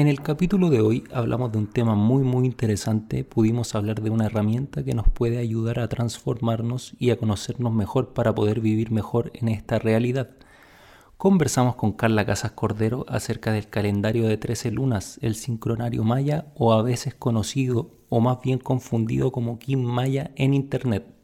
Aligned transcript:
En 0.00 0.08
el 0.08 0.22
capítulo 0.22 0.70
de 0.70 0.80
hoy 0.80 1.04
hablamos 1.12 1.52
de 1.52 1.58
un 1.58 1.66
tema 1.66 1.94
muy 1.94 2.22
muy 2.22 2.46
interesante, 2.46 3.22
pudimos 3.22 3.74
hablar 3.74 4.00
de 4.00 4.08
una 4.08 4.24
herramienta 4.24 4.82
que 4.82 4.94
nos 4.94 5.06
puede 5.06 5.36
ayudar 5.36 5.78
a 5.78 5.88
transformarnos 5.88 6.94
y 6.98 7.10
a 7.10 7.18
conocernos 7.18 7.74
mejor 7.74 8.14
para 8.14 8.34
poder 8.34 8.62
vivir 8.62 8.92
mejor 8.92 9.30
en 9.34 9.48
esta 9.48 9.78
realidad. 9.78 10.30
Conversamos 11.18 11.76
con 11.76 11.92
Carla 11.92 12.24
Casas 12.24 12.52
Cordero 12.52 13.04
acerca 13.10 13.52
del 13.52 13.68
calendario 13.68 14.26
de 14.26 14.38
13 14.38 14.70
lunas, 14.70 15.18
el 15.20 15.34
sincronario 15.34 16.02
maya 16.02 16.46
o 16.54 16.72
a 16.72 16.80
veces 16.80 17.14
conocido 17.14 17.90
o 18.08 18.20
más 18.20 18.40
bien 18.40 18.58
confundido 18.58 19.32
como 19.32 19.58
Kim 19.58 19.82
Maya 19.82 20.30
en 20.36 20.54
Internet. 20.54 21.19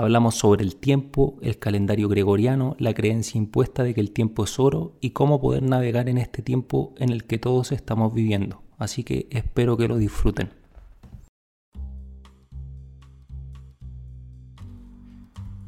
Hablamos 0.00 0.36
sobre 0.36 0.62
el 0.62 0.76
tiempo, 0.76 1.38
el 1.42 1.58
calendario 1.58 2.08
gregoriano, 2.08 2.76
la 2.78 2.94
creencia 2.94 3.36
impuesta 3.36 3.82
de 3.82 3.94
que 3.94 4.00
el 4.00 4.12
tiempo 4.12 4.44
es 4.44 4.56
oro 4.60 4.96
y 5.00 5.10
cómo 5.10 5.40
poder 5.40 5.64
navegar 5.64 6.08
en 6.08 6.18
este 6.18 6.40
tiempo 6.40 6.94
en 6.98 7.10
el 7.10 7.24
que 7.24 7.36
todos 7.38 7.72
estamos 7.72 8.14
viviendo. 8.14 8.62
Así 8.76 9.02
que 9.02 9.26
espero 9.32 9.76
que 9.76 9.88
lo 9.88 9.96
disfruten. 9.96 10.50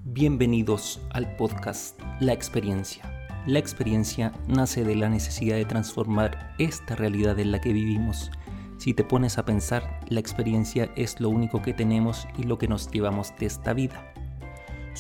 Bienvenidos 0.05 1.01
al 1.11 1.34
podcast 1.34 2.01
La 2.20 2.33
experiencia. 2.33 3.03
La 3.48 3.59
experiencia 3.59 4.33
nace 4.47 4.84
de 4.84 4.95
la 4.95 5.09
necesidad 5.09 5.56
de 5.56 5.65
transformar 5.65 6.55
esta 6.61 6.95
realidad 6.95 7.37
en 7.41 7.51
la 7.51 7.61
que 7.61 7.73
vivimos. 7.73 8.31
Si 8.78 8.95
te 8.95 9.03
pones 9.03 9.39
a 9.39 9.45
pensar, 9.45 10.01
la 10.09 10.20
experiencia 10.20 10.89
es 10.95 11.20
lo 11.20 11.31
único 11.31 11.61
que 11.62 11.75
tenemos 11.75 12.28
y 12.39 12.45
lo 12.45 12.59
que 12.59 12.69
nos 12.69 12.91
llevamos 12.92 13.34
de 13.37 13.47
esta 13.47 13.75
vida. 13.75 14.11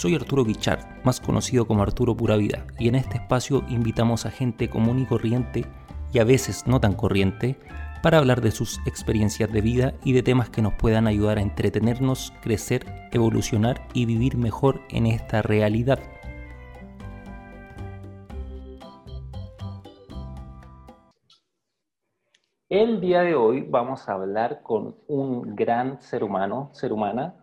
Soy 0.00 0.14
Arturo 0.14 0.44
Guichard, 0.46 0.80
más 1.04 1.20
conocido 1.20 1.66
como 1.66 1.82
Arturo 1.82 2.16
Pura 2.16 2.36
Vida, 2.36 2.64
y 2.78 2.88
en 2.88 2.94
este 2.94 3.18
espacio 3.18 3.62
invitamos 3.68 4.24
a 4.24 4.30
gente 4.30 4.70
común 4.70 4.98
y 4.98 5.04
corriente, 5.04 5.66
y 6.10 6.20
a 6.20 6.24
veces 6.24 6.66
no 6.66 6.80
tan 6.80 6.94
corriente, 6.94 7.60
para 8.02 8.16
hablar 8.16 8.40
de 8.40 8.50
sus 8.50 8.80
experiencias 8.86 9.52
de 9.52 9.60
vida 9.60 9.92
y 10.02 10.14
de 10.14 10.22
temas 10.22 10.48
que 10.48 10.62
nos 10.62 10.72
puedan 10.72 11.06
ayudar 11.06 11.36
a 11.36 11.42
entretenernos, 11.42 12.32
crecer, 12.40 12.86
evolucionar 13.12 13.86
y 13.92 14.06
vivir 14.06 14.38
mejor 14.38 14.80
en 14.88 15.04
esta 15.04 15.42
realidad. 15.42 16.00
El 22.70 23.02
día 23.02 23.20
de 23.20 23.34
hoy 23.34 23.66
vamos 23.68 24.08
a 24.08 24.14
hablar 24.14 24.62
con 24.62 24.96
un 25.08 25.54
gran 25.54 26.00
ser 26.00 26.24
humano, 26.24 26.70
ser 26.72 26.90
humana, 26.94 27.34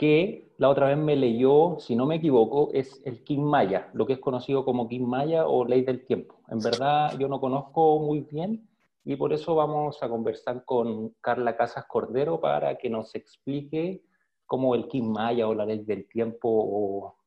que 0.00 0.50
la 0.56 0.70
otra 0.70 0.86
vez 0.86 0.96
me 0.96 1.14
leyó, 1.14 1.76
si 1.78 1.94
no 1.94 2.06
me 2.06 2.14
equivoco, 2.14 2.70
es 2.72 3.02
el 3.04 3.22
Kim 3.22 3.42
Maya, 3.42 3.90
lo 3.92 4.06
que 4.06 4.14
es 4.14 4.18
conocido 4.18 4.64
como 4.64 4.88
Kim 4.88 5.04
Maya 5.04 5.46
o 5.46 5.66
Ley 5.66 5.82
del 5.82 6.06
Tiempo. 6.06 6.40
En 6.48 6.58
verdad 6.60 7.18
yo 7.18 7.28
no 7.28 7.38
conozco 7.38 7.98
muy 7.98 8.20
bien 8.20 8.66
y 9.04 9.16
por 9.16 9.34
eso 9.34 9.54
vamos 9.54 10.02
a 10.02 10.08
conversar 10.08 10.64
con 10.64 11.10
Carla 11.20 11.54
Casas 11.54 11.84
Cordero 11.86 12.40
para 12.40 12.78
que 12.78 12.88
nos 12.88 13.14
explique 13.14 14.02
cómo 14.46 14.74
el 14.74 14.88
Kim 14.88 15.04
Maya 15.04 15.46
o 15.46 15.54
la 15.54 15.66
Ley 15.66 15.84
del 15.84 16.08
Tiempo 16.08 16.48
o 16.48 17.18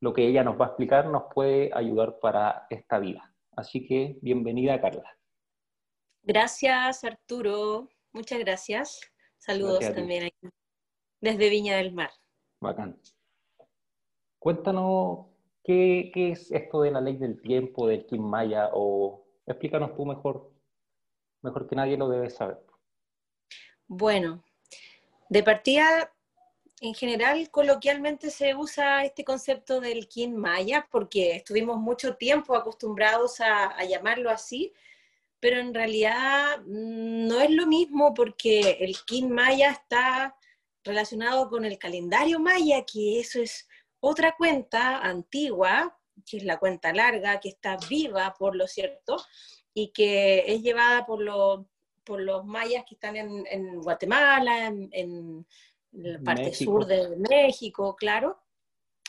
lo 0.00 0.14
que 0.14 0.26
ella 0.26 0.42
nos 0.42 0.58
va 0.58 0.64
a 0.64 0.68
explicar 0.68 1.04
nos 1.04 1.24
puede 1.34 1.70
ayudar 1.74 2.18
para 2.18 2.66
esta 2.70 2.98
vida. 2.98 3.30
Así 3.54 3.86
que 3.86 4.18
bienvenida 4.22 4.80
Carla. 4.80 5.18
Gracias 6.22 7.04
Arturo, 7.04 7.90
muchas 8.10 8.38
gracias. 8.38 9.02
Saludos 9.36 9.80
también 9.94 10.24
aquí 10.24 10.48
desde 11.20 11.50
Viña 11.50 11.76
del 11.76 11.92
Mar. 11.92 12.10
Bacán. 12.60 12.98
Cuéntanos 14.38 15.26
qué, 15.62 16.10
es 16.14 16.50
esto 16.50 16.82
de 16.82 16.90
la 16.90 17.00
ley 17.00 17.16
del 17.16 17.40
tiempo, 17.40 17.86
del 17.86 18.06
Kim 18.06 18.22
Maya, 18.22 18.70
o 18.72 19.26
explícanos 19.46 19.94
tú 19.96 20.06
mejor, 20.06 20.50
mejor 21.42 21.68
que 21.68 21.76
nadie 21.76 21.96
lo 21.96 22.08
debe 22.08 22.30
saber. 22.30 22.58
Bueno, 23.86 24.42
de 25.28 25.42
partida, 25.42 26.12
en 26.80 26.94
general, 26.94 27.50
coloquialmente 27.50 28.30
se 28.30 28.54
usa 28.54 29.04
este 29.04 29.24
concepto 29.24 29.80
del 29.80 30.08
Kim 30.08 30.34
Maya 30.34 30.86
porque 30.90 31.36
estuvimos 31.36 31.78
mucho 31.78 32.16
tiempo 32.16 32.54
acostumbrados 32.54 33.40
a, 33.40 33.66
a 33.66 33.84
llamarlo 33.84 34.30
así, 34.30 34.72
pero 35.38 35.58
en 35.58 35.74
realidad 35.74 36.60
mm, 36.60 37.26
no 37.26 37.40
es 37.40 37.50
lo 37.50 37.66
mismo 37.66 38.14
porque 38.14 38.78
el 38.80 38.96
Kim 39.04 39.28
Maya 39.28 39.70
está 39.70 40.36
relacionado 40.84 41.48
con 41.48 41.64
el 41.64 41.78
calendario 41.78 42.38
maya, 42.38 42.84
que 42.84 43.20
eso 43.20 43.40
es 43.40 43.68
otra 44.00 44.34
cuenta 44.36 44.98
antigua, 44.98 45.96
que 46.28 46.38
es 46.38 46.44
la 46.44 46.58
cuenta 46.58 46.92
larga, 46.92 47.40
que 47.40 47.50
está 47.50 47.76
viva, 47.88 48.34
por 48.38 48.56
lo 48.56 48.66
cierto, 48.66 49.22
y 49.74 49.92
que 49.92 50.44
es 50.46 50.62
llevada 50.62 51.06
por, 51.06 51.20
por 52.04 52.20
los 52.20 52.44
mayas 52.44 52.84
que 52.86 52.94
están 52.94 53.16
en, 53.16 53.80
Guatemala, 53.80 54.66
en, 54.66 55.46
la 55.92 56.20
parte 56.20 56.54
sur 56.54 56.86
de 56.86 57.16
México, 57.16 57.96
claro, 57.96 58.40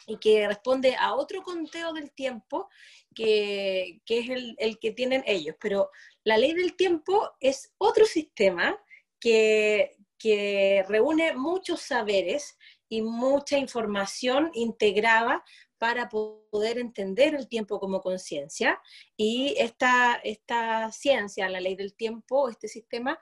y 0.08 0.18
que 0.18 0.48
responde 0.48 0.96
a 0.96 1.14
otro 1.14 1.44
conteo 1.44 1.94
del 1.94 2.12
tiempo 2.12 2.70
que, 3.14 4.02
que 4.04 4.20
es 4.20 4.30
el, 4.30 4.56
el, 4.58 4.80
que 4.80 4.92
tienen 4.92 5.24
ellos. 5.28 5.56
Pero 5.60 5.92
la 6.24 6.38
ley 6.38 6.54
del 6.54 6.76
tiempo 6.76 7.32
es 7.40 7.72
otro 7.78 8.06
sistema 8.06 8.78
que, 9.20 9.96
que 10.22 10.86
reúne 10.88 11.34
muchos 11.34 11.82
saberes 11.82 12.58
y 12.88 13.02
mucha 13.02 13.58
información 13.58 14.52
integrada 14.54 15.44
para 15.78 16.10
poder 16.10 16.78
entender 16.78 17.34
el 17.34 17.48
tiempo 17.48 17.80
como 17.80 18.02
conciencia. 18.02 18.80
Y 19.18 19.56
esta, 19.58 20.16
esta 20.24 20.92
ciencia, 20.92 21.50
la 21.50 21.60
ley 21.60 21.76
del 21.76 21.96
tiempo, 21.96 22.50
este 22.50 22.68
sistema, 22.68 23.20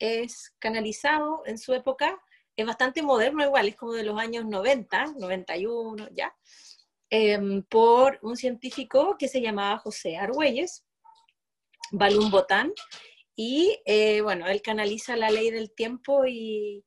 es 0.00 0.54
canalizado 0.58 1.42
en 1.46 1.58
su 1.58 1.72
época, 1.72 2.20
es 2.56 2.66
bastante 2.66 3.02
moderno 3.02 3.44
igual, 3.44 3.68
es 3.68 3.76
como 3.76 3.92
de 3.92 4.02
los 4.02 4.18
años 4.18 4.44
90, 4.44 5.14
91 5.18 6.08
ya, 6.12 6.34
em, 7.10 7.62
por 7.62 8.18
un 8.22 8.36
científico 8.36 9.16
que 9.18 9.28
se 9.28 9.40
llamaba 9.40 9.78
José 9.78 10.16
Argüelles, 10.16 10.84
Balún 11.92 12.30
Botán, 12.30 12.72
y 13.42 13.80
eh, 13.86 14.20
bueno, 14.20 14.46
él 14.48 14.60
canaliza 14.60 15.16
la 15.16 15.30
ley 15.30 15.50
del 15.50 15.72
tiempo 15.72 16.26
y, 16.26 16.84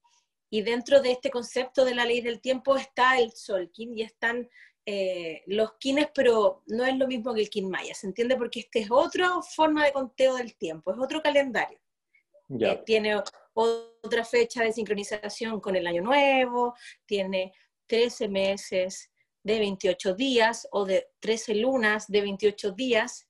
dentro 0.52 1.02
de 1.02 1.14
este 1.14 1.32
concepto 1.32 1.84
de 1.84 1.96
la 1.96 2.06
ley 2.06 2.22
del 2.22 2.42
tiempo 2.42 2.78
está 2.78 3.18
el 3.18 3.32
Solkin 3.32 3.98
y 3.98 4.04
están 4.04 4.48
eh, 4.86 5.42
los 5.48 5.74
kines, 5.80 6.10
pero 6.14 6.62
no 6.68 6.86
es 6.86 6.96
lo 6.96 7.08
mismo 7.08 7.34
que 7.34 7.42
el 7.42 7.50
kin 7.50 7.72
maya, 7.72 7.96
¿se 7.96 8.06
entiende? 8.06 8.38
Porque 8.38 8.60
este 8.60 8.82
es 8.82 8.92
otra 8.92 9.32
forma 9.42 9.84
de 9.84 9.94
conteo 9.94 10.36
del 10.36 10.56
tiempo, 10.56 10.92
es 10.92 11.00
otro 11.00 11.24
calendario. 11.24 11.80
Eh, 12.60 12.84
tiene 12.86 13.20
otra 13.54 14.24
fecha 14.24 14.64
de 14.64 14.74
sincronización 14.74 15.60
con 15.60 15.76
el 15.76 15.88
año 15.88 16.04
nuevo, 16.04 16.76
tiene 17.08 17.52
13 17.88 18.28
meses 18.28 19.12
de 19.42 19.58
28 19.58 20.14
días 20.14 20.68
o 20.72 20.86
de 20.86 21.08
13 21.20 21.56
lunas 21.56 22.08
de 22.08 22.22
28 22.22 22.74
días 22.74 23.28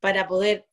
para 0.00 0.26
poder 0.26 0.66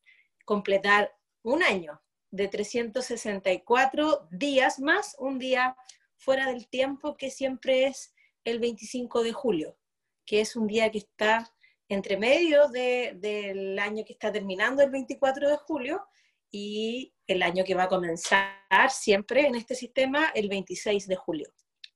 completar 0.46 1.17
un 1.48 1.62
año 1.62 2.00
de 2.30 2.48
364 2.48 4.28
días 4.30 4.78
más 4.80 5.16
un 5.18 5.38
día 5.38 5.74
fuera 6.16 6.46
del 6.46 6.68
tiempo 6.68 7.16
que 7.16 7.30
siempre 7.30 7.86
es 7.86 8.14
el 8.44 8.60
25 8.60 9.22
de 9.22 9.32
julio, 9.32 9.78
que 10.26 10.40
es 10.40 10.56
un 10.56 10.66
día 10.66 10.90
que 10.90 10.98
está 10.98 11.50
entre 11.88 12.18
medio 12.18 12.68
del 12.68 13.78
año 13.78 14.04
que 14.04 14.12
está 14.12 14.30
terminando 14.30 14.82
el 14.82 14.90
24 14.90 15.48
de 15.48 15.56
julio 15.56 16.04
y 16.50 17.14
el 17.26 17.42
año 17.42 17.64
que 17.64 17.74
va 17.74 17.84
a 17.84 17.88
comenzar 17.88 18.90
siempre 18.90 19.46
en 19.46 19.54
este 19.54 19.74
sistema 19.74 20.30
el 20.34 20.50
26 20.50 21.06
de 21.06 21.16
julio. 21.16 21.50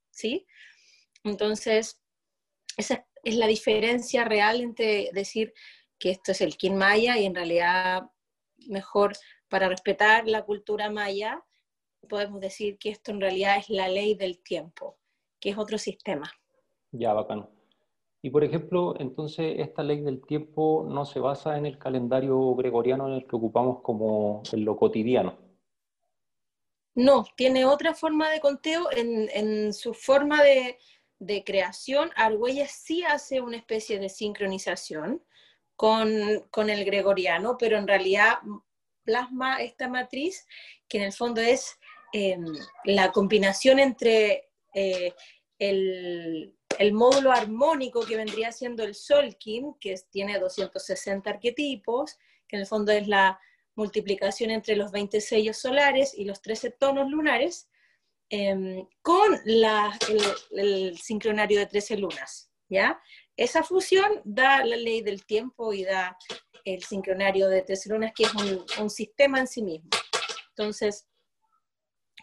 ¿Sí? 0.09 0.47
Entonces, 1.23 2.01
esa 2.75 3.05
es 3.23 3.35
la 3.35 3.45
diferencia 3.45 4.25
real 4.25 4.61
entre 4.61 5.11
decir 5.13 5.53
que 5.99 6.09
esto 6.09 6.31
es 6.31 6.41
el 6.41 6.57
Kin 6.57 6.75
Maya 6.75 7.17
y 7.17 7.25
en 7.25 7.35
realidad 7.35 8.03
mejor 8.67 9.15
para 9.53 9.69
respetar 9.69 10.27
la 10.27 10.41
cultura 10.41 10.89
maya, 10.89 11.45
podemos 12.09 12.41
decir 12.41 12.79
que 12.79 12.89
esto 12.89 13.11
en 13.11 13.21
realidad 13.21 13.59
es 13.59 13.69
la 13.69 13.87
ley 13.87 14.15
del 14.15 14.39
tiempo, 14.39 14.97
que 15.39 15.51
es 15.51 15.59
otro 15.59 15.77
sistema. 15.77 16.33
Ya, 16.91 17.13
bacano. 17.13 17.51
Y 18.23 18.31
por 18.31 18.43
ejemplo, 18.43 18.95
entonces 18.97 19.57
esta 19.59 19.83
ley 19.83 20.01
del 20.01 20.25
tiempo 20.25 20.87
no 20.89 21.05
se 21.05 21.19
basa 21.19 21.55
en 21.55 21.67
el 21.67 21.77
calendario 21.77 22.55
gregoriano 22.55 23.07
en 23.07 23.13
el 23.13 23.27
que 23.27 23.35
ocupamos 23.35 23.83
como 23.83 24.41
en 24.51 24.65
lo 24.65 24.75
cotidiano. 24.75 25.37
No, 26.95 27.23
tiene 27.35 27.63
otra 27.65 27.93
forma 27.93 28.31
de 28.31 28.39
conteo. 28.39 28.89
En, 28.91 29.71
su 29.71 29.93
forma 29.93 30.41
de, 30.41 30.79
de, 31.19 31.43
creación, 31.43 32.09
Argüelles 32.15 32.71
sí 32.71 33.03
hace 33.03 33.39
una 33.39 33.57
especie 33.57 33.99
de 33.99 34.09
sincronización 34.09 35.21
con, 35.75 36.09
con 36.49 36.71
el 36.71 36.83
gregoriano, 36.85 37.55
pero 37.59 37.77
en 37.77 37.87
realidad 37.87 38.39
plasma 39.03 39.61
esta 39.61 39.87
matriz, 39.87 40.45
que 40.87 40.97
en 40.97 41.03
el 41.05 41.13
fondo 41.13 41.41
es 41.41 41.77
em, 42.13 42.45
la 42.85 43.11
combinación 43.11 43.79
entre 43.79 44.49
eh, 44.73 45.13
el, 45.59 46.53
módulo 46.93 47.31
armónico 47.31 48.05
que 48.05 48.17
vendría 48.17 48.51
siendo 48.51 48.83
el 48.83 48.95
Solkin, 48.95 49.75
que 49.79 49.95
tiene 50.09 50.39
260 50.39 51.29
arquetipos, 51.29 52.17
que 52.47 52.57
en 52.57 52.61
el 52.61 52.67
fondo 52.67 52.91
es 52.91 53.07
la 53.07 53.39
multiplicación 53.75 54.51
entre 54.51 54.75
los 54.75 54.91
20 54.91 55.21
sellos 55.21 55.57
solares 55.57 56.13
y 56.17 56.25
los 56.25 56.41
13 56.41 56.71
tonos 56.71 57.09
lunares, 57.09 57.69
em, 58.29 58.87
con 59.01 59.39
el, 59.45 60.97
sincronario 60.97 61.59
de 61.59 61.67
13 61.67 61.97
lunas, 61.97 62.51
¿ya? 62.69 63.01
Esa 63.37 63.63
fusión 63.63 64.21
da 64.23 64.65
la 64.65 64.75
ley 64.75 65.01
del 65.01 65.25
tiempo 65.25 65.73
y 65.73 65.83
da 65.83 66.17
el 66.63 66.83
sincronario 66.83 67.47
de 67.47 67.61
13 67.61 67.89
lunas, 67.89 68.13
que 68.15 68.23
es 68.23 68.33
un, 68.79 68.89
sistema 68.89 69.39
en 69.39 69.47
sí 69.47 69.61
mismo. 69.61 69.89
Entonces, 70.49 71.07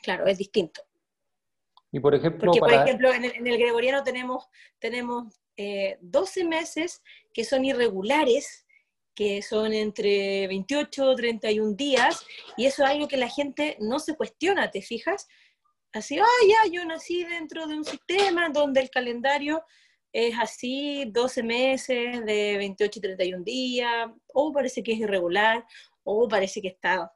claro, 0.02 0.26
es 0.26 0.38
distinto. 0.38 0.82
Y 1.92 2.00
por 2.00 2.14
ejemplo, 2.14 2.52
Porque, 2.52 2.60
por 2.60 2.72
ejemplo, 2.72 3.12
en 3.12 3.24
el, 3.24 3.58
gregoriano 3.58 4.02
tenemos, 4.04 4.46
tenemos 4.78 5.40
12 5.56 6.40
eh, 6.40 6.44
meses 6.44 7.02
que 7.34 7.44
son 7.44 7.64
irregulares, 7.64 8.66
que 9.14 9.42
son 9.42 9.72
entre 9.72 10.46
28 10.46 11.04
o 11.04 11.16
31 11.16 11.74
días, 11.74 12.24
y 12.56 12.66
eso 12.66 12.84
es 12.84 12.90
algo 12.90 13.08
que 13.08 13.16
la 13.16 13.28
gente 13.28 13.76
no 13.80 13.98
se 13.98 14.16
cuestiona, 14.16 14.70
¿te 14.70 14.82
fijas? 14.82 15.26
Así, 15.92 16.18
ah, 16.20 16.46
ya, 16.48 16.70
yo 16.70 16.84
nací 16.84 17.24
dentro 17.24 17.66
de 17.66 17.74
un 17.74 17.84
sistema 17.84 18.48
donde 18.48 18.80
el 18.80 18.90
calendario 18.90 19.64
es 20.12 20.34
así, 20.38 21.04
12 21.06 21.42
meses 21.42 22.24
de 22.24 22.56
28 22.58 22.98
y 22.98 23.02
31 23.02 23.44
días, 23.44 24.10
o 24.34 24.52
parece 24.52 24.82
que 24.82 24.92
es 24.92 24.98
irregular, 24.98 25.64
o 26.02 26.28
parece 26.28 26.60
que 26.60 26.68
está 26.68 27.12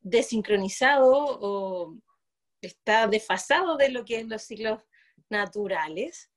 desincronizado, 0.00 1.12
o 1.14 1.96
está 2.60 3.06
desfasado 3.06 3.76
de 3.76 3.90
lo 3.90 4.04
que 4.04 4.20
es 4.20 4.26
los 4.26 4.42
ciclos 4.42 4.82
naturales. 5.28 6.30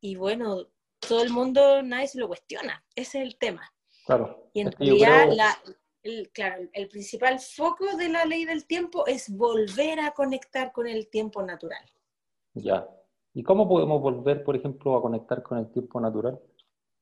Y 0.00 0.16
bueno, 0.16 0.68
todo 0.98 1.22
el 1.22 1.30
mundo, 1.30 1.82
nadie 1.82 2.08
se 2.08 2.18
lo 2.18 2.28
cuestiona, 2.28 2.84
ese 2.94 3.18
es 3.18 3.24
el 3.24 3.38
tema. 3.38 3.72
Claro. 4.06 4.50
Y 4.54 4.60
en 4.60 4.72
realidad, 4.72 5.56
el, 6.02 6.30
claro, 6.30 6.68
el 6.72 6.88
principal 6.88 7.38
foco 7.40 7.96
de 7.96 8.08
la 8.08 8.24
ley 8.24 8.44
del 8.44 8.66
tiempo 8.66 9.06
es 9.06 9.28
volver 9.28 10.00
a 10.00 10.12
conectar 10.12 10.72
con 10.72 10.86
el 10.86 11.08
tiempo 11.08 11.42
natural. 11.42 11.84
Ya. 12.54 12.86
¿Y 13.34 13.42
cómo 13.42 13.68
podemos 13.68 14.00
volver, 14.00 14.44
por 14.44 14.56
ejemplo, 14.56 14.96
a 14.96 15.02
conectar 15.02 15.42
con 15.42 15.58
el 15.58 15.70
tiempo 15.70 16.00
natural? 16.00 16.38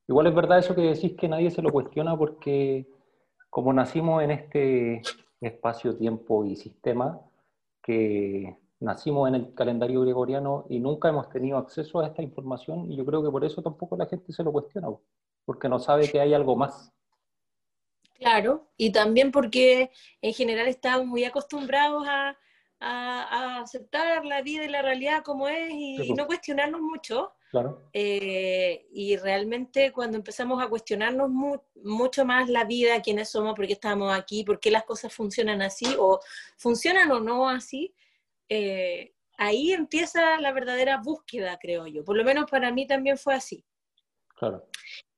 Igual 0.07 0.27
es 0.29 0.35
verdad 0.35 0.59
eso 0.59 0.75
que 0.75 0.83
decís 0.83 1.15
que 1.17 1.29
nadie 1.29 1.51
se 1.51 1.63
lo 1.63 1.71
cuestiona 1.71 2.17
porque 2.17 2.89
como 3.49 3.73
nacimos 3.73 4.23
en 4.23 4.31
este 4.31 5.03
espacio, 5.41 5.97
tiempo 5.97 6.45
y 6.45 6.57
sistema, 6.57 7.21
que 7.83 8.57
nacimos 8.79 9.29
en 9.29 9.35
el 9.35 9.55
calendario 9.55 10.01
gregoriano 10.03 10.67
y 10.69 10.79
nunca 10.79 11.09
hemos 11.09 11.29
tenido 11.31 11.59
acceso 11.59 12.01
a 12.01 12.07
esta 12.07 12.23
información 12.23 12.91
y 12.91 12.97
yo 12.97 13.05
creo 13.05 13.23
que 13.23 13.31
por 13.31 13.45
eso 13.45 13.63
tampoco 13.63 13.97
la 13.97 14.07
gente 14.07 14.33
se 14.33 14.43
lo 14.43 14.53
cuestiona, 14.53 14.89
porque 15.45 15.69
no 15.69 15.79
sabe 15.79 16.11
que 16.11 16.21
hay 16.21 16.33
algo 16.33 16.57
más. 16.57 16.93
Claro, 18.15 18.69
y 18.77 18.93
también 18.93 19.33
porque 19.33 19.91
en 20.21 20.35
general 20.35 20.69
estamos 20.69 21.07
muy 21.07 21.25
acostumbrados 21.25 22.07
a, 22.07 22.37
aceptar 22.81 24.25
la 24.25 24.43
vida 24.43 24.65
y 24.65 24.69
la 24.69 24.83
realidad 24.83 25.23
como 25.23 25.49
es 25.49 25.71
y, 25.73 25.97
pues. 25.99 26.11
no 26.17 26.27
cuestionarnos 26.27 26.81
mucho. 26.81 27.33
Claro. 27.51 27.91
Eh, 27.93 28.87
y 28.93 29.17
realmente 29.17 29.91
cuando 29.93 30.17
empezamos 30.17 30.63
a 30.63 30.69
cuestionarnos 30.69 31.31
mucho 31.83 32.25
más 32.25 32.49
la 32.49 32.65
vida, 32.65 33.03
quiénes 33.03 33.29
somos, 33.29 33.55
por 33.55 33.67
qué 33.67 33.73
estamos 33.73 34.13
aquí, 34.13 34.45
por 34.45 34.61
qué 34.61 34.71
las 34.71 34.85
cosas 34.85 35.13
funcionan 35.13 35.61
así 35.61 35.87
o 35.99 36.21
funcionan 36.57 37.11
o 37.11 37.21
no 37.21 37.49
así, 37.49 37.93
eh, 38.49 39.15
ahí 39.37 39.73
empieza 39.73 40.39
la 40.41 40.53
verdadera 40.53 40.99
búsqueda, 40.99 41.59
creo 41.61 41.87
yo. 41.87 42.05
Por 42.05 42.17
lo 42.17 42.25
menos 42.25 42.49
para 42.49 42.71
mí 42.71 42.87
también 42.87 43.19
fue 43.19 43.35
así. 43.35 43.65
Claro. 44.37 44.69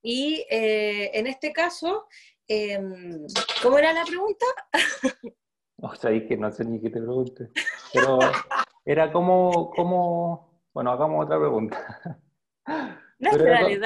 Y 0.01 0.45
eh, 0.51 1.11
en 1.15 1.27
este 1.27 1.53
caso, 1.53 2.09
em, 2.49 3.27
¿cómo 3.63 3.79
era 3.79 3.93
la 3.93 4.05
pregunta? 4.05 4.47
o 5.83 5.95
sea, 5.97 6.11
que 6.27 6.37
no 6.37 6.51
sé 6.53 6.65
ni 6.65 6.81
qué 6.81 6.91
te 6.91 7.01
pregunte. 7.01 7.51
Pero 7.93 8.19
era 8.85 9.13
como, 9.13 9.71
como, 9.71 10.63
bueno, 10.73 10.93
hagamos 10.93 11.25
otra 11.25 11.39
pregunta. 11.39 12.01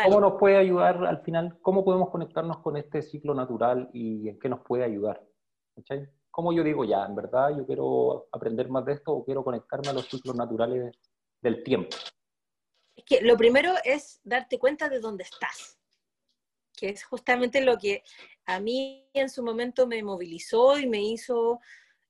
¿Cómo 0.05 0.21
nos 0.21 0.35
puede 0.39 0.57
ayudar 0.57 1.05
al 1.05 1.23
final? 1.23 1.59
¿Cómo 1.63 1.85
podemos 1.85 2.11
conectarnos 2.11 2.59
con 2.59 2.77
este 2.77 3.03
ciclo 3.03 3.35
natural 3.35 3.91
y 3.93 4.29
en 4.29 4.39
qué 4.39 4.49
nos 4.49 4.61
puede 4.61 4.85
ayudar? 4.85 5.23
¿Cachai? 5.75 6.09
¿Cómo 6.31 6.53
yo 6.53 6.63
digo 6.63 6.85
ya, 6.85 7.05
en 7.07 7.15
verdad 7.15 7.57
yo 7.57 7.67
quiero 7.67 8.29
aprender 8.31 8.69
más 8.69 8.85
de 8.85 8.93
esto 8.93 9.13
o 9.13 9.25
quiero 9.25 9.43
conectarme 9.43 9.89
a 9.89 9.95
los 9.95 10.07
ciclos 10.07 10.37
naturales 10.37 10.95
del 11.41 11.63
tiempo? 11.63 11.97
Es 12.95 13.05
que 13.05 13.23
lo 13.23 13.39
primero 13.39 13.73
es 13.85 14.21
darte 14.23 14.59
cuenta 14.59 14.91
de 14.91 15.01
dónde 15.01 15.25
estás, 15.25 15.79
que 16.75 16.91
es 16.91 17.05
justamente 17.05 17.63
lo 17.63 17.79
que 17.79 18.03
a 18.45 18.61
mí 18.61 19.09
en 19.15 19.31
su 19.31 19.43
momento 19.43 19.87
me 19.87 20.03
movilizó 20.03 20.79
y 20.79 20.87
me 20.87 21.01
hizo 21.03 21.61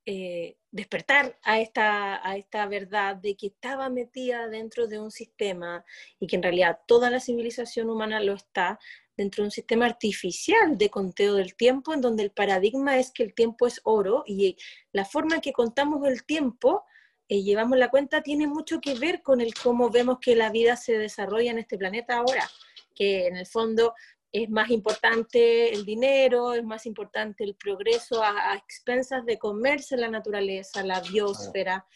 eh, 0.08 0.56
despertar 0.70 1.37
a 1.43 1.58
esta, 1.58 2.26
a 2.26 2.37
esta 2.37 2.67
verdad 2.67 3.17
de 3.17 3.37
que 3.37 3.49
estaba 3.49 3.88
metida 3.88 4.47
dentro 4.47 4.87
de 4.87 5.00
un 5.00 5.11
sistema 5.11 5.85
y 6.20 6.29
que 6.29 6.37
en 6.37 6.44
realidad 6.44 6.79
toda 6.87 7.11
la 7.11 7.19
civilización 7.19 7.91
humana 7.91 8.20
lo 8.20 8.35
está, 8.35 8.79
dentro 9.17 9.43
de 9.43 9.47
un 9.47 9.50
sistema 9.50 9.87
artificial 9.87 10.79
de 10.79 10.91
conteo 10.91 11.35
del 11.35 11.56
tiempo, 11.56 11.93
en 11.93 12.00
donde 12.00 12.23
el 12.23 12.31
paradigma 12.31 12.99
es 12.99 13.11
que 13.11 13.23
el 13.23 13.35
tiempo 13.35 13.67
es 13.67 13.81
oro 13.82 14.23
y 14.26 14.56
la 14.93 15.05
forma 15.05 15.37
en 15.37 15.41
que 15.41 15.53
contamos 15.53 16.06
el 16.06 16.25
tiempo, 16.25 16.85
y 17.26 17.41
eh, 17.41 17.43
llevamos 17.43 17.79
la 17.79 17.91
cuenta, 17.91 18.23
tiene 18.23 18.47
mucho 18.47 18.81
que 18.81 18.94
ver 18.94 19.23
con 19.23 19.41
el 19.41 19.55
cómo 19.55 19.91
vemos 19.91 20.19
que 20.20 20.37
la 20.37 20.50
vida 20.50 20.76
se 20.76 20.99
desarrolla 20.99 21.50
en 21.50 21.59
este 21.59 21.79
planeta 21.79 22.19
ahora, 22.19 22.49
que 22.94 23.26
en 23.26 23.37
el 23.37 23.47
fondo 23.47 23.94
es 24.43 24.50
más 24.50 24.71
importante 24.71 25.73
el 25.73 25.85
dinero, 25.85 26.55
es 26.55 26.65
más 26.65 26.87
importante 26.87 27.44
el 27.44 27.55
progreso 27.55 28.23
a, 28.23 28.53
a 28.53 28.56
expensas 28.56 29.25
de 29.25 29.38
comerse 29.38 29.97
la 29.97 30.09
naturaleza, 30.09 30.83
la 30.83 31.00
biosfera, 31.00 31.87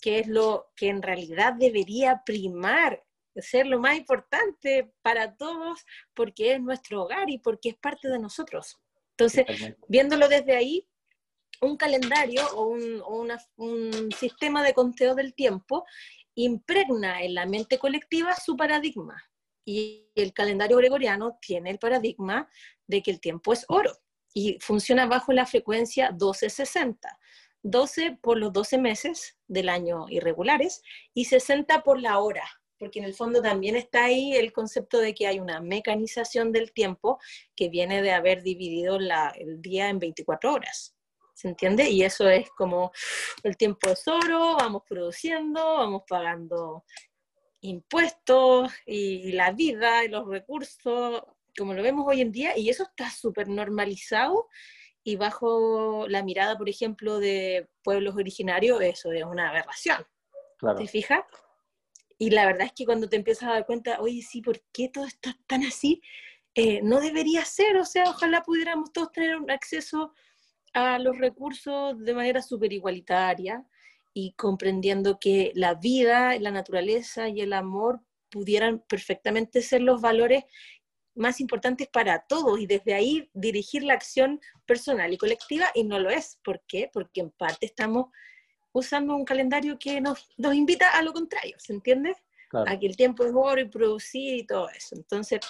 que 0.00 0.18
es 0.20 0.28
lo 0.28 0.70
que 0.76 0.88
en 0.88 1.02
realidad 1.02 1.54
debería 1.54 2.22
primar 2.24 3.04
ser 3.36 3.66
lo 3.66 3.78
más 3.78 3.96
importante 3.96 4.92
para 5.02 5.36
todos 5.36 5.84
porque 6.14 6.54
es 6.54 6.60
nuestro 6.60 7.02
hogar 7.02 7.30
y 7.30 7.38
porque 7.38 7.70
es 7.70 7.76
parte 7.76 8.08
de 8.08 8.18
nosotros. 8.18 8.78
Entonces, 9.10 9.44
viéndolo 9.88 10.28
desde 10.28 10.56
ahí, 10.56 10.88
un 11.60 11.76
calendario 11.76 12.42
o, 12.54 12.66
un, 12.66 14.12
sistema 14.12 14.62
de 14.62 14.72
conteo 14.72 15.14
del 15.14 15.34
tiempo 15.34 15.84
impregna 16.34 17.22
en 17.22 17.34
la 17.34 17.46
mente 17.46 17.78
colectiva 17.78 18.34
su 18.34 18.56
paradigma. 18.56 19.22
Y 19.70 20.10
el 20.16 20.32
calendario 20.32 20.78
gregoriano 20.78 21.38
tiene 21.40 21.70
el 21.70 21.78
paradigma 21.78 22.50
de 22.88 23.02
que 23.02 23.12
el 23.12 23.20
tiempo 23.20 23.52
es 23.52 23.64
oro 23.68 23.92
y 24.34 24.58
funciona 24.60 25.06
bajo 25.06 25.32
la 25.32 25.46
frecuencia 25.46 26.10
1260. 26.10 27.18
12 27.62 28.18
por 28.20 28.36
los 28.36 28.52
12 28.52 28.78
meses 28.78 29.38
del 29.46 29.68
año 29.68 30.06
irregulares 30.08 30.82
y 31.14 31.26
60 31.26 31.84
por 31.84 32.00
la 32.00 32.18
hora 32.18 32.42
porque 32.80 32.98
en 32.98 33.04
el 33.04 33.14
fondo 33.14 33.42
también 33.42 33.76
está 33.76 34.06
ahí 34.06 34.32
el 34.32 34.52
concepto 34.52 34.98
de 34.98 35.14
que 35.14 35.26
hay 35.26 35.38
una 35.38 35.60
mecanización 35.60 36.50
del 36.50 36.72
tiempo 36.72 37.20
que 37.54 37.68
viene 37.68 38.00
de 38.00 38.12
haber 38.12 38.42
dividido 38.42 38.96
el 38.96 39.60
día 39.60 39.90
en 39.90 39.98
24 39.98 40.54
horas. 40.54 40.96
¿Se 41.34 41.48
entiende? 41.48 41.90
Y 41.90 42.02
eso 42.02 42.28
es 42.28 42.48
como 42.50 42.90
el 43.42 43.58
tiempo 43.58 43.90
es 43.90 44.08
oro, 44.08 44.56
vamos 44.56 44.82
produciendo, 44.88 45.62
vamos 45.62 46.02
pagando 46.08 46.84
impuestos 47.60 48.72
y 48.86 49.32
la 49.32 49.52
vida 49.52 50.04
y 50.04 50.08
los 50.08 50.26
recursos, 50.26 51.22
como 51.56 51.74
lo 51.74 51.82
vemos 51.82 52.06
hoy 52.08 52.20
en 52.20 52.32
día, 52.32 52.56
y 52.56 52.70
eso 52.70 52.84
está 52.84 53.10
súper 53.10 53.48
normalizado 53.48 54.48
y 55.02 55.16
bajo 55.16 56.06
la 56.08 56.22
mirada, 56.22 56.56
por 56.56 56.68
ejemplo, 56.68 57.18
de 57.18 57.68
pueblos 57.82 58.16
originarios, 58.16 58.80
eso 58.82 59.12
es 59.12 59.24
una 59.24 59.50
aberración. 59.50 60.06
¿Te 60.76 60.86
fijas? 60.86 61.20
Y 62.18 62.30
la 62.30 62.44
verdad 62.44 62.66
es 62.66 62.72
que 62.72 62.84
cuando 62.84 63.08
te 63.08 63.16
empiezas 63.16 63.48
a 63.48 63.52
dar 63.52 63.66
cuenta, 63.66 63.98
oye, 64.00 64.20
sí, 64.20 64.42
¿por 64.42 64.60
qué 64.72 64.90
todo 64.90 65.06
está 65.06 65.34
tan 65.46 65.62
así? 65.64 66.02
Eh, 66.54 66.80
no 66.82 67.00
debería 67.00 67.44
ser, 67.44 67.76
o 67.78 67.84
sea, 67.84 68.04
ojalá 68.10 68.42
pudiéramos 68.42 68.92
todos 68.92 69.10
tener 69.12 69.36
un 69.36 69.50
acceso 69.50 70.12
a 70.74 70.98
los 70.98 71.16
recursos 71.16 71.98
de 71.98 72.14
manera 72.14 72.42
súper 72.42 72.72
igualitaria 72.72 73.64
y 74.12 74.32
comprendiendo 74.32 75.18
que 75.18 75.52
la 75.54 75.74
vida, 75.74 76.38
la 76.38 76.50
naturaleza 76.50 77.28
y 77.28 77.40
el 77.40 77.52
amor 77.52 78.00
pudieran 78.30 78.80
perfectamente 78.88 79.62
ser 79.62 79.82
los 79.82 80.00
valores 80.00 80.44
más 81.14 81.40
importantes 81.40 81.88
para 81.88 82.20
todos 82.26 82.58
y 82.60 82.66
desde 82.66 82.94
ahí 82.94 83.28
dirigir 83.34 83.82
la 83.82 83.94
acción 83.94 84.40
personal 84.66 85.12
y 85.12 85.18
colectiva 85.18 85.66
y 85.74 85.84
no 85.84 85.98
lo 85.98 86.10
es. 86.10 86.38
¿Por 86.42 86.62
qué? 86.66 86.90
Porque 86.92 87.20
en 87.20 87.30
parte 87.30 87.66
estamos 87.66 88.06
usando 88.72 89.16
un 89.16 89.24
calendario 89.24 89.78
que 89.78 90.00
nos, 90.00 90.28
nos 90.36 90.54
invita 90.54 90.96
a 90.96 91.02
lo 91.02 91.12
contrario, 91.12 91.56
¿se 91.58 91.72
entiende? 91.72 92.14
A 92.52 92.78
que 92.78 92.86
el 92.86 92.96
tiempo 92.96 93.24
es 93.24 93.32
oro 93.34 93.60
y 93.60 93.68
producir 93.68 94.36
y 94.36 94.46
todo 94.46 94.68
eso. 94.70 94.96
Entonces, 94.96 95.40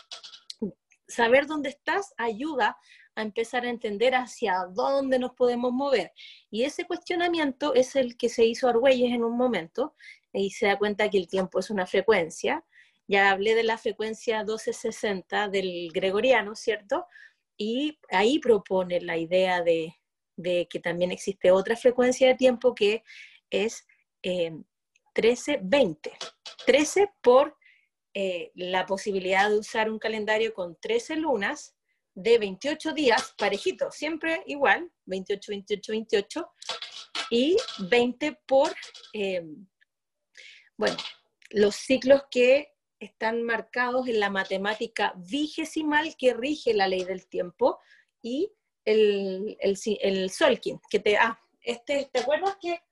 saber 1.09 1.47
dónde 1.47 1.71
estás 1.71 2.13
ayuda 2.17 2.77
a 3.15 3.23
empezar 3.23 3.65
a 3.65 3.71
entender 3.71 4.15
hacia 4.15 4.67
dónde 4.73 5.19
nos 5.19 5.33
podemos 5.33 5.73
mover. 5.73 6.13
Y 6.51 6.65
ese 6.65 6.85
cuestionamiento 6.87 7.75
es 7.75 7.97
el 7.97 8.17
que 8.17 8.29
se 8.29 8.45
hizo 8.45 8.69
Argüelles 8.69 9.13
en 9.13 9.25
un 9.25 9.37
momento 9.37 9.95
y 10.33 10.51
se 10.51 10.67
da 10.67 10.79
cuenta 10.79 11.11
que 11.11 11.19
el 11.19 11.29
tiempo 11.29 11.59
es 11.59 11.71
una 11.71 11.87
frecuencia. 11.87 12.65
Ya 13.09 13.31
hablé 13.31 13.55
de 13.55 13.65
la 13.65 13.79
frecuencia 13.79 14.39
1260 14.39 15.49
del 15.49 15.91
gregoriano, 15.93 16.55
¿cierto? 16.55 17.07
Y 17.57 17.99
ahí 18.11 18.39
propone 18.39 19.01
la 19.01 19.17
idea 19.17 19.63
de 19.63 19.95
de 20.41 20.67
que 20.69 20.81
también 20.81 21.11
existe 21.11 21.51
otra 21.51 21.77
frecuencia 21.77 22.29
de 22.29 22.35
tiempo 22.35 22.75
que 22.75 23.03
es 23.51 23.87
13-20. 24.23 25.99
Eh, 26.07 26.13
13 26.67 27.11
por 27.23 27.57
eh, 28.15 28.51
la 28.55 28.87
posibilidad 28.87 29.49
de 29.49 29.59
usar 29.59 29.91
un 29.91 29.99
calendario 29.99 30.53
con 30.53 30.77
13 30.81 31.17
lunas 31.17 31.77
de 32.23 32.39
28 32.39 32.93
días, 32.93 33.35
parejito, 33.39 33.91
siempre 33.91 34.43
igual, 34.47 34.91
28, 35.07 35.53
28, 35.53 35.93
28, 35.93 36.51
y 37.31 37.57
20 37.89 38.39
por, 38.47 38.75
eh, 39.13 39.45
bueno, 40.77 40.97
los 41.51 41.77
ciclos 41.77 42.25
que 42.31 42.73
están 42.99 43.43
marcados 43.43 44.09
en 44.09 44.21
la 44.21 44.31
matemática 44.31 45.15
vigesimal 45.17 46.17
que 46.17 46.35
rige 46.35 46.75
la 46.75 46.89
ley 46.89 47.05
del 47.05 47.27
tiempo 47.27 47.79
y 48.21 48.53
el, 48.85 49.57
el, 49.61 49.79
el 50.01 50.31
Solkin, 50.31 50.81
que 50.91 50.99
te, 50.99 51.17
ah, 51.17 51.41
este, 51.63 52.11
¿te 52.13 52.21
acuerdas 52.21 52.57
que 52.61 52.83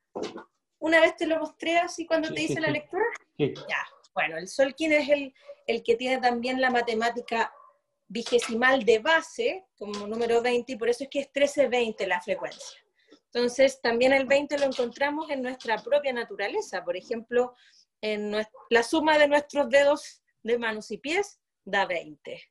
una 0.79 1.01
vez 1.01 1.17
te 1.17 1.27
lo 1.27 1.39
mostré 1.39 1.79
así 1.79 2.07
cuando 2.07 2.33
te 2.33 2.43
hice 2.43 2.61
la 2.61 2.71
lectura? 2.71 3.05
Ya, 3.37 3.87
bueno, 4.15 4.39
el 4.39 4.49
Solkin 4.49 4.93
es 4.93 5.09
el, 5.09 5.35
el 5.67 5.83
que 5.83 5.97
tiene 5.97 6.19
también 6.19 6.61
la 6.61 6.71
matemática 6.71 7.53
vigesimal 8.09 8.85
de 8.85 8.99
base 8.99 9.67
como 9.77 10.07
número 10.07 10.43
20 10.43 10.73
y 10.73 10.77
por 10.77 10.89
eso 10.89 11.05
es 11.05 11.11
que 11.11 11.21
es 11.21 11.33
13-20 11.33 12.07
la 12.07 12.21
frecuencia. 12.21 12.81
Entonces, 13.33 13.81
también 13.83 14.13
el 14.13 14.27
20 14.27 14.59
lo 14.59 14.65
encontramos 14.65 15.31
en 15.31 15.43
nuestra 15.43 15.83
propia 15.83 16.13
naturaleza. 16.13 16.83
Por 16.83 16.97
ejemplo, 16.97 17.55
en 18.01 18.35
la 18.71 18.83
suma 18.83 19.19
de 19.19 19.29
nuestros 19.29 19.69
dedos 19.69 20.23
de 20.43 20.59
manos 20.59 20.91
y 20.91 20.99
pies 20.99 21.39
da 21.65 21.85
20. 21.85 22.43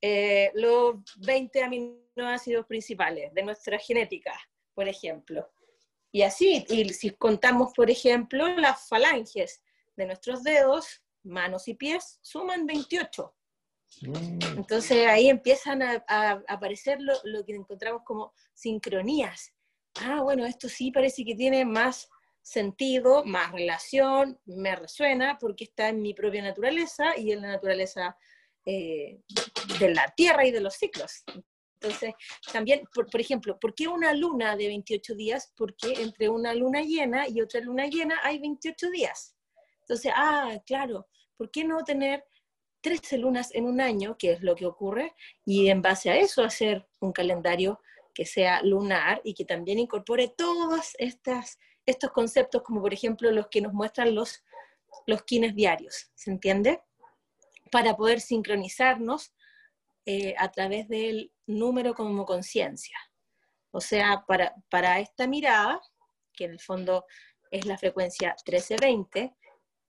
Eh, 0.00 0.50
los 0.54 0.96
20 1.16 1.62
aminoácidos 1.62 2.66
principales 2.66 3.32
de 3.32 3.42
nuestra 3.42 3.78
genética, 3.78 4.38
por 4.74 4.86
ejemplo. 4.86 5.50
Y 6.12 6.22
así, 6.22 6.64
y 6.68 6.88
si 6.90 7.10
contamos, 7.10 7.72
por 7.74 7.90
ejemplo, 7.90 8.48
las 8.48 8.86
falanges 8.88 9.62
de 9.96 10.06
nuestros 10.06 10.42
dedos, 10.42 11.02
manos 11.22 11.68
y 11.68 11.74
pies, 11.74 12.18
suman 12.22 12.66
28. 12.66 13.34
Entonces 14.56 15.06
ahí 15.06 15.28
empiezan 15.28 15.82
a, 15.82 16.04
aparecer 16.46 17.00
lo, 17.00 17.14
lo, 17.24 17.44
que 17.44 17.54
encontramos 17.54 18.02
como 18.04 18.32
sincronías. 18.54 19.52
Ah, 20.00 20.20
bueno, 20.22 20.46
esto 20.46 20.68
sí 20.68 20.90
parece 20.90 21.24
que 21.24 21.34
tiene 21.34 21.64
más 21.64 22.08
sentido, 22.42 23.24
más 23.24 23.52
relación, 23.52 24.40
me 24.46 24.74
resuena 24.74 25.36
porque 25.38 25.64
está 25.64 25.88
en 25.88 26.00
mi 26.00 26.14
propia 26.14 26.42
naturaleza 26.42 27.16
y 27.16 27.32
en 27.32 27.42
la 27.42 27.48
naturaleza 27.48 28.16
eh, 28.64 29.20
de 29.78 29.94
la 29.94 30.12
Tierra 30.16 30.46
y 30.46 30.50
de 30.50 30.60
los 30.60 30.74
ciclos. 30.74 31.24
Entonces, 31.80 32.14
también, 32.52 32.82
por, 32.92 33.08
por, 33.08 33.20
ejemplo, 33.20 33.58
¿por 33.58 33.74
qué 33.74 33.86
una 33.86 34.12
luna 34.12 34.56
de 34.56 34.66
28 34.66 35.14
días? 35.14 35.52
Porque 35.56 35.92
entre 36.02 36.28
una 36.28 36.54
luna 36.54 36.82
llena 36.82 37.28
y 37.28 37.40
otra 37.40 37.60
luna 37.60 37.86
llena 37.86 38.18
hay 38.22 38.38
28 38.40 38.90
días. 38.90 39.36
Entonces, 39.82 40.12
ah, 40.14 40.58
claro, 40.66 41.06
¿por 41.36 41.50
qué 41.50 41.64
no 41.64 41.84
tener 41.84 42.24
13 42.88 43.18
lunas 43.18 43.54
en 43.54 43.66
un 43.66 43.82
año, 43.82 44.16
que 44.18 44.32
es 44.32 44.42
lo 44.42 44.54
que 44.54 44.64
ocurre, 44.64 45.14
y 45.44 45.68
en 45.68 45.82
base 45.82 46.08
a 46.08 46.16
eso 46.16 46.42
hacer 46.42 46.88
un 47.00 47.12
calendario 47.12 47.82
que 48.14 48.24
sea 48.24 48.62
lunar 48.62 49.20
y 49.24 49.34
que 49.34 49.44
también 49.44 49.78
incorpore 49.78 50.28
todas 50.28 50.94
estas 50.98 51.58
estos 51.84 52.10
conceptos, 52.12 52.62
como 52.62 52.80
por 52.80 52.94
ejemplo 52.94 53.30
los 53.30 53.48
que 53.48 53.60
nos 53.60 53.74
muestran 53.74 54.14
los, 54.14 54.42
los 55.06 55.22
kines 55.22 55.54
diarios, 55.54 56.10
¿se 56.14 56.30
entiende? 56.30 56.82
Para 57.70 57.94
poder 57.94 58.20
sincronizarnos 58.20 59.34
eh, 60.06 60.34
a 60.38 60.50
través 60.50 60.88
del 60.88 61.30
número 61.46 61.94
como 61.94 62.24
conciencia. 62.24 62.96
O 63.70 63.82
sea, 63.82 64.24
para, 64.26 64.54
para 64.70 64.98
esta 65.00 65.26
mirada, 65.26 65.80
que 66.32 66.44
en 66.44 66.52
el 66.52 66.60
fondo 66.60 67.04
es 67.50 67.66
la 67.66 67.76
frecuencia 67.76 68.34
1320, 68.46 69.34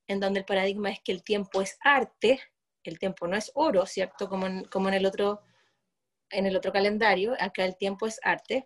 en 0.07 0.19
donde 0.19 0.39
el 0.39 0.45
paradigma 0.45 0.91
es 0.91 0.99
que 1.01 1.13
el 1.13 1.23
tiempo 1.23 1.61
es 1.61 1.77
arte, 1.81 2.41
el 2.83 2.99
tiempo 2.99 3.27
no 3.27 3.35
es 3.35 3.51
oro, 3.55 3.85
¿cierto? 3.85 4.29
Como 4.29 4.47
como 4.69 4.89
en, 4.89 4.95
el, 4.95 5.05
otro, 5.05 5.41
en 6.29 6.45
el 6.45 6.55
otro 6.55 6.71
calendario, 6.71 7.33
acá 7.39 7.65
el 7.65 7.77
tiempo 7.77 8.07
es 8.07 8.19
arte. 8.23 8.63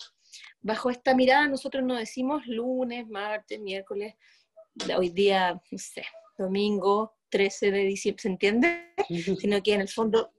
Bajo 0.62 0.89
esta 0.89 1.15
mirada 1.15 1.48
nosotros 1.48 1.84
no 1.84 1.96
decimos 1.96 2.46
lunes, 2.48 3.08
martes, 3.08 3.60
miércoles, 3.60 4.15
hoy 4.98 5.10
día, 5.10 5.62
no 5.72 5.77
sé, 5.77 6.05
domingo 6.38 7.15
13 7.29 7.72
de 7.72 7.79
diciembre, 7.86 8.22
¿se 8.22 8.27
entiende? 8.29 8.93
Sino 9.39 9.62
que 9.62 9.74
en 9.74 9.82
el 9.82 9.89
fondo 9.89 10.32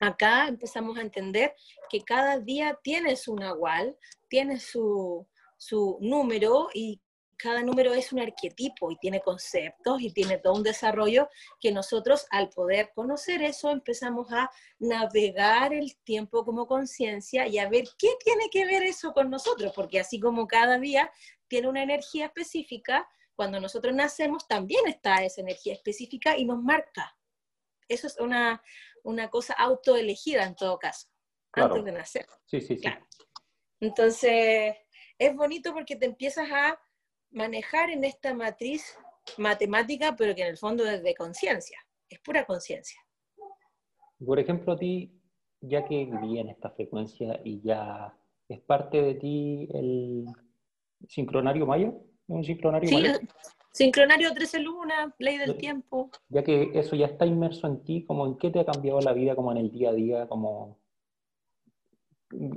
acá 0.00 0.48
empezamos 0.48 0.96
a 0.96 1.02
entender 1.02 1.54
que 1.88 2.00
cada 2.00 2.38
día 2.38 2.78
tiene 2.82 3.16
su 3.16 3.36
nahual, 3.36 3.96
tiene 4.28 4.58
su, 4.58 5.26
su 5.56 5.98
número 6.00 6.68
y 6.72 7.00
cada 7.40 7.62
número 7.62 7.94
es 7.94 8.12
un 8.12 8.20
arquetipo 8.20 8.90
y 8.90 8.96
tiene 8.96 9.20
conceptos 9.20 10.00
y 10.00 10.12
tiene 10.12 10.38
todo 10.38 10.54
un 10.54 10.62
desarrollo 10.62 11.28
que 11.60 11.72
nosotros 11.72 12.26
al 12.30 12.50
poder 12.50 12.90
conocer 12.94 13.42
eso 13.42 13.70
empezamos 13.70 14.30
a 14.32 14.50
navegar 14.78 15.72
el 15.72 15.96
tiempo 16.04 16.44
como 16.44 16.66
conciencia 16.66 17.46
y 17.46 17.58
a 17.58 17.68
ver 17.68 17.84
qué 17.98 18.08
tiene 18.24 18.48
que 18.50 18.66
ver 18.66 18.82
eso 18.82 19.12
con 19.12 19.30
nosotros, 19.30 19.72
porque 19.74 20.00
así 20.00 20.20
como 20.20 20.46
cada 20.46 20.78
día 20.78 21.10
tiene 21.48 21.68
una 21.68 21.82
energía 21.82 22.26
específica, 22.26 23.08
cuando 23.34 23.58
nosotros 23.58 23.94
nacemos 23.94 24.46
también 24.46 24.86
está 24.86 25.24
esa 25.24 25.40
energía 25.40 25.72
específica 25.72 26.36
y 26.36 26.44
nos 26.44 26.62
marca. 26.62 27.16
Eso 27.88 28.06
es 28.06 28.18
una, 28.18 28.62
una 29.02 29.30
cosa 29.30 29.54
autoelegida 29.54 30.44
en 30.44 30.54
todo 30.54 30.78
caso, 30.78 31.08
antes 31.52 31.84
de 31.84 31.92
nacer. 31.92 32.26
Sí, 32.44 32.60
sí, 32.60 32.76
sí. 32.76 32.88
Entonces, 33.80 34.76
es 35.18 35.34
bonito 35.34 35.72
porque 35.72 35.96
te 35.96 36.06
empiezas 36.06 36.50
a 36.52 36.78
manejar 37.30 37.90
en 37.90 38.04
esta 38.04 38.34
matriz 38.34 38.96
matemática, 39.38 40.14
pero 40.16 40.34
que 40.34 40.42
en 40.42 40.48
el 40.48 40.56
fondo 40.56 40.84
es 40.86 41.02
de 41.02 41.14
conciencia, 41.14 41.78
es 42.08 42.18
pura 42.20 42.44
conciencia. 42.44 43.00
Por 44.24 44.38
ejemplo, 44.38 44.72
a 44.72 44.76
ti, 44.76 45.12
ya 45.60 45.84
que 45.84 46.04
viví 46.04 46.38
en 46.38 46.48
esta 46.48 46.70
frecuencia 46.70 47.40
y 47.44 47.60
ya 47.62 48.16
es 48.48 48.60
parte 48.60 49.00
de 49.00 49.14
ti 49.14 49.68
el 49.72 50.24
sincronario 51.08 51.66
maya, 51.66 51.92
un 52.26 52.44
sincronario 52.44 52.88
sí, 52.88 53.04
Sincronario 53.72 54.32
13 54.32 54.60
luna, 54.60 55.14
ley 55.18 55.38
del 55.38 55.56
tiempo. 55.56 56.10
Ya 56.28 56.42
que 56.42 56.70
eso 56.74 56.96
ya 56.96 57.06
está 57.06 57.24
inmerso 57.24 57.68
en 57.68 57.84
ti, 57.84 58.04
como 58.04 58.26
en 58.26 58.36
qué 58.36 58.50
te 58.50 58.60
ha 58.60 58.64
cambiado 58.64 59.00
la 59.00 59.12
vida, 59.12 59.36
como 59.36 59.52
en 59.52 59.58
el 59.58 59.70
día 59.70 59.90
a 59.90 59.92
día, 59.92 60.28
como 60.28 60.80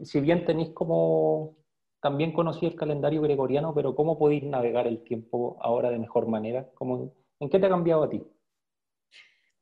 si 0.03 0.19
bien 0.21 0.45
tenéis 0.45 0.69
como 0.69 1.55
también 2.03 2.33
conocí 2.33 2.65
el 2.65 2.75
calendario 2.75 3.21
gregoriano, 3.21 3.73
pero 3.73 3.95
¿cómo 3.95 4.19
podéis 4.19 4.43
navegar 4.43 4.87
el 4.87 5.05
tiempo 5.05 5.57
ahora 5.61 5.89
de 5.89 5.97
mejor 5.97 6.27
manera? 6.27 6.69
¿Cómo, 6.75 7.15
¿En 7.39 7.49
qué 7.49 7.57
te 7.57 7.65
ha 7.65 7.69
cambiado 7.69 8.03
a 8.03 8.09
ti? 8.09 8.21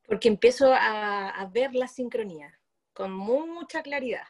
Porque 0.07 0.27
empiezo 0.27 0.73
a, 0.73 1.47
ver 1.53 1.75
la 1.75 1.87
sincronía 1.87 2.59
con 2.93 3.13
mucha 3.13 3.83
claridad. 3.83 4.23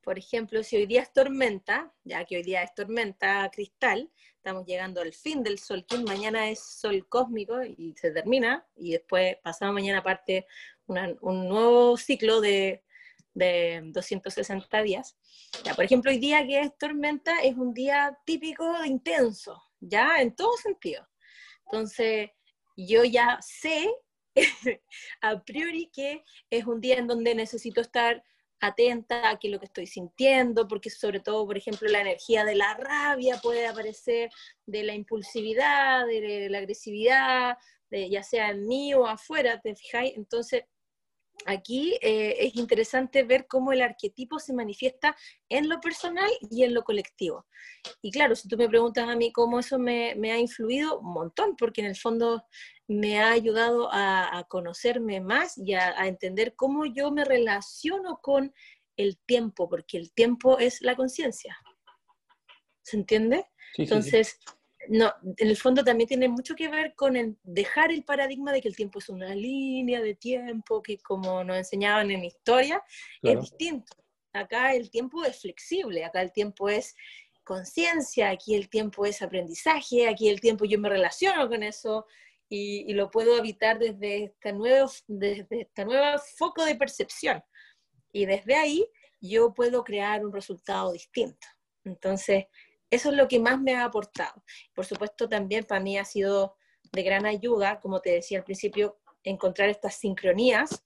Por 0.00 0.18
ejemplo, 0.18 0.62
si 0.62 0.76
hoy 0.76 0.86
día 0.86 1.02
es 1.02 1.12
tormenta, 1.12 1.92
ya 2.04 2.24
que 2.24 2.36
hoy 2.36 2.42
día 2.42 2.62
es 2.62 2.72
tormenta 2.74 3.50
cristal, 3.52 4.10
estamos 4.36 4.64
llegando 4.64 5.02
al 5.02 5.12
fin 5.12 5.42
del 5.42 5.58
sol, 5.58 5.84
mañana 6.08 6.48
es 6.48 6.60
sol 6.60 7.06
cósmico 7.06 7.62
y 7.62 7.94
se 7.98 8.12
termina, 8.12 8.66
y 8.76 8.92
después, 8.92 9.36
pasado 9.42 9.74
mañana, 9.74 10.02
parte 10.02 10.46
un 10.86 11.48
nuevo 11.50 11.98
ciclo 11.98 12.40
de 12.40 12.85
de 13.36 13.82
260 13.92 14.82
días. 14.82 15.16
Ya, 15.62 15.74
por 15.74 15.84
ejemplo, 15.84 16.10
hoy 16.10 16.18
día 16.18 16.44
que 16.46 16.58
es 16.60 16.76
tormenta 16.78 17.40
es 17.42 17.54
un 17.54 17.74
día 17.74 18.18
típico 18.24 18.84
intenso, 18.84 19.62
ya 19.78 20.22
en 20.22 20.34
todo 20.34 20.56
sentido. 20.56 21.06
Entonces, 21.66 22.30
yo 22.76 23.04
ya 23.04 23.38
sé 23.42 23.92
a 25.20 25.42
priori 25.44 25.90
que 25.92 26.24
es 26.50 26.64
un 26.66 26.80
día 26.80 26.96
en 26.96 27.06
donde 27.06 27.34
necesito 27.34 27.82
estar 27.82 28.24
atenta 28.58 29.28
a 29.28 29.38
qué 29.38 29.50
lo 29.50 29.58
que 29.58 29.66
estoy 29.66 29.86
sintiendo, 29.86 30.66
porque 30.66 30.88
sobre 30.88 31.20
todo, 31.20 31.46
por 31.46 31.58
ejemplo, 31.58 31.90
la 31.90 32.00
energía 32.00 32.42
de 32.42 32.54
la 32.54 32.74
rabia 32.74 33.38
puede 33.42 33.66
aparecer, 33.66 34.30
de 34.64 34.82
la 34.82 34.94
impulsividad, 34.94 36.06
de 36.06 36.48
la 36.48 36.58
agresividad, 36.58 37.58
de, 37.90 38.08
ya 38.08 38.22
sea 38.22 38.48
en 38.48 38.66
mí 38.66 38.94
o 38.94 39.06
afuera, 39.06 39.60
¿te 39.60 39.76
fijáis? 39.76 40.16
Entonces, 40.16 40.64
aquí 41.44 41.98
eh, 42.00 42.36
es 42.40 42.56
interesante 42.56 43.22
ver 43.24 43.46
cómo 43.46 43.72
el 43.72 43.82
arquetipo 43.82 44.38
se 44.38 44.54
manifiesta 44.54 45.16
en 45.48 45.68
lo 45.68 45.80
personal 45.80 46.30
y 46.50 46.64
en 46.64 46.74
lo 46.74 46.82
colectivo. 46.82 47.46
Y 48.00 48.10
claro, 48.10 48.34
si 48.34 48.48
tú 48.48 48.56
me 48.56 48.68
preguntas 48.68 49.08
a 49.08 49.16
mí 49.16 49.32
cómo 49.32 49.58
eso 49.58 49.78
me, 49.78 50.12
ha 50.12 50.38
influido, 50.38 50.98
un 51.00 51.12
montón, 51.12 51.56
porque 51.56 51.82
en 51.82 51.88
el 51.88 51.96
fondo 51.96 52.44
me 52.88 53.20
ha 53.20 53.30
ayudado 53.32 53.88
a, 53.92 54.44
conocerme 54.48 55.20
más 55.20 55.58
y 55.58 55.74
a, 55.74 56.06
entender 56.06 56.54
cómo 56.56 56.86
yo 56.86 57.10
me 57.10 57.24
relaciono 57.24 58.20
con 58.22 58.54
el 58.96 59.18
tiempo, 59.18 59.68
porque 59.68 59.98
el 59.98 60.12
tiempo 60.12 60.58
es 60.58 60.80
la 60.80 60.96
conciencia. 60.96 61.56
¿Se 62.82 62.96
entiende? 62.96 63.46
Entonces, 63.76 64.38
no, 64.88 65.12
en 65.36 65.48
el 65.48 65.56
fondo 65.56 65.84
también 65.84 66.08
tiene 66.08 66.28
mucho 66.28 66.54
que 66.54 66.68
ver 66.68 66.94
con 66.94 67.16
el 67.16 67.36
dejar 67.42 67.92
el 67.92 68.04
paradigma 68.04 68.52
de 68.52 68.60
que 68.60 68.68
el 68.68 68.76
tiempo 68.76 68.98
es 68.98 69.08
una 69.08 69.34
línea 69.34 70.00
de 70.00 70.14
tiempo, 70.14 70.82
que 70.82 70.98
como 70.98 71.44
nos 71.44 71.56
enseñaban 71.56 72.10
en 72.10 72.24
historia, 72.24 72.82
es 73.22 73.40
distinto. 73.40 73.96
Acá 74.32 74.74
el 74.74 74.90
tiempo 74.90 75.24
es 75.24 75.40
flexible, 75.40 76.04
acá 76.04 76.20
el 76.20 76.32
tiempo 76.32 76.68
es 76.68 76.94
conciencia, 77.44 78.30
aquí 78.30 78.54
el 78.54 78.68
tiempo 78.68 79.06
es 79.06 79.22
aprendizaje, 79.22 80.08
aquí 80.08 80.28
el 80.28 80.40
tiempo 80.40 80.64
yo 80.64 80.78
me 80.78 80.88
relaciono 80.88 81.48
con 81.48 81.62
eso 81.62 82.06
y, 82.48 82.92
lo 82.92 83.10
puedo 83.10 83.36
habitar 83.36 83.78
desde 83.78 84.24
este 84.24 84.52
nuevo, 84.52 84.90
desde 85.06 85.62
esta 85.62 85.84
nueva 85.84 86.18
foco 86.18 86.64
de 86.64 86.74
percepción. 86.74 87.42
Y 88.12 88.26
desde 88.26 88.54
ahí 88.54 88.88
yo 89.20 89.54
puedo 89.54 89.84
crear 89.84 90.24
un 90.24 90.32
resultado 90.32 90.92
distinto. 90.92 91.46
Entonces, 91.84 92.46
eso 92.96 93.10
es 93.10 93.16
lo 93.16 93.28
que 93.28 93.38
más 93.38 93.60
me 93.60 93.74
ha 93.74 93.84
aportado. 93.84 94.42
Por 94.74 94.84
supuesto, 94.84 95.28
también 95.28 95.64
para 95.64 95.80
mí 95.80 95.98
ha 95.98 96.04
sido 96.04 96.56
de 96.92 97.02
gran 97.02 97.26
ayuda, 97.26 97.80
como 97.80 98.00
te 98.00 98.10
decía 98.10 98.38
al 98.38 98.44
principio, 98.44 98.98
encontrar 99.22 99.68
estas 99.68 99.96
sincronías 99.96 100.82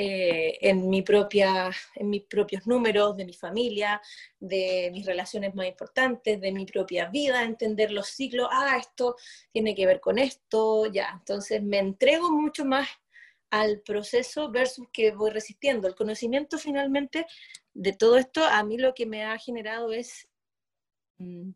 eh, 0.00 0.56
en, 0.60 0.88
mi 0.88 1.02
propia, 1.02 1.70
en 1.96 2.08
mis 2.08 2.22
propios 2.22 2.66
números, 2.68 3.16
de 3.16 3.24
mi 3.24 3.32
familia, 3.32 4.00
de 4.38 4.90
mis 4.92 5.04
relaciones 5.04 5.56
más 5.56 5.66
importantes, 5.66 6.40
de 6.40 6.52
mi 6.52 6.64
propia 6.64 7.06
vida, 7.06 7.42
entender 7.42 7.90
los 7.90 8.06
ciclos, 8.06 8.48
ah, 8.52 8.76
esto 8.78 9.16
tiene 9.52 9.74
que 9.74 9.86
ver 9.86 10.00
con 10.00 10.18
esto, 10.18 10.86
ya. 10.86 11.16
Entonces 11.18 11.60
me 11.64 11.78
entrego 11.78 12.30
mucho 12.30 12.64
más 12.64 12.88
al 13.50 13.80
proceso 13.80 14.50
versus 14.52 14.86
que 14.92 15.10
voy 15.10 15.30
resistiendo. 15.30 15.88
El 15.88 15.96
conocimiento 15.96 16.58
finalmente 16.58 17.26
de 17.74 17.92
todo 17.92 18.18
esto 18.18 18.44
a 18.44 18.62
mí 18.62 18.78
lo 18.78 18.94
que 18.94 19.06
me 19.06 19.24
ha 19.24 19.36
generado 19.38 19.90
es 19.92 20.28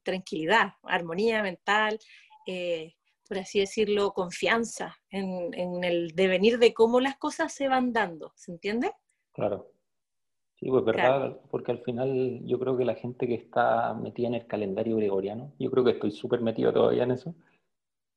tranquilidad, 0.02 0.74
armonía 0.82 1.42
mental, 1.42 1.98
eh, 2.46 2.94
por 3.28 3.38
así 3.38 3.60
decirlo, 3.60 4.12
confianza 4.12 4.96
en, 5.10 5.84
el 5.84 6.14
devenir 6.14 6.58
de 6.58 6.74
cómo 6.74 7.00
las 7.00 7.16
cosas 7.16 7.52
se 7.52 7.68
van 7.68 7.92
dando, 7.92 8.32
¿se 8.34 8.52
entiende? 8.52 8.92
Claro. 9.32 9.68
Sí, 10.56 10.68
pues 10.68 10.84
verdad, 10.84 11.40
porque 11.50 11.72
al 11.72 11.80
final 11.80 12.40
yo 12.44 12.58
creo 12.58 12.76
que 12.76 12.84
la 12.84 12.94
gente 12.94 13.26
que 13.26 13.34
está 13.34 13.94
metida 13.94 14.28
en 14.28 14.34
el 14.34 14.46
calendario 14.46 14.96
gregoriano, 14.96 15.52
yo 15.58 15.70
creo 15.70 15.82
que 15.82 15.92
estoy 15.92 16.12
súper 16.12 16.40
metido 16.40 16.72
todavía 16.72 17.02
en 17.02 17.10
eso, 17.12 17.34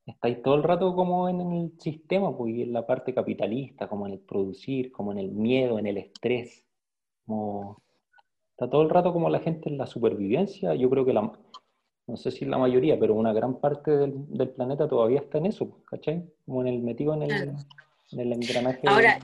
estáis 0.05 0.41
todo 0.43 0.55
el 0.55 0.63
rato 0.63 0.93
como 0.95 1.27
en 1.27 1.41
el 1.41 1.79
sistema, 1.79 2.35
pues, 2.37 2.53
en 2.55 2.73
la 2.73 2.85
parte 2.85 3.13
capitalista, 3.13 3.87
como 3.87 4.05
en 4.05 4.13
el 4.13 4.19
producir, 4.19 4.91
como 4.91 5.11
en 5.11 5.19
el 5.19 5.31
miedo, 5.31 5.79
en 5.79 5.87
el 5.87 5.97
estrés, 5.97 6.65
como 7.25 7.81
está 8.55 8.69
todo 8.69 8.83
el 8.83 8.89
rato 8.89 9.11
como 9.11 9.29
la 9.29 9.39
gente 9.39 9.67
en 9.67 9.77
la 9.77 9.85
supervivencia, 9.85 10.73
yo 10.75 10.89
creo 10.89 11.05
que 11.05 11.11
la, 11.11 11.29
no 12.07 12.15
sé 12.15 12.31
si 12.31 12.45
la 12.45 12.57
mayoría, 12.57 12.97
pero 12.97 13.13
una 13.13 13.33
gran 13.33 13.59
parte 13.59 13.91
del, 13.91 14.49
planeta 14.51 14.87
todavía 14.87 15.19
está 15.19 15.39
en 15.39 15.47
eso, 15.47 15.83
¿cachai? 15.83 16.23
Como 16.45 16.61
en 16.61 16.67
el 16.67 16.79
metido 16.79 17.13
en 17.15 17.23
el, 17.23 18.31
engranaje. 18.31 18.87
Ahora, 18.87 19.19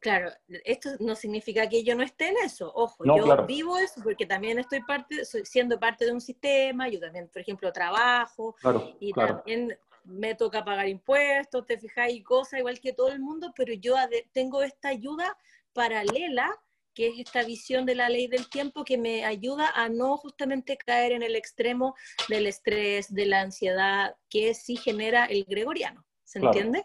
claro, 0.00 0.30
esto 0.64 0.88
no 0.98 1.14
significa 1.14 1.68
que 1.68 1.84
yo 1.84 1.94
no 1.94 2.02
esté 2.02 2.28
en 2.28 2.36
eso, 2.42 2.72
ojo, 2.74 3.04
yo 3.04 3.44
vivo 3.44 3.76
eso 3.76 4.00
porque 4.02 4.24
también 4.24 4.58
estoy 4.58 4.80
parte, 4.80 5.26
soy 5.26 5.44
siendo 5.44 5.78
parte 5.78 6.06
de 6.06 6.12
un 6.12 6.22
sistema, 6.22 6.88
yo 6.88 6.98
también, 6.98 7.28
por 7.28 7.42
ejemplo, 7.42 7.70
trabajo 7.70 8.56
y 8.98 9.12
también 9.12 9.76
me 10.04 10.34
toca 10.34 10.64
pagar 10.64 10.88
impuestos, 10.88 11.66
te 11.66 11.76
fijáis, 11.76 12.24
cosas 12.24 12.60
igual 12.60 12.80
que 12.80 12.94
todo 12.94 13.12
el 13.12 13.20
mundo, 13.20 13.52
pero 13.54 13.74
yo 13.74 13.94
tengo 14.32 14.62
esta 14.62 14.88
ayuda 14.88 15.36
paralela 15.74 16.58
que 16.98 17.06
es 17.06 17.18
esta 17.20 17.44
visión 17.44 17.86
de 17.86 17.94
la 17.94 18.08
ley 18.08 18.26
del 18.26 18.50
tiempo 18.50 18.84
que 18.84 18.98
me 18.98 19.24
ayuda 19.24 19.70
a 19.72 19.88
no 19.88 20.16
justamente 20.16 20.76
caer 20.76 21.12
en 21.12 21.22
el 21.22 21.36
extremo 21.36 21.94
del 22.28 22.48
estrés, 22.48 23.14
de 23.14 23.24
la 23.24 23.40
ansiedad, 23.40 24.16
que 24.28 24.52
sí 24.52 24.74
genera 24.74 25.26
el 25.26 25.44
gregoriano. 25.44 26.04
¿Se 26.24 26.40
entiende? 26.40 26.84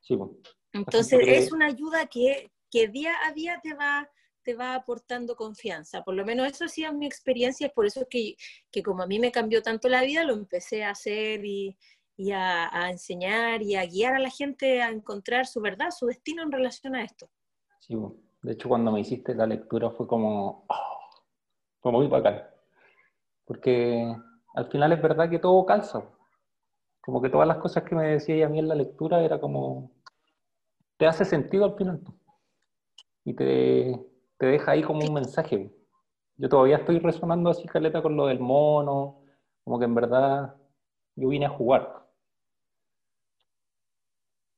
Sí. 0.00 0.18
Entonces 0.72 1.20
es 1.28 1.52
una 1.52 1.66
ayuda 1.66 2.06
que, 2.06 2.50
que, 2.72 2.88
día 2.88 3.14
a 3.24 3.32
día 3.34 3.60
te 3.62 3.72
va, 3.74 4.10
te 4.42 4.54
va 4.54 4.74
aportando 4.74 5.36
confianza. 5.36 6.02
Por 6.02 6.16
lo 6.16 6.24
menos 6.24 6.50
eso 6.50 6.64
ha 6.64 6.68
sido 6.68 6.92
mi 6.92 7.06
experiencia, 7.06 7.68
es 7.68 7.72
por 7.72 7.86
eso 7.86 8.04
que, 8.10 8.34
que 8.72 8.82
como 8.82 9.04
a 9.04 9.06
mí 9.06 9.20
me 9.20 9.30
cambió 9.30 9.62
tanto 9.62 9.88
la 9.88 10.02
vida, 10.02 10.24
lo 10.24 10.34
empecé 10.34 10.82
a 10.82 10.90
hacer 10.90 11.44
y, 11.44 11.78
y 12.16 12.32
a, 12.32 12.68
a, 12.76 12.90
enseñar 12.90 13.62
y 13.62 13.76
a 13.76 13.86
guiar 13.86 14.16
a 14.16 14.18
la 14.18 14.30
gente 14.30 14.82
a 14.82 14.90
encontrar 14.90 15.46
su 15.46 15.60
verdad, 15.60 15.92
su 15.96 16.06
destino 16.06 16.42
en 16.42 16.50
relación 16.50 16.96
a 16.96 17.04
esto. 17.04 17.30
Sí, 17.78 17.94
bueno. 17.94 18.31
De 18.42 18.52
hecho, 18.52 18.68
cuando 18.68 18.90
me 18.90 19.00
hiciste 19.00 19.34
la 19.34 19.46
lectura 19.46 19.90
fue 19.90 20.06
como, 20.06 20.64
oh, 20.68 21.10
fue 21.80 21.92
muy 21.92 22.08
bacán. 22.08 22.42
Porque 23.44 24.14
al 24.54 24.66
final 24.70 24.92
es 24.92 25.00
verdad 25.00 25.30
que 25.30 25.38
todo 25.38 25.64
calza. 25.64 26.02
Como 27.00 27.22
que 27.22 27.30
todas 27.30 27.48
las 27.48 27.58
cosas 27.58 27.84
que 27.84 27.94
me 27.94 28.08
decía 28.08 28.46
a 28.46 28.48
mí 28.48 28.58
en 28.58 28.68
la 28.68 28.74
lectura 28.74 29.22
era 29.22 29.40
como, 29.40 29.92
te 30.96 31.06
hace 31.06 31.24
sentido 31.24 31.64
al 31.64 31.76
final. 31.76 32.00
Y 33.24 33.34
te, 33.34 34.06
te 34.38 34.46
deja 34.46 34.72
ahí 34.72 34.82
como 34.82 35.04
un 35.06 35.14
mensaje. 35.14 35.72
Yo 36.36 36.48
todavía 36.48 36.78
estoy 36.78 36.98
resonando 36.98 37.50
así, 37.50 37.66
Caleta, 37.68 38.02
con 38.02 38.16
lo 38.16 38.26
del 38.26 38.40
mono, 38.40 39.22
como 39.62 39.78
que 39.78 39.84
en 39.84 39.94
verdad 39.94 40.56
yo 41.14 41.28
vine 41.28 41.46
a 41.46 41.50
jugar. 41.50 42.08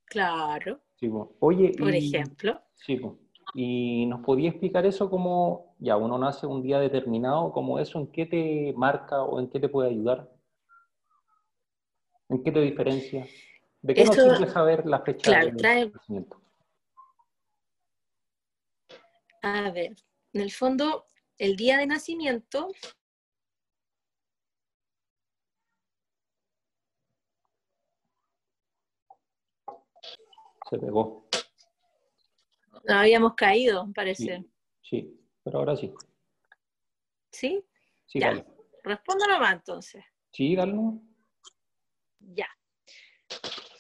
Claro. 0.06 0.80
Oye, 1.40 1.72
por 1.78 1.90
ejemplo. 1.90 2.60
Sí, 2.74 2.98
¿Y 3.54 4.06
nos 4.06 4.20
podía 4.24 4.50
explicar 4.50 4.84
eso 4.84 5.08
como, 5.08 5.76
ya, 5.78 5.96
uno 5.96 6.18
nace 6.18 6.44
un 6.44 6.60
día 6.60 6.80
determinado, 6.80 7.52
como 7.52 7.78
eso, 7.78 8.00
en 8.00 8.08
qué 8.08 8.26
te 8.26 8.74
marca 8.76 9.22
o 9.22 9.38
en 9.38 9.48
qué 9.48 9.60
te 9.60 9.68
puede 9.68 9.90
ayudar? 9.90 10.28
¿En 12.28 12.42
qué 12.42 12.50
te 12.50 12.60
diferencia? 12.60 13.26
¿De 13.80 13.94
qué 13.94 14.04
nos 14.04 14.16
sirve 14.16 14.48
saber 14.48 14.84
la 14.86 15.00
fecha 15.02 15.30
claro, 15.30 15.52
del 15.56 15.92
nacimiento? 15.92 16.40
A 19.42 19.70
ver, 19.70 19.94
en 20.32 20.40
el 20.40 20.50
fondo, 20.50 21.04
el 21.38 21.54
día 21.54 21.78
de 21.78 21.86
nacimiento 21.86 22.68
se 30.70 30.78
pegó. 30.78 31.23
No 32.84 32.98
habíamos 32.98 33.34
caído, 33.34 33.90
parece. 33.94 34.44
Sí, 34.82 35.18
pero 35.42 35.58
ahora 35.58 35.76
sí. 35.76 35.92
¿Sí? 37.30 37.64
Sí, 38.06 38.20
ya. 38.20 38.44
Responda 38.82 39.26
nomás 39.26 39.54
entonces. 39.54 40.04
Sí, 40.32 40.54
dale. 40.54 40.74
Ya. 42.20 42.48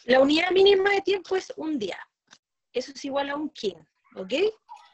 La 0.04 0.20
unidad 0.20 0.50
mínima 0.50 0.90
de 0.90 1.02
tiempo 1.02 1.36
es 1.36 1.52
un 1.56 1.78
día. 1.78 1.98
Eso 2.72 2.92
es 2.92 3.04
igual 3.04 3.30
a 3.30 3.36
un 3.36 3.50
kin, 3.50 3.76
¿ok? 4.16 4.32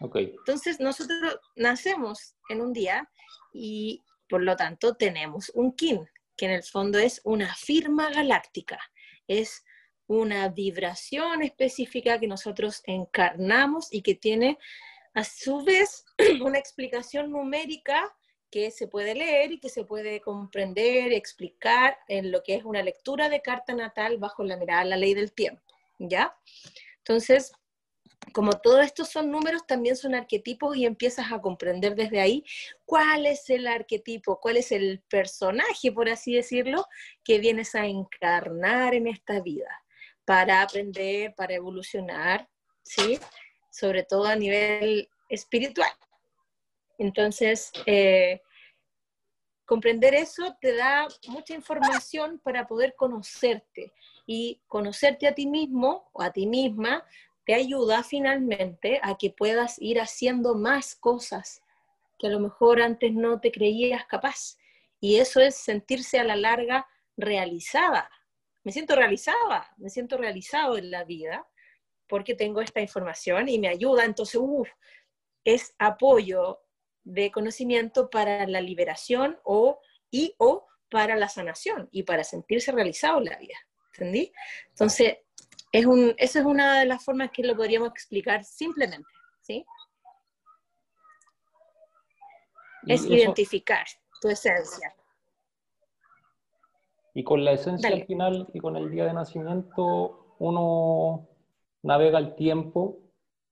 Ok. 0.00 0.16
Entonces 0.16 0.80
nosotros 0.80 1.38
nacemos 1.56 2.36
en 2.48 2.60
un 2.60 2.72
día 2.72 3.08
y 3.52 4.02
por 4.28 4.42
lo 4.42 4.56
tanto 4.56 4.94
tenemos 4.94 5.50
un 5.54 5.74
kin, 5.74 6.08
que 6.36 6.46
en 6.46 6.52
el 6.52 6.62
fondo 6.62 6.98
es 6.98 7.20
una 7.24 7.54
firma 7.54 8.10
galáctica. 8.10 8.78
Es 9.26 9.64
una 10.10 10.48
vibración 10.48 11.40
específica 11.40 12.18
que 12.18 12.26
nosotros 12.26 12.82
encarnamos 12.84 13.94
y 13.94 14.02
que 14.02 14.16
tiene 14.16 14.58
a 15.14 15.22
su 15.22 15.62
vez 15.62 16.04
una 16.42 16.58
explicación 16.58 17.30
numérica 17.30 18.12
que 18.50 18.72
se 18.72 18.88
puede 18.88 19.14
leer 19.14 19.52
y 19.52 19.60
que 19.60 19.68
se 19.68 19.84
puede 19.84 20.20
comprender 20.20 21.12
explicar 21.12 21.96
en 22.08 22.32
lo 22.32 22.42
que 22.42 22.56
es 22.56 22.64
una 22.64 22.82
lectura 22.82 23.28
de 23.28 23.40
carta 23.40 23.72
natal 23.72 24.18
bajo 24.18 24.42
la 24.42 24.56
mirada 24.56 24.82
de 24.82 24.88
la 24.88 24.96
ley 24.96 25.14
del 25.14 25.32
tiempo, 25.32 25.62
¿ya? 26.00 26.36
Entonces, 26.98 27.52
como 28.32 28.54
todo 28.54 28.80
esto 28.80 29.04
son 29.04 29.30
números, 29.30 29.64
también 29.64 29.94
son 29.94 30.16
arquetipos 30.16 30.76
y 30.76 30.86
empiezas 30.86 31.30
a 31.30 31.40
comprender 31.40 31.94
desde 31.94 32.18
ahí 32.18 32.44
cuál 32.84 33.26
es 33.26 33.48
el 33.48 33.68
arquetipo, 33.68 34.40
cuál 34.40 34.56
es 34.56 34.72
el 34.72 35.02
personaje, 35.08 35.92
por 35.92 36.08
así 36.08 36.34
decirlo, 36.34 36.88
que 37.22 37.38
vienes 37.38 37.76
a 37.76 37.86
encarnar 37.86 38.94
en 38.94 39.06
esta 39.06 39.38
vida 39.40 39.68
para 40.30 40.62
aprender, 40.62 41.34
para 41.34 41.54
evolucionar, 41.54 42.48
¿sí? 42.84 43.18
Sobre 43.68 44.04
todo 44.04 44.26
a 44.26 44.36
nivel 44.36 45.08
espiritual. 45.28 45.90
Entonces, 46.98 47.72
eh, 47.84 48.40
comprender 49.64 50.14
eso 50.14 50.56
te 50.60 50.76
da 50.76 51.08
mucha 51.26 51.52
información 51.52 52.38
para 52.44 52.68
poder 52.68 52.94
conocerte 52.94 53.92
y 54.24 54.62
conocerte 54.68 55.26
a 55.26 55.34
ti 55.34 55.48
mismo 55.48 56.08
o 56.12 56.22
a 56.22 56.30
ti 56.30 56.46
misma 56.46 57.04
te 57.44 57.54
ayuda 57.54 58.04
finalmente 58.04 59.00
a 59.02 59.18
que 59.18 59.30
puedas 59.30 59.82
ir 59.82 60.00
haciendo 60.00 60.54
más 60.54 60.94
cosas 60.94 61.60
que 62.20 62.28
a 62.28 62.30
lo 62.30 62.38
mejor 62.38 62.80
antes 62.80 63.12
no 63.12 63.40
te 63.40 63.50
creías 63.50 64.06
capaz. 64.06 64.58
Y 65.00 65.16
eso 65.16 65.40
es 65.40 65.56
sentirse 65.56 66.20
a 66.20 66.24
la 66.24 66.36
larga 66.36 66.86
realizada, 67.16 68.08
me 68.64 68.72
siento 68.72 68.94
realizada, 68.94 69.72
me 69.78 69.90
siento 69.90 70.16
realizado 70.16 70.76
en 70.76 70.90
la 70.90 71.04
vida 71.04 71.46
porque 72.06 72.34
tengo 72.34 72.60
esta 72.60 72.80
información 72.80 73.48
y 73.48 73.58
me 73.58 73.68
ayuda. 73.68 74.04
Entonces, 74.04 74.40
es 75.44 75.74
apoyo 75.78 76.60
de 77.04 77.30
conocimiento 77.30 78.10
para 78.10 78.46
la 78.46 78.60
liberación 78.60 79.38
o, 79.44 79.80
y 80.10 80.34
o 80.38 80.66
para 80.90 81.16
la 81.16 81.28
sanación 81.28 81.88
y 81.92 82.02
para 82.02 82.24
sentirse 82.24 82.72
realizado 82.72 83.18
en 83.18 83.24
la 83.26 83.38
vida. 83.38 83.56
¿Entendí? 83.94 84.32
Entonces, 84.68 85.18
es 85.72 85.86
un, 85.86 86.14
esa 86.18 86.40
es 86.40 86.44
una 86.44 86.80
de 86.80 86.86
las 86.86 87.04
formas 87.04 87.30
que 87.32 87.44
lo 87.44 87.56
podríamos 87.56 87.90
explicar 87.90 88.44
simplemente. 88.44 89.08
¿sí? 89.40 89.64
Es 92.86 93.04
identificar. 93.04 93.86
tu 94.20 94.28
esencia. 94.28 94.94
Y 97.14 97.24
con 97.24 97.44
la 97.44 97.52
esencia 97.52 97.88
al 97.88 98.04
final 98.06 98.48
y 98.52 98.60
con 98.60 98.76
el 98.76 98.90
día 98.90 99.04
de 99.04 99.12
nacimiento, 99.12 100.36
uno 100.38 101.28
navega 101.82 102.18
el 102.18 102.34
tiempo 102.36 102.98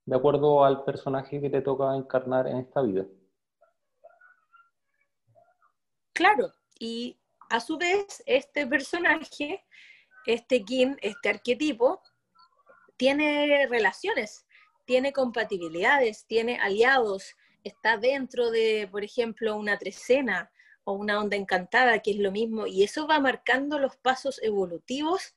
de 0.04 0.16
acuerdo 0.16 0.64
al 0.64 0.84
personaje 0.84 1.40
que 1.40 1.50
te 1.50 1.60
toca 1.60 1.94
encarnar 1.94 2.46
en 2.46 2.58
esta 2.58 2.80
vida. 2.82 3.04
Claro, 6.14 6.52
y 6.78 7.18
a 7.50 7.60
su 7.60 7.76
vez, 7.78 8.22
este 8.26 8.66
personaje, 8.66 9.64
este 10.26 10.64
Kim, 10.64 10.96
este 11.00 11.28
arquetipo, 11.28 12.02
tiene 12.96 13.66
relaciones, 13.68 14.46
tiene 14.84 15.12
compatibilidades, 15.12 16.26
tiene 16.26 16.58
aliados, 16.58 17.36
está 17.62 17.96
dentro 17.96 18.50
de, 18.50 18.88
por 18.90 19.04
ejemplo, 19.04 19.56
una 19.56 19.78
trecena 19.78 20.50
o 20.88 20.92
una 20.94 21.20
onda 21.20 21.36
encantada, 21.36 21.98
que 21.98 22.12
es 22.12 22.16
lo 22.16 22.32
mismo, 22.32 22.66
y 22.66 22.82
eso 22.82 23.06
va 23.06 23.20
marcando 23.20 23.78
los 23.78 23.94
pasos 23.96 24.40
evolutivos 24.42 25.34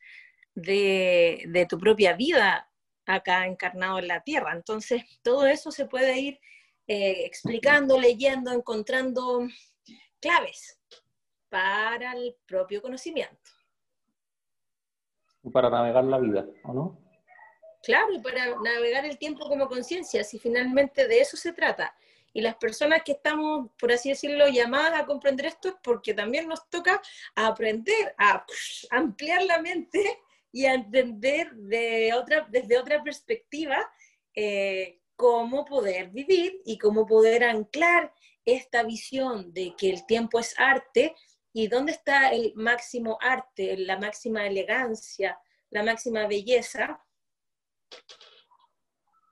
de, 0.55 1.67
tu 1.69 1.77
propia 1.77 2.13
vida 2.13 2.71
acá 3.05 3.45
encarnado 3.45 3.99
en 3.99 4.07
la 4.07 4.21
Tierra. 4.21 4.53
Entonces, 4.53 5.03
todo 5.21 5.45
eso 5.45 5.69
se 5.73 5.87
puede 5.87 6.17
ir 6.17 6.39
eh, 6.87 7.25
explicando, 7.25 7.99
leyendo, 7.99 8.53
encontrando 8.53 9.45
claves 10.21 10.79
para 11.49 12.13
el 12.13 12.37
propio 12.45 12.81
conocimiento. 12.81 13.51
Para 15.51 15.69
navegar 15.69 16.05
la 16.05 16.17
vida, 16.17 16.45
¿o 16.63 16.73
no? 16.73 16.97
Claro, 17.83 18.21
para 18.23 18.55
navegar 18.63 19.03
el 19.03 19.17
tiempo 19.17 19.49
como 19.49 19.67
conciencia, 19.67 20.23
si 20.23 20.39
finalmente 20.39 21.09
de 21.09 21.19
eso 21.19 21.35
se 21.35 21.51
trata. 21.51 21.93
Y 22.33 22.41
las 22.41 22.55
personas 22.55 23.01
que 23.03 23.13
estamos, 23.13 23.69
por 23.77 23.91
así 23.91 24.09
decirlo, 24.09 24.47
llamadas 24.47 25.01
a 25.01 25.05
comprender 25.05 25.47
esto 25.47 25.69
es 25.69 25.75
porque 25.83 26.13
también 26.13 26.47
nos 26.47 26.69
toca 26.69 27.01
aprender 27.35 28.15
a 28.17 28.45
ampliar 28.89 29.43
la 29.43 29.61
mente 29.61 30.19
y 30.51 30.65
a 30.65 30.73
entender 30.73 31.51
de 31.53 32.13
otra, 32.13 32.47
desde 32.49 32.77
otra 32.77 33.03
perspectiva 33.03 33.89
eh, 34.33 34.99
cómo 35.15 35.65
poder 35.65 36.09
vivir 36.09 36.61
y 36.65 36.77
cómo 36.77 37.05
poder 37.05 37.43
anclar 37.43 38.13
esta 38.45 38.83
visión 38.83 39.53
de 39.53 39.75
que 39.77 39.89
el 39.89 40.05
tiempo 40.05 40.39
es 40.39 40.57
arte 40.57 41.15
¿Y 41.53 41.67
dónde 41.67 41.91
está 41.91 42.29
el 42.29 42.53
máximo 42.55 43.17
arte, 43.21 43.75
la 43.77 43.99
máxima 43.99 44.47
elegancia, 44.47 45.39
la 45.69 45.83
máxima 45.83 46.25
belleza? 46.27 47.03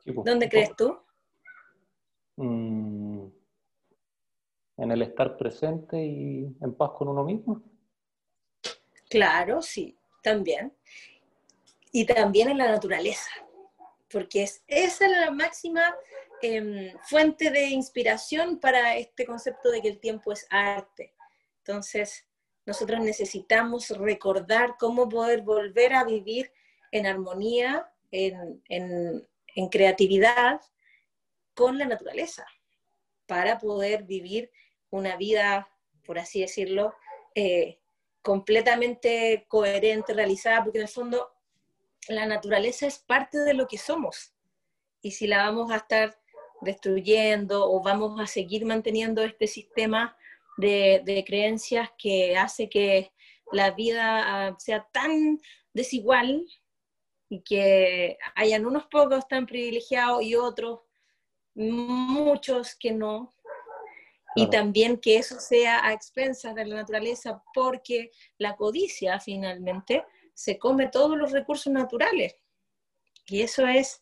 Pues, 0.03 0.17
¿Dónde 0.25 0.49
crees 0.49 0.75
tú? 0.75 0.99
Mm, 2.41 3.27
en 4.77 4.91
el 4.91 5.01
estar 5.01 5.35
presente 5.35 6.01
y 6.01 6.55
en 6.61 6.73
paz 6.73 6.91
con 6.97 7.09
uno 7.09 7.25
mismo. 7.25 7.61
Claro, 9.09 9.61
sí, 9.61 9.97
también. 10.23 10.73
Y 11.91 12.05
también 12.05 12.49
en 12.49 12.59
la 12.59 12.71
naturaleza, 12.71 13.29
porque 14.09 14.43
es, 14.43 14.63
esa 14.67 15.05
es 15.05 15.11
la 15.11 15.31
máxima 15.31 15.81
em, 16.41 16.93
fuente 17.03 17.51
de 17.51 17.65
inspiración 17.65 18.57
para 18.57 18.95
este 18.95 19.25
concepto 19.25 19.69
de 19.69 19.81
que 19.81 19.89
el 19.89 19.99
tiempo 19.99 20.31
es 20.31 20.47
arte. 20.49 21.13
Entonces, 21.57 22.25
nosotros 22.65 23.01
necesitamos 23.01 23.89
recordar 23.89 24.77
cómo 24.79 25.09
poder 25.09 25.41
volver 25.41 25.93
a 25.93 26.05
vivir 26.05 26.53
en 26.93 27.05
armonía, 27.05 27.91
en, 28.11 29.27
creatividad 29.69 30.61
con 31.59 31.77
la 31.77 31.83
naturaleza, 31.83 32.45
para 33.25 33.59
poder 33.59 34.03
vivir 34.03 34.49
una 34.91 35.17
vida, 35.17 35.67
por 36.05 36.17
así 36.17 36.39
decirlo, 36.39 36.95
eh, 37.35 37.79
completamente 38.21 39.45
coherente, 39.49 40.13
realizada, 40.13 40.63
porque 40.63 40.77
en 40.77 40.83
el 40.83 40.89
fondo 40.89 41.29
la 42.07 42.25
naturaleza 42.25 42.87
es 42.87 42.99
parte 42.99 43.39
de 43.39 43.53
lo 43.53 43.67
que 43.67 43.77
somos. 43.77 44.33
Y 45.01 45.11
si 45.11 45.27
la 45.27 45.43
vamos 45.43 45.69
a 45.69 45.75
estar 45.75 46.17
destruyendo 46.61 47.69
o 47.69 47.83
vamos 47.83 48.21
a 48.21 48.25
seguir 48.25 48.63
manteniendo 48.65 49.21
este 49.21 49.45
sistema 49.45 50.15
de, 50.55 51.25
creencias 51.27 51.89
que 51.97 52.37
hace 52.37 52.69
que 52.69 53.11
la 53.51 53.71
vida 53.71 54.47
ah, 54.47 54.55
sea 54.59 54.87
tan 54.93 55.41
desigual 55.73 56.45
y 57.27 57.41
que 57.41 58.17
hayan 58.35 58.65
unos 58.65 58.85
pocos 58.85 59.27
tan 59.27 59.45
privilegiados 59.45 60.23
y 60.23 60.35
otros 60.35 60.79
muchos 61.59 62.75
que 62.75 62.91
no. 62.91 63.31
Y 64.35 64.49
también 64.49 64.97
que 64.97 65.17
eso 65.17 65.39
sea 65.39 65.85
a 65.85 65.93
expensas 65.93 66.55
de 66.55 66.65
la 66.65 66.75
naturaleza 66.75 67.43
porque 67.53 68.11
la 68.37 68.55
codicia 68.55 69.19
finalmente 69.19 70.05
se 70.33 70.57
come 70.57 70.87
todos 70.87 71.17
los 71.17 71.31
recursos 71.31 71.73
naturales. 71.73 72.35
Y 73.25 73.41
eso 73.41 73.67
es, 73.67 74.01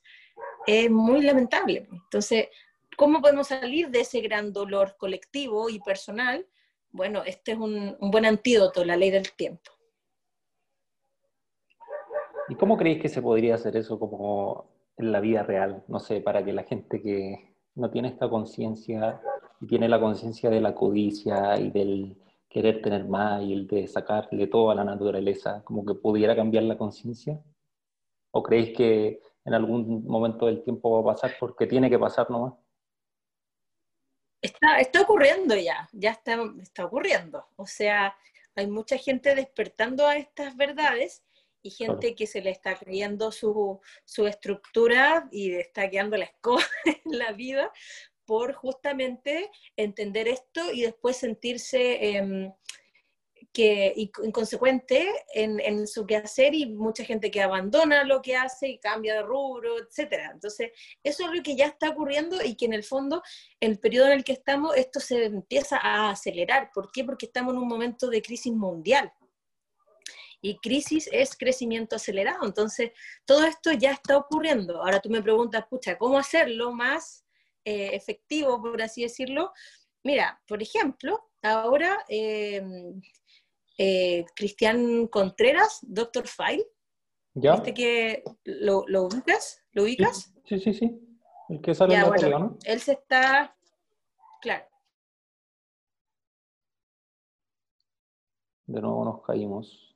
es 0.68 0.92
muy 0.92 1.22
lamentable. 1.22 1.88
Entonces, 1.92 2.50
¿Cómo 2.98 3.22
podemos 3.22 3.50
salir 3.50 3.92
de 3.92 4.00
ese 4.00 4.22
gran 4.22 4.52
dolor 4.52 4.96
colectivo 4.98 5.70
y 5.70 5.80
personal? 5.80 6.48
Bueno, 6.90 7.22
este 7.24 7.52
es 7.52 7.60
un, 7.60 7.96
buen 8.00 8.26
antídoto, 8.26 8.84
la 8.84 8.98
ley 8.98 9.12
del 9.12 9.32
tiempo. 9.34 9.72
¿Y 12.50 12.56
cómo 12.56 12.76
creéis 12.76 13.00
que 13.00 13.08
se 13.08 13.22
podría 13.22 13.54
hacer 13.54 13.78
eso 13.78 14.00
como 14.00 14.68
en 14.98 15.12
la 15.12 15.20
vida 15.20 15.44
real? 15.44 15.84
No 15.88 16.00
sé, 16.00 16.22
para 16.22 16.44
que 16.44 16.54
la 16.54 16.64
gente 16.64 17.02
que 17.02 17.56
no 17.76 17.90
tiene 17.90 18.10
esta 18.10 18.30
conciencia 18.30 19.22
y 19.62 19.68
tiene 19.68 19.88
la 19.88 20.00
conciencia 20.00 20.50
de 20.50 20.62
la 20.62 20.76
codicia 20.76 21.58
y 21.60 21.70
del 21.70 22.18
querer 22.50 22.82
tener 22.82 23.06
más 23.06 23.44
y 23.44 23.54
el 23.54 23.68
de 23.68 23.88
sacarle 23.88 24.48
todo 24.48 24.72
a 24.72 24.76
la 24.76 24.84
naturaleza, 24.84 25.64
como 25.64 25.86
que 25.86 25.94
pudiera 25.94 26.36
cambiar 26.36 26.64
la 26.64 26.78
conciencia? 26.78 27.42
¿O 28.32 28.42
creéis 28.42 28.76
que 28.76 29.22
en 29.46 29.54
algún 29.54 30.06
momento 30.06 30.46
del 30.46 30.64
tiempo 30.64 30.92
va 30.92 31.12
a 31.12 31.16
pasar 31.16 31.36
porque 31.40 31.68
tiene 31.68 31.90
que 31.90 32.00
pasar 32.00 32.30
nomás? 32.30 32.54
Está, 34.42 34.80
está 34.80 35.02
ocurriendo 35.02 35.56
ya, 35.56 35.90
ya 35.92 36.12
está, 36.12 36.38
está 36.62 36.86
ocurriendo. 36.86 37.46
O 37.56 37.66
sea, 37.66 38.16
hay 38.56 38.68
mucha 38.68 38.98
gente 38.98 39.36
despertando 39.36 40.08
a 40.08 40.18
estas 40.18 40.56
verdades 40.56 41.24
y 41.62 41.72
gente 41.72 42.16
que 42.16 42.28
se 42.28 42.42
le 42.42 42.52
está 42.52 42.76
creyendo 42.76 43.32
su, 43.32 43.80
su 44.06 44.28
estructura 44.28 45.28
y 45.32 45.54
está 45.54 45.90
quedando 45.90 46.18
la 46.18 46.26
escoba 46.26 46.64
en 46.86 47.18
la 47.18 47.32
vida 47.32 47.72
por 48.26 48.54
justamente 48.54 49.50
entender 49.78 50.28
esto 50.28 50.72
y 50.72 50.82
después 50.82 51.16
sentirse 51.16 52.18
em, 52.18 52.54
que, 53.54 53.94
inconsecuente 53.96 55.08
en, 55.34 55.60
en, 55.60 55.88
su 55.88 56.06
quehacer 56.06 56.54
y 56.54 56.66
mucha 56.68 57.06
gente 57.06 57.32
que 57.32 57.42
abandona 57.42 58.04
lo 58.04 58.22
que 58.22 58.36
hace 58.36 58.68
y 58.68 58.80
cambia 58.80 59.16
de 59.16 59.24
rubro, 59.24 59.78
etc. 59.80 60.30
Entonces, 60.34 60.72
eso 61.04 61.26
es 61.26 61.36
lo 61.38 61.42
que 61.42 61.56
ya 61.56 61.68
está 61.68 61.90
ocurriendo 61.90 62.44
y 62.44 62.56
que 62.56 62.66
en 62.66 62.74
el 62.74 62.84
fondo, 62.84 63.24
en 63.62 63.72
el 63.72 63.80
periodo 63.80 64.08
en 64.08 64.14
el 64.14 64.24
que 64.24 64.34
estamos, 64.34 64.76
esto 64.76 65.00
se 65.00 65.26
empieza 65.26 65.78
a 65.78 66.12
acelerar. 66.12 66.70
¿Por 66.74 66.92
qué? 66.92 67.04
Porque 67.04 67.28
estamos 67.28 67.54
en 67.54 67.62
un 67.62 67.68
momento 67.68 68.10
de 68.10 68.22
crisis 68.22 68.54
mundial. 68.54 69.12
Y 70.42 70.58
crisis 70.58 71.10
es 71.12 71.36
crecimiento 71.36 71.96
acelerado. 71.96 72.46
Entonces, 72.46 72.92
todo 73.26 73.44
esto 73.46 73.72
ya 73.72 73.92
está 73.92 74.18
ocurriendo. 74.18 74.82
Ahora 74.82 75.00
tú 75.00 75.10
me 75.10 75.22
preguntas, 75.22 75.66
pucha, 75.70 75.98
¿cómo 75.98 76.18
hacerlo 76.18 76.72
más 76.72 77.26
eh, 77.66 77.90
efectivo, 77.94 78.62
por 78.62 78.82
así 78.82 79.02
decirlo? 79.04 79.52
Mira, 80.04 80.42
por 80.48 80.62
ejemplo, 80.62 81.32
ahora 81.42 82.06
eh, 82.08 82.62
eh, 83.78 84.26
Cristian 84.36 85.08
Contreras, 85.08 85.80
Doctor 85.82 86.28
File. 86.28 86.66
¿Ya? 87.34 87.54
¿Este 87.56 87.74
que 87.74 88.24
lo, 88.44 88.86
ubicas? 89.04 89.64
¿Lo 89.72 89.84
ubicas? 89.84 90.34
Sí, 90.46 90.60
sí, 90.60 90.74
sí. 90.74 91.00
El 91.50 91.62
que 91.62 91.76
sale 91.76 91.96
en 91.96 92.02
la 92.02 92.40
¿no? 92.40 92.58
Él 92.66 92.80
se 92.80 92.94
está. 92.94 93.56
Claro. 94.42 94.66
De 98.66 98.82
nuevo 98.82 99.06
nos 99.06 99.22
caímos. 99.22 99.87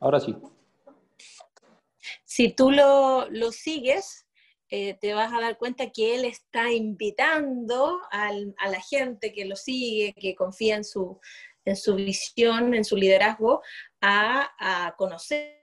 Ahora 0.00 0.20
sí. 0.20 0.36
Si 2.24 2.52
tú 2.52 2.70
lo, 2.70 3.28
lo 3.30 3.52
sigues, 3.52 4.26
eh, 4.70 4.94
te 5.00 5.14
vas 5.14 5.32
a 5.32 5.40
dar 5.40 5.58
cuenta 5.58 5.90
que 5.90 6.14
él 6.14 6.24
está 6.24 6.70
invitando 6.70 8.00
a 8.10 8.32
la 8.32 8.80
gente 8.80 9.32
que 9.32 9.44
lo 9.44 9.56
sigue, 9.56 10.14
que 10.14 10.34
confía 10.34 10.76
en 10.76 10.84
su, 10.84 11.20
en 11.64 11.76
su 11.76 11.96
visión, 11.96 12.74
en 12.74 12.84
su 12.84 12.96
liderazgo, 12.96 13.62
a, 14.00 14.50
a 14.58 14.94
conocer 14.96 15.60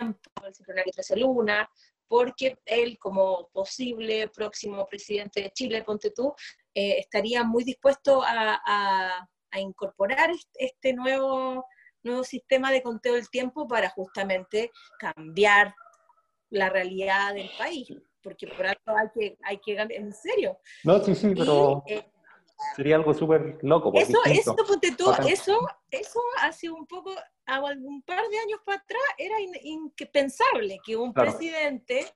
el 0.00 0.54
Centenario 0.54 0.92
13 0.92 1.16
Luna, 1.16 1.70
porque 2.08 2.58
él 2.64 2.98
como 2.98 3.48
posible 3.52 4.28
próximo 4.28 4.86
presidente 4.86 5.42
de 5.42 5.50
Chile, 5.52 5.84
ponte 5.84 6.10
tú, 6.10 6.34
eh, 6.74 6.98
estaría 6.98 7.44
muy 7.44 7.64
dispuesto 7.64 8.22
a, 8.22 8.60
a, 8.66 9.28
incorporar 9.60 10.30
este 10.54 10.92
nuevo, 10.92 11.66
nuevo 12.02 12.24
sistema 12.24 12.70
de 12.72 12.82
conteo 12.82 13.14
del 13.14 13.28
tiempo 13.30 13.66
para 13.68 13.90
justamente 13.90 14.70
cambiar 14.98 15.74
la 16.50 16.68
realidad 16.68 17.34
del 17.34 17.50
país. 17.58 17.88
porque 18.22 18.46
por 18.48 18.66
algo 18.66 18.98
hay 18.98 19.08
que, 19.14 19.38
hay 19.42 19.58
que 19.58 19.76
en 19.78 20.12
serio. 20.12 20.58
No, 20.84 21.02
sí, 21.02 21.14
sí, 21.14 21.32
pero 21.34 21.82
eh, 21.86 22.04
sería 22.76 22.96
algo 22.96 23.14
súper 23.14 23.58
loco. 23.62 23.92
Eso, 23.94 24.18
eso, 24.26 24.56
eso, 25.26 25.58
eso 25.90 26.20
hace 26.42 26.70
un 26.70 26.86
poco, 26.86 27.14
un 27.78 28.02
par 28.02 28.28
de 28.28 28.38
años 28.38 28.60
para 28.64 28.78
atrás, 28.78 29.02
era 29.16 29.36
impensable 29.62 30.80
que 30.84 30.96
un 30.96 31.12
presidente 31.12 32.06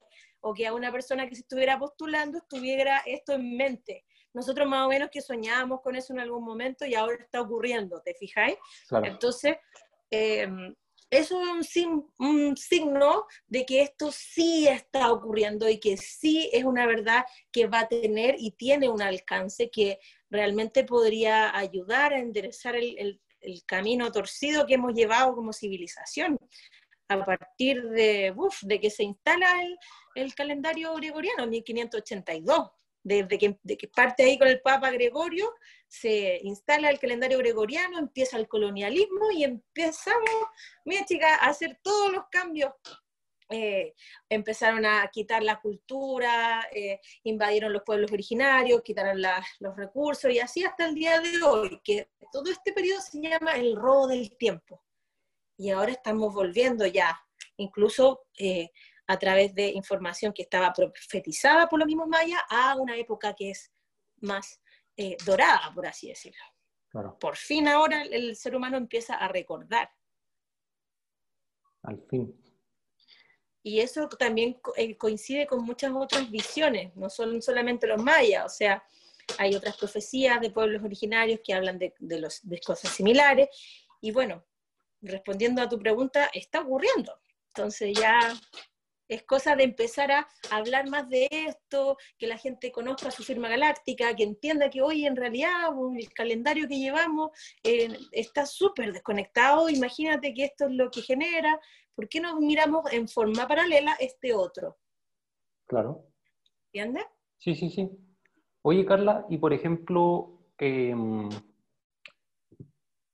o 0.40 0.52
que 0.52 0.66
a 0.66 0.74
una 0.74 0.92
persona 0.92 1.26
que 1.26 1.34
se 1.34 1.40
estuviera 1.40 1.78
postulando 1.78 2.40
tuviera 2.48 2.98
esto 3.06 3.32
en 3.32 3.56
mente. 3.56 4.03
Nosotros 4.34 4.68
más 4.68 4.86
o 4.86 4.88
menos 4.88 5.08
que 5.10 5.22
soñábamos 5.22 5.80
con 5.80 5.96
eso 5.96 6.12
en 6.12 6.20
algún 6.20 6.44
momento 6.44 6.84
y 6.84 6.94
ahora 6.94 7.22
está 7.22 7.40
ocurriendo, 7.40 8.02
¿te 8.02 8.14
fijáis? 8.14 8.56
Entonces, 9.04 9.56
eh, 10.10 10.48
eso 11.10 11.40
es 11.60 11.76
un, 12.18 12.56
signo 12.56 13.26
de 13.46 13.64
que 13.64 13.82
esto 13.82 14.10
sí 14.10 14.66
está 14.66 15.12
ocurriendo 15.12 15.68
y 15.68 15.78
que 15.78 15.96
sí 15.96 16.50
es 16.52 16.64
una 16.64 16.86
verdad 16.86 17.24
que 17.52 17.68
va 17.68 17.80
a 17.80 17.88
tener 17.88 18.34
y 18.38 18.50
tiene 18.50 18.88
un 18.88 19.00
alcance 19.00 19.70
que 19.70 20.00
realmente 20.28 20.82
podría 20.82 21.56
ayudar 21.56 22.12
a 22.12 22.18
enderezar 22.18 22.74
el, 22.76 23.20
camino 23.66 24.10
torcido 24.10 24.66
que 24.66 24.74
hemos 24.74 24.94
llevado 24.94 25.34
como 25.34 25.52
civilización. 25.52 26.38
A 27.08 27.22
partir 27.22 27.82
de, 27.90 28.34
de 28.62 28.80
que 28.80 28.90
se 28.90 29.04
instala 29.04 29.62
el, 29.62 29.76
el 30.14 30.34
calendario 30.34 30.94
gregoriano, 30.94 31.46
1582 31.46 32.70
desde 33.04 33.38
que, 33.38 33.88
parte 33.94 34.24
ahí 34.24 34.38
con 34.38 34.48
el 34.48 34.60
Papa 34.60 34.90
Gregorio, 34.90 35.52
se 35.86 36.40
instala 36.42 36.90
el 36.90 36.98
calendario 36.98 37.38
gregoriano, 37.38 37.98
empieza 37.98 38.38
el 38.38 38.48
colonialismo 38.48 39.30
y 39.30 39.44
empezamos, 39.44 40.30
mira 40.84 41.04
chicas, 41.04 41.38
a 41.40 41.48
hacer 41.48 41.78
todos 41.82 42.12
los 42.12 42.24
cambios. 42.30 42.72
Eh, 43.50 43.94
empezaron 44.30 44.86
a 44.86 45.06
quitar 45.12 45.42
la 45.42 45.60
cultura, 45.60 46.66
eh, 46.74 46.98
invadieron 47.24 47.74
los 47.74 47.82
pueblos 47.82 48.10
originarios, 48.10 48.82
quitaron 48.82 49.20
los 49.60 49.76
recursos 49.76 50.32
y 50.32 50.40
así 50.40 50.64
hasta 50.64 50.86
el 50.86 50.94
día 50.94 51.20
de 51.20 51.42
hoy, 51.42 51.78
que 51.84 52.08
todo 52.32 52.50
este 52.50 52.72
periodo 52.72 53.02
se 53.02 53.20
llama 53.20 53.52
el 53.52 53.76
robo 53.76 54.08
del 54.08 54.34
tiempo. 54.38 54.82
Y 55.58 55.70
ahora 55.70 55.92
estamos 55.92 56.32
volviendo 56.32 56.86
ya, 56.86 57.22
incluso 57.58 58.26
eh, 58.38 58.70
a 59.06 59.18
través 59.18 59.54
de 59.54 59.68
información 59.68 60.32
que 60.32 60.42
estaba 60.42 60.72
profetizada 60.72 61.68
por 61.68 61.78
los 61.78 61.86
mismos 61.86 62.08
mayas 62.08 62.40
a 62.48 62.76
una 62.76 62.96
época 62.96 63.34
que 63.34 63.50
es 63.50 63.70
más 64.20 64.60
eh, 64.96 65.16
dorada, 65.24 65.72
por 65.74 65.86
así 65.86 66.08
decirlo. 66.08 66.42
Por 67.18 67.36
fin 67.36 67.66
ahora 67.66 68.02
el 68.02 68.36
ser 68.36 68.54
humano 68.54 68.76
empieza 68.76 69.16
a 69.16 69.28
recordar. 69.28 69.90
Al 71.82 72.00
fin. 72.08 72.40
Y 73.62 73.80
eso 73.80 74.08
también 74.08 74.60
eh, 74.76 74.96
coincide 74.96 75.46
con 75.46 75.64
muchas 75.64 75.90
otras 75.94 76.30
visiones, 76.30 76.94
no 76.96 77.10
son 77.10 77.42
solamente 77.42 77.86
los 77.86 78.02
mayas, 78.02 78.44
o 78.44 78.48
sea, 78.48 78.84
hay 79.38 79.54
otras 79.54 79.76
profecías 79.76 80.40
de 80.40 80.50
pueblos 80.50 80.82
originarios 80.82 81.40
que 81.42 81.54
hablan 81.54 81.78
de, 81.78 81.94
los, 81.98 82.46
de 82.46 82.60
cosas 82.60 82.90
similares. 82.92 83.48
Y 84.02 84.12
bueno, 84.12 84.44
respondiendo 85.00 85.62
a 85.62 85.68
tu 85.68 85.78
pregunta, 85.78 86.30
está 86.32 86.60
ocurriendo. 86.60 87.18
Entonces 87.48 87.96
ya 87.98 88.34
es 89.08 89.22
cosa 89.24 89.56
de 89.56 89.64
empezar 89.64 90.10
a 90.10 90.26
hablar 90.50 90.88
más 90.88 91.08
de 91.08 91.28
esto, 91.30 91.96
que 92.18 92.26
la 92.26 92.38
gente 92.38 92.72
conozca 92.72 93.10
su 93.10 93.22
firma 93.22 93.48
galáctica, 93.48 94.14
que 94.14 94.24
entienda 94.24 94.70
que 94.70 94.82
hoy 94.82 95.06
en 95.06 95.16
realidad 95.16 95.72
el 95.96 96.12
calendario 96.12 96.68
que 96.68 96.78
llevamos 96.78 97.30
eh, 97.62 97.96
está 98.12 98.46
súper 98.46 98.92
desconectado, 98.92 99.68
imagínate 99.68 100.32
que 100.32 100.44
esto 100.44 100.66
es 100.66 100.72
lo 100.72 100.90
que 100.90 101.02
genera, 101.02 101.58
¿por 101.94 102.08
qué 102.08 102.20
no 102.20 102.38
miramos 102.40 102.90
en 102.92 103.08
forma 103.08 103.46
paralela 103.46 103.96
este 104.00 104.34
otro? 104.34 104.78
Claro. 105.66 106.06
¿Entiendes? 106.72 107.04
Sí, 107.38 107.54
sí, 107.54 107.70
sí. 107.70 107.90
Oye, 108.62 108.84
Carla, 108.86 109.26
y 109.28 109.38
por 109.38 109.52
ejemplo, 109.52 110.40
em, 110.58 111.28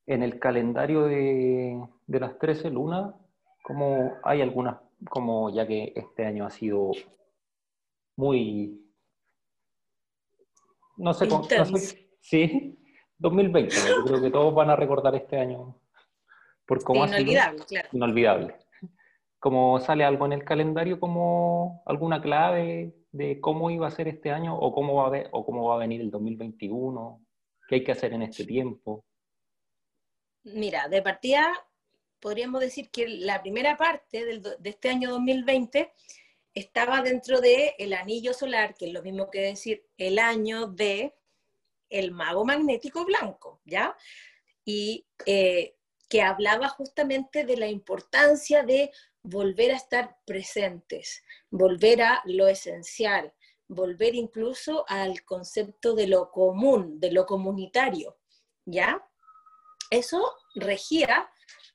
en 0.07 0.23
el 0.23 0.39
calendario 0.39 1.03
de, 1.03 1.81
de 2.07 2.21
las 2.21 2.39
13 2.39 2.71
lunas, 2.71 3.15
¿cómo 3.63 4.19
hay 4.23 4.41
algunas 4.41 4.79
como 5.09 5.51
ya 5.51 5.67
que 5.67 5.93
este 5.97 6.27
año 6.27 6.47
ha 6.47 6.51
sido 6.51 6.91
muy, 8.17 8.81
no 10.97 11.15
sé, 11.15 11.29
cómo, 11.29 11.45
sí, 12.21 12.79
2020, 13.19 13.75
yo 13.75 14.05
creo 14.05 14.21
que 14.21 14.31
todos 14.31 14.55
van 14.55 14.71
a 14.71 14.77
recordar 14.77 15.15
este 15.15 15.39
año 15.39 15.81
por 16.67 16.83
cómo 16.85 17.07
inolvidable, 17.07 17.65
claro. 17.67 17.89
Inolvidable. 17.93 18.57
Como 19.39 19.81
sale 19.81 20.05
algo 20.05 20.27
en 20.27 20.35
el 20.35 20.45
calendario, 20.45 21.01
como 21.01 21.83
alguna 21.87 22.21
clave 22.21 22.95
de 23.11 23.41
cómo 23.41 23.71
iba 23.71 23.87
a 23.87 23.91
ser 23.91 24.07
este 24.07 24.31
año 24.31 24.57
o 24.57 24.73
cómo 24.73 24.95
va 24.95 25.17
a, 25.17 25.23
o 25.33 25.45
cómo 25.45 25.69
va 25.69 25.77
a 25.77 25.79
venir 25.79 26.01
el 26.01 26.11
2021, 26.11 27.25
qué 27.69 27.77
hay 27.77 27.85
que 27.85 27.93
hacer 27.93 28.13
en 28.13 28.23
este 28.23 28.45
tiempo. 28.45 29.05
Mira, 30.45 30.89
de 30.89 31.03
partida 31.03 31.53
podríamos 32.21 32.61
decir 32.61 32.91
que 32.91 33.09
la 33.09 33.41
primera 33.41 33.77
parte 33.77 34.41
de 34.41 34.71
este 34.71 34.91
año 34.91 35.11
2020 35.11 35.93
estaba 36.55 37.03
dentro 37.03 37.41
el 37.79 37.93
anillo 37.93 38.35
solar, 38.35 38.75
que 38.75 38.87
es 38.87 38.93
lo 38.93 39.03
mismo 39.03 39.31
que 39.31 39.41
decir 39.41 39.87
el 39.97 40.19
año 40.19 40.67
de 40.67 41.15
mago 42.13 42.45
magnético 42.45 43.05
blanco, 43.05 43.61
¿ya? 43.65 43.97
Y 44.65 45.07
eh, 45.27 45.77
que 46.09 46.23
hablaba 46.23 46.69
justamente 46.69 47.45
de 47.45 47.57
la 47.57 47.69
importancia 47.69 48.63
de 48.63 48.91
volver 49.23 49.73
a 49.73 49.77
estar 49.77 50.17
presentes, 50.25 51.23
volver 51.51 52.03
a 52.03 52.23
lo 52.25 52.49
esencial, 52.49 53.33
volver 53.69 54.15
incluso 54.15 54.85
al 54.89 55.25
concepto 55.25 55.95
de 55.95 56.07
lo 56.07 56.31
común, 56.31 56.99
de 56.99 57.13
lo 57.13 57.27
comunitario, 57.27 58.19
¿ya? 58.65 59.07
Eso 59.91 60.37
regía 60.55 61.31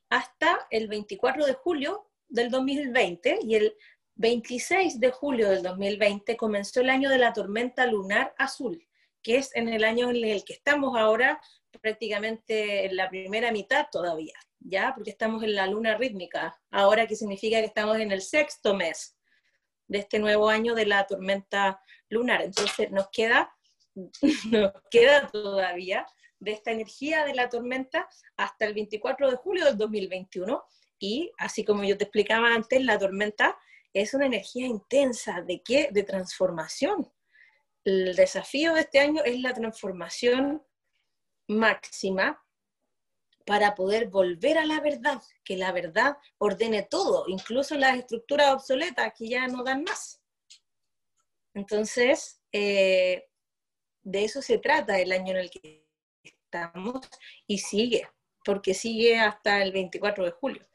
hasta 0.10 0.68
el 0.70 0.88
24 0.88 1.46
de 1.46 1.54
julio 1.54 2.10
del 2.28 2.50
2020 2.50 3.40
y 3.42 3.56
el 3.56 3.76
26 4.16 5.00
de 5.00 5.12
julio 5.12 5.50
del 5.50 5.62
2020 5.64 6.38
comenzó 6.38 6.82
el 6.82 6.90
año 6.90 7.10
de 7.10 7.18
la 7.18 7.34
tormenta 7.34 7.86
lunar 7.86 8.34
azul, 8.38 8.88
que 9.22 9.38
es 9.38 9.56
en 9.56 9.70
el 9.70 9.84
año 9.84 10.10
en 10.10 10.24
el 10.24 10.44
que 10.46 10.54
estamos 10.54 10.98
ahora 10.98 11.42
prácticamente 11.82 12.86
en 12.86 12.96
la 12.96 13.10
primera 13.10 13.52
mitad 13.52 13.88
todavía, 13.92 14.36
¿ya? 14.60 14.94
Porque 14.96 15.10
estamos 15.10 15.44
en 15.44 15.56
la 15.56 15.68
luna 15.68 15.98
rítmica, 15.98 16.58
ahora 16.72 17.08
que 17.08 17.16
significa 17.16 17.60
que 17.60 17.66
estamos 17.66 17.98
en 17.98 18.12
el 18.12 18.22
sexto 18.22 18.74
mes 18.74 19.18
de 19.88 20.00
este 20.00 20.20
nuevo 20.20 20.50
año 20.50 20.74
de 20.74 20.86
la 20.86 21.06
tormenta 21.06 21.82
lunar. 22.10 22.42
Entonces 22.42 22.92
nos 22.92 23.10
queda, 23.10 23.54
nos 24.50 24.72
queda 24.90 25.28
todavía 25.28 26.06
de 26.40 26.52
esta 26.52 26.72
energía 26.72 27.26
de 27.26 27.34
la 27.34 27.50
tormenta 27.50 28.08
hasta 28.38 28.66
el 28.66 28.74
24 28.74 29.32
de 29.32 29.38
julio 29.38 29.66
del 29.66 29.78
2021. 29.78 30.64
Y 31.00 31.32
así 31.38 31.64
como 31.64 31.84
yo 31.84 31.98
te 31.98 32.06
explicaba 32.06 32.54
antes, 32.54 32.84
la 32.84 32.98
tormenta 32.98 33.58
es 33.94 34.14
una 34.14 34.26
energía 34.26 34.68
intensa. 34.68 35.42
¿De 35.42 35.62
qué? 35.64 35.90
De 35.92 36.04
transformación. 36.04 37.12
El 37.84 38.16
desafío 38.16 38.74
de 38.74 38.82
este 38.82 39.00
año 39.00 39.24
es 39.24 39.40
la 39.42 39.54
transformación 39.54 40.64
máxima 41.48 42.42
para 43.46 43.76
poder 43.76 44.08
volver 44.08 44.58
a 44.58 44.66
la 44.66 44.82
verdad, 44.82 45.22
que 45.44 45.56
la 45.56 45.72
verdad 45.72 46.18
ordene 46.40 46.84
todo, 46.84 47.26
incluso 47.28 47.76
las 47.76 47.98
estructuras 47.98 48.52
obsoletas 48.52 49.14
que 49.16 49.30
ya 49.30 49.48
no 49.48 49.64
dan 49.64 49.84
más. 49.84 50.20
Entonces, 51.54 52.42
eh, 52.52 53.30
de 54.02 54.24
eso 54.24 54.42
se 54.42 54.58
trata 54.58 55.00
el 55.00 55.12
año 55.12 55.32
en 55.32 55.38
el 55.38 55.52
que 55.52 55.85
y 57.48 57.58
sigue, 57.60 58.08
porque 58.44 58.74
sigue 58.74 59.20
hasta 59.20 59.62
el 59.62 59.72
24 59.72 60.26
de 60.26 60.32
julio. 60.32 60.68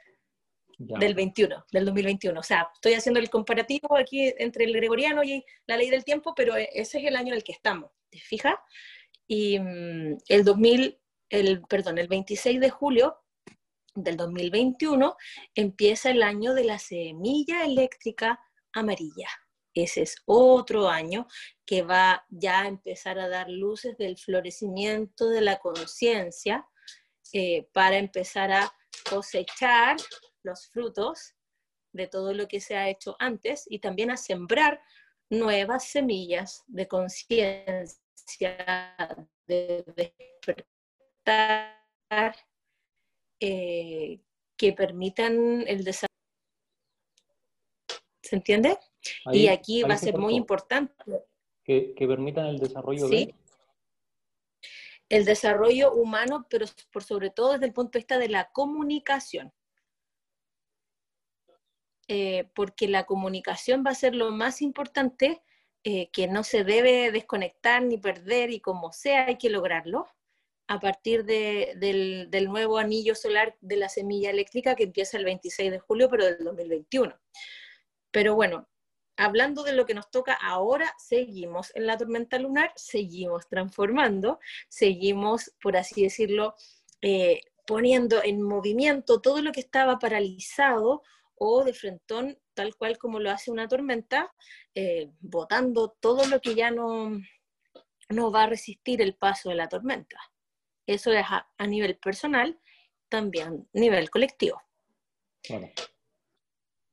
del 0.78 1.14
21, 1.14 1.66
del 1.70 1.85
2021. 1.85 2.40
O 2.40 2.42
sea, 2.42 2.70
estoy 2.74 2.94
haciendo 2.94 3.20
el 3.20 3.28
comparativo 3.28 3.98
aquí 3.98 4.33
entre 4.38 4.64
el 4.64 4.72
gregoriano 4.72 5.22
y 5.22 5.44
la 5.66 5.76
ley 5.76 5.90
del 5.90 6.04
tiempo, 6.04 6.35
pero 6.35 6.56
e, 6.56 6.70
ese 6.72 6.98
es 6.98 7.04
el 7.04 7.16
año 7.16 7.28
en 7.28 7.35
el 7.35 7.44
que 7.44 7.52
estamos, 7.52 7.90
¿te 8.09 8.18
fijas? 8.18 8.54
Y 9.26 9.59
mm, 9.59 10.16
el 10.26 10.42
2000, 10.42 10.98
el, 11.28 11.61
perdón, 11.68 11.98
el 11.98 12.09
26 12.09 12.61
de 12.61 12.70
julio 12.70 13.18
del 13.94 14.16
2021 14.16 15.16
empieza 15.54 16.11
el 16.11 16.22
año 16.22 16.54
de 16.54 16.64
la 16.64 16.78
semilla 16.78 17.64
eléctrica 17.66 18.40
amarilla. 18.72 19.28
Ese 19.74 20.02
es 20.02 20.16
otro 20.26 20.88
año 20.88 21.26
que 21.64 21.83
va 21.83 22.24
ya 22.28 22.62
a 22.62 22.68
empezar 22.68 23.18
a 23.18 23.28
dar 23.28 23.48
luces 23.48 23.96
del 23.96 24.18
florecimiento 24.18 25.28
de 25.28 25.40
la 25.40 25.59
conciencia 25.59 26.66
eh, 27.33 27.68
para 27.72 27.98
empezar 27.98 28.50
a 28.50 28.72
cosechar 29.09 29.96
los 30.42 30.68
frutos 30.68 31.35
de 31.92 32.06
todo 32.09 32.35
lo 32.35 32.48
que 32.48 32.61
se 32.61 32.76
ha 32.76 32.88
hecho 32.88 33.16
antes 33.18 33.64
y 33.68 33.78
también 33.78 34.11
a 34.11 34.16
sembrar 34.16 34.80
nuevas 35.28 35.87
semillas 35.88 36.64
de 36.66 36.88
conciencia, 36.88 37.96
de 39.46 39.85
despertar, 41.24 41.76
eh, 43.40 44.20
que 44.56 44.72
permitan 44.72 45.64
el 45.66 45.85
desarrollo. 45.85 46.09
¿Se 48.22 48.37
entiende? 48.37 48.76
Y 49.32 49.48
aquí 49.48 49.82
va 49.82 49.94
a 49.94 49.98
ser 49.98 50.18
muy 50.18 50.34
importante. 50.34 50.94
Que, 51.64 51.94
permitan 51.96 52.46
el 52.46 52.58
desarrollo 52.58 53.06
¿Sí? 53.06 53.34
El 55.08 55.24
desarrollo 55.24 55.92
humano, 55.92 56.46
pero 56.48 56.66
por 56.92 57.02
sobre 57.02 57.30
todo 57.30 57.52
desde 57.52 57.66
el 57.66 57.72
punto 57.72 57.92
de 57.92 58.00
vista 58.00 58.18
de 58.18 58.28
la 58.28 58.50
comunicación. 58.52 59.52
Eh, 62.08 62.50
porque 62.54 62.88
la 62.88 63.06
comunicación 63.06 63.84
va 63.86 63.90
a 63.90 63.94
ser 63.94 64.14
lo 64.14 64.32
más 64.32 64.62
importante, 64.62 65.42
eh, 65.84 66.10
que 66.10 66.26
no 66.26 66.42
se 66.42 66.64
debe 66.64 67.10
desconectar 67.12 67.82
ni 67.82 67.98
perder 67.98 68.50
y 68.50 68.60
como 68.60 68.92
sea 68.92 69.26
hay 69.26 69.38
que 69.38 69.48
lograrlo 69.48 70.06
a 70.66 70.78
partir 70.78 71.24
del, 71.24 72.30
del, 72.30 72.44
nuevo 72.46 72.78
anillo 72.78 73.14
solar 73.14 73.56
de 73.60 73.76
la 73.76 73.88
semilla 73.88 74.30
eléctrica 74.30 74.76
que 74.76 74.84
empieza 74.84 75.18
el 75.18 75.24
26 75.24 75.70
de 75.70 75.78
julio, 75.78 76.08
pero 76.08 76.26
del 76.26 76.44
2021. 76.44 77.18
Pero 78.10 78.34
bueno, 78.34 78.68
hablando 79.20 79.62
de 79.62 79.72
lo 79.72 79.87
que 79.87 79.94
nos 79.94 80.11
toca 80.11 80.35
ahora, 80.35 80.94
seguimos 80.98 81.70
en 81.74 81.87
la 81.87 81.96
tormenta 81.96 82.38
lunar, 82.38 82.72
seguimos 82.74 83.48
transformando, 83.48 84.40
seguimos, 84.68 85.52
por 85.62 85.76
así 85.76 86.02
decirlo, 86.02 86.54
eh, 87.02 87.42
poniendo 87.66 88.22
en 88.22 88.42
movimiento 88.42 89.20
todo 89.20 89.42
lo 89.42 89.52
que 89.52 89.61
estaba 89.61 89.98
paralizado 89.98 91.02
o 91.35 91.64
de 91.64 91.74
frentón, 91.74 92.38
tal 92.54 92.74
cual 92.76 92.98
como 92.98 93.20
lo 93.20 93.30
hace 93.30 93.50
una 93.50 93.68
tormenta, 93.68 94.33
eh, 94.74 95.11
botando 95.20 95.96
todo 96.00 96.26
lo 96.26 96.40
que 96.40 96.54
ya 96.54 96.70
no, 96.70 97.12
no 98.09 98.33
va 98.33 98.44
a 98.44 98.48
resistir 98.48 99.00
el 99.02 99.14
paso 99.14 99.50
de 99.50 99.54
la 99.54 99.68
tormenta. 99.68 100.18
Eso 100.87 101.12
es 101.12 101.24
a, 101.28 101.66
nivel 101.66 101.96
personal, 101.98 102.59
también 103.09 103.68
a 103.74 103.78
nivel 103.78 104.11
colectivo. 104.11 104.61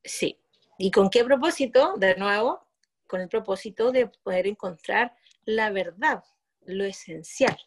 Sí. 0.03 0.39
¿Y 0.77 0.91
con 0.91 1.09
qué 1.09 1.23
propósito? 1.23 1.95
De 1.97 2.15
nuevo, 2.15 2.61
con 3.07 3.21
el 3.21 3.29
propósito 3.29 3.91
de 3.91 4.07
poder 4.23 4.47
encontrar 4.47 5.15
la 5.45 5.71
verdad, 5.71 6.23
lo 6.65 6.83
esencial. 6.83 7.57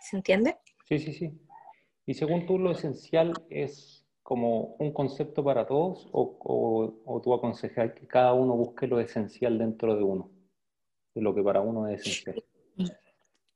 ¿Se 0.00 0.16
entiende? 0.16 0.56
Sí, 0.86 0.98
sí, 0.98 1.12
sí. 1.12 1.32
Y 2.06 2.14
según 2.14 2.46
tú, 2.46 2.58
lo 2.58 2.72
esencial 2.72 3.32
es 3.50 4.06
como 4.22 4.76
un 4.78 4.92
concepto 4.92 5.44
para 5.44 5.66
todos 5.66 6.08
o, 6.12 6.38
o, 7.04 7.20
tú 7.20 7.34
aconsejas 7.34 7.92
que 7.92 8.06
cada 8.06 8.32
uno 8.32 8.54
busque 8.54 8.86
lo 8.86 9.00
esencial 9.00 9.58
dentro 9.58 9.96
de 9.96 10.02
uno, 10.02 10.30
de 11.14 11.20
lo 11.20 11.34
que 11.34 11.42
para 11.42 11.60
uno 11.60 11.88
es 11.88 12.00
esencial. 12.00 12.44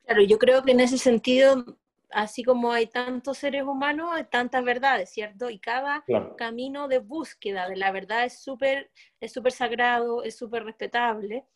Claro, 0.05 0.23
yo 0.23 0.39
creo 0.39 0.63
que 0.63 0.73
en 0.73 0.81
ese 0.81 0.99
sentido 0.99 1.65
así 2.11 2.43
como 2.43 2.73
hay 2.73 2.87
tantos 2.87 3.39
seres 3.39 3.63
humanos, 3.63 4.11
hay 4.13 4.25
tantas 4.25 4.65
verdades, 4.65 5.11
¿cierto? 5.11 5.51
Y 5.51 5.59
cada 5.59 6.05
camino 6.37 6.89
de 6.89 6.99
búsqueda 6.99 7.69
de 7.69 7.77
la 7.77 7.91
verdad 7.91 8.25
es 8.25 8.43
súper 8.43 8.91
es 9.21 9.33
súper 9.33 9.53
sagrado, 9.53 10.23
es 10.23 10.37
súper 10.37 10.65
respetable. 10.65 11.47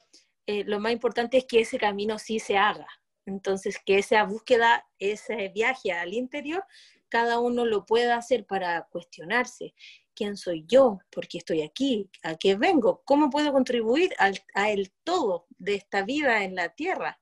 Eh, 0.46 0.64
lo 0.64 0.80
más 0.80 0.92
importante 0.92 1.38
es 1.38 1.44
que 1.44 1.60
ese 1.60 1.78
camino 1.78 2.18
sí 2.18 2.38
se 2.38 2.56
haga. 2.56 2.86
Entonces, 3.26 3.78
que 3.84 3.98
esa 3.98 4.24
búsqueda, 4.24 4.84
ese 4.98 5.48
viaje 5.50 5.92
al 5.92 6.12
interior, 6.12 6.64
cada 7.08 7.38
uno 7.38 7.64
lo 7.64 7.84
pueda 7.86 8.16
hacer 8.16 8.46
para 8.46 8.88
cuestionarse. 8.90 9.74
¿Quién 10.14 10.36
soy 10.36 10.64
yo? 10.66 10.98
¿Por 11.10 11.28
qué 11.28 11.38
estoy 11.38 11.62
aquí? 11.62 12.10
¿A 12.22 12.36
qué 12.36 12.56
vengo? 12.56 13.02
¿Cómo 13.04 13.30
puedo 13.30 13.52
contribuir 13.52 14.12
al, 14.18 14.38
a 14.54 14.70
el 14.70 14.92
todo 15.04 15.46
de 15.58 15.76
esta 15.76 16.02
vida 16.02 16.42
en 16.44 16.54
la 16.54 16.70
tierra? 16.70 17.20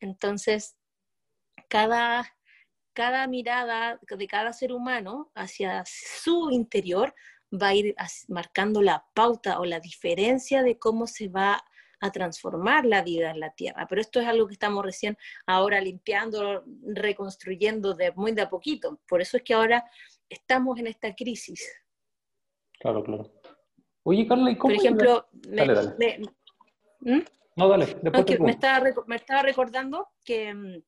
Entonces, 0.00 0.76
cada 1.68 2.32
cada 2.92 3.26
mirada 3.26 3.98
de 4.02 4.26
cada 4.26 4.52
ser 4.52 4.72
humano 4.72 5.30
hacia 5.34 5.84
su 5.86 6.50
interior 6.50 7.14
va 7.52 7.68
a 7.68 7.74
ir 7.74 7.94
marcando 8.28 8.82
la 8.82 9.04
pauta 9.14 9.60
o 9.60 9.64
la 9.64 9.80
diferencia 9.80 10.62
de 10.62 10.78
cómo 10.78 11.06
se 11.06 11.28
va 11.28 11.62
a 12.00 12.10
transformar 12.10 12.84
la 12.84 13.02
vida 13.02 13.30
en 13.30 13.40
la 13.40 13.50
tierra. 13.50 13.86
Pero 13.88 14.00
esto 14.00 14.20
es 14.20 14.26
algo 14.26 14.48
que 14.48 14.54
estamos 14.54 14.84
recién 14.84 15.16
ahora 15.46 15.80
limpiando, 15.80 16.64
reconstruyendo 16.82 17.94
de 17.94 18.12
muy 18.12 18.32
de 18.32 18.42
a 18.42 18.50
poquito. 18.50 19.00
Por 19.06 19.20
eso 19.20 19.36
es 19.36 19.44
que 19.44 19.54
ahora 19.54 19.84
estamos 20.28 20.78
en 20.80 20.88
esta 20.88 21.14
crisis. 21.14 21.64
Claro, 22.80 23.04
claro. 23.04 23.32
Oye, 24.02 24.26
Carla, 24.26 24.50
¿y 24.50 24.56
cómo? 24.56 24.74
Por 24.74 24.80
ejemplo, 24.80 25.28
¿Mm? 27.00 27.20
no, 27.56 27.68
dale, 27.68 27.86
me, 28.40 28.50
estaba, 28.50 28.84
me 29.06 29.16
estaba 29.16 29.42
recordando 29.42 30.08
que 30.24 30.52
mm, 30.52 30.82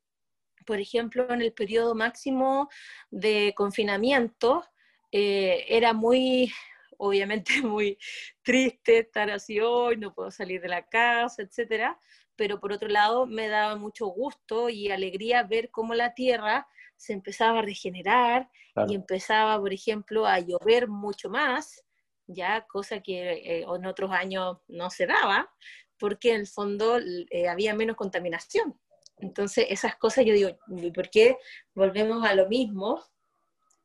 por 0.64 0.80
ejemplo, 0.80 1.30
en 1.30 1.42
el 1.42 1.52
periodo 1.52 1.94
máximo 1.94 2.68
de 3.10 3.52
confinamiento, 3.56 4.64
eh, 5.12 5.64
era 5.68 5.92
muy, 5.92 6.52
obviamente 6.98 7.52
muy 7.62 7.98
triste 8.42 8.98
estar 8.98 9.30
así 9.30 9.60
hoy, 9.60 9.96
no 9.96 10.14
puedo 10.14 10.30
salir 10.30 10.60
de 10.60 10.68
la 10.68 10.86
casa, 10.86 11.42
etcétera, 11.42 11.98
pero 12.36 12.60
por 12.60 12.72
otro 12.72 12.88
lado 12.88 13.26
me 13.26 13.48
daba 13.48 13.76
mucho 13.76 14.06
gusto 14.06 14.68
y 14.68 14.90
alegría 14.90 15.42
ver 15.44 15.70
cómo 15.70 15.94
la 15.94 16.14
tierra 16.14 16.66
se 16.96 17.12
empezaba 17.12 17.60
a 17.60 17.62
regenerar 17.62 18.50
y 18.88 18.94
empezaba, 18.94 19.58
por 19.60 19.72
ejemplo, 19.72 20.26
a 20.26 20.40
llover 20.40 20.88
mucho 20.88 21.28
más, 21.28 21.84
ya 22.26 22.66
cosa 22.66 23.00
que 23.00 23.32
eh, 23.32 23.66
en 23.68 23.86
otros 23.86 24.10
años 24.10 24.58
no 24.68 24.90
se 24.90 25.06
daba, 25.06 25.52
porque 25.98 26.30
en 26.30 26.40
el 26.40 26.46
fondo 26.46 26.98
eh, 26.98 27.48
había 27.48 27.74
menos 27.74 27.96
contaminación. 27.96 28.78
Entonces, 29.18 29.66
esas 29.70 29.96
cosas 29.96 30.24
yo 30.24 30.34
digo, 30.34 30.50
¿por 30.94 31.10
qué 31.10 31.38
volvemos 31.74 32.24
a 32.24 32.34
lo 32.34 32.48
mismo? 32.48 33.00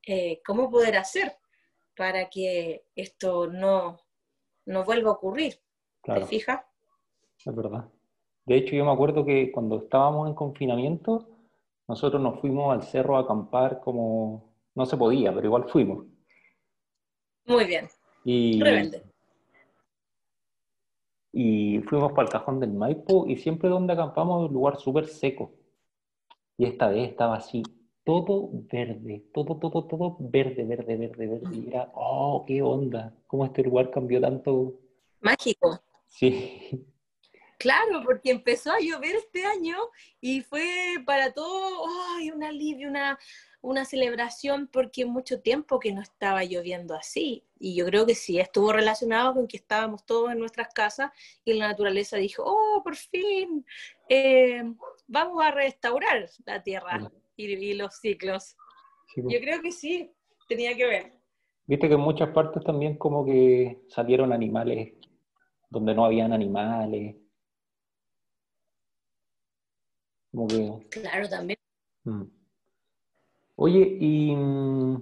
Eh, 0.05 0.41
¿Cómo 0.45 0.69
poder 0.69 0.97
hacer 0.97 1.37
para 1.95 2.29
que 2.29 2.85
esto 2.95 3.47
no, 3.47 3.99
no 4.65 4.83
vuelva 4.83 5.09
a 5.09 5.13
ocurrir? 5.13 5.59
¿Te 6.03 6.25
fijas? 6.25 6.61
Es 7.45 7.55
verdad. 7.55 7.87
De 8.45 8.57
hecho, 8.57 8.75
yo 8.75 8.85
me 8.85 8.91
acuerdo 8.91 9.25
que 9.25 9.51
cuando 9.51 9.77
estábamos 9.77 10.27
en 10.27 10.33
confinamiento, 10.33 11.29
nosotros 11.87 12.21
nos 12.21 12.39
fuimos 12.39 12.73
al 12.73 12.83
cerro 12.83 13.17
a 13.17 13.21
acampar 13.21 13.79
como 13.81 14.53
no 14.75 14.85
se 14.85 14.97
podía, 14.97 15.33
pero 15.33 15.45
igual 15.45 15.69
fuimos. 15.69 16.05
Muy 17.45 17.65
bien. 17.65 17.87
Y, 18.23 18.61
Rebelde 18.61 19.08
y 21.41 21.79
fuimos 21.83 22.11
para 22.11 22.23
el 22.23 22.29
cajón 22.29 22.59
del 22.59 22.73
Maipo 22.73 23.25
y 23.25 23.37
siempre 23.37 23.69
donde 23.69 23.93
acampamos 23.93 24.49
un 24.49 24.53
lugar 24.53 24.77
súper 24.77 25.07
seco. 25.07 25.53
Y 26.57 26.65
esta 26.65 26.89
vez 26.89 27.11
estaba 27.11 27.37
así, 27.37 27.63
todo 28.03 28.49
verde, 28.69 29.23
todo, 29.33 29.55
todo, 29.55 29.85
todo 29.85 30.17
verde, 30.19 30.65
verde, 30.65 30.97
verde, 30.97 31.27
verde. 31.27 31.55
Y 31.55 31.69
era, 31.69 31.93
oh, 31.95 32.43
qué 32.45 32.61
onda, 32.61 33.15
cómo 33.25 33.45
este 33.45 33.63
lugar 33.63 33.89
cambió 33.89 34.19
tanto. 34.19 34.73
Mágico. 35.21 35.79
Sí. 36.07 36.85
Claro, 37.59 38.01
porque 38.05 38.31
empezó 38.31 38.71
a 38.71 38.79
llover 38.79 39.17
este 39.17 39.45
año 39.45 39.75
y 40.21 40.41
fue 40.41 40.95
para 41.05 41.33
todo, 41.33 41.85
ay, 42.15 42.31
un 42.31 42.41
alivio, 42.41 42.87
una, 42.87 43.19
una 43.61 43.83
celebración 43.83 44.69
porque 44.71 45.05
mucho 45.05 45.41
tiempo 45.41 45.77
que 45.77 45.91
no 45.91 46.01
estaba 46.01 46.45
lloviendo 46.45 46.95
así. 46.95 47.43
Y 47.59 47.75
yo 47.75 47.85
creo 47.85 48.05
que 48.05 48.15
sí, 48.15 48.39
estuvo 48.39 48.71
relacionado 48.71 49.33
con 49.33 49.45
que 49.45 49.57
estábamos 49.57 50.05
todos 50.05 50.31
en 50.31 50.39
nuestras 50.39 50.73
casas 50.73 51.11
y 51.43 51.51
la 51.51 51.67
naturaleza 51.67 52.15
dijo, 52.15 52.43
oh, 52.45 52.81
por 52.81 52.95
fin, 52.95 53.65
eh, 54.07 54.63
vamos 55.07 55.43
a 55.43 55.51
restaurar 55.51 56.29
la 56.45 56.63
tierra 56.63 57.11
y, 57.35 57.73
los 57.73 57.99
ciclos. 57.99 58.55
Pues. 59.15 59.27
Yo 59.29 59.39
creo 59.41 59.61
que 59.61 59.73
sí, 59.73 60.09
tenía 60.47 60.77
que 60.77 60.87
ver. 60.87 61.13
Viste 61.67 61.89
que 61.89 61.95
en 61.95 61.99
muchas 61.99 62.29
partes 62.29 62.63
también 62.63 62.97
como 62.97 63.25
que 63.25 63.81
salieron 63.89 64.31
animales 64.31 64.93
donde 65.69 65.93
no 65.93 66.05
habían 66.05 66.31
animales. 66.31 67.17
Como 70.31 70.47
que... 70.47 70.87
Claro, 70.89 71.27
también. 71.27 71.59
Mm. 72.03 72.23
Oye, 73.55 73.97
y 73.99 74.35
mm, 74.35 75.01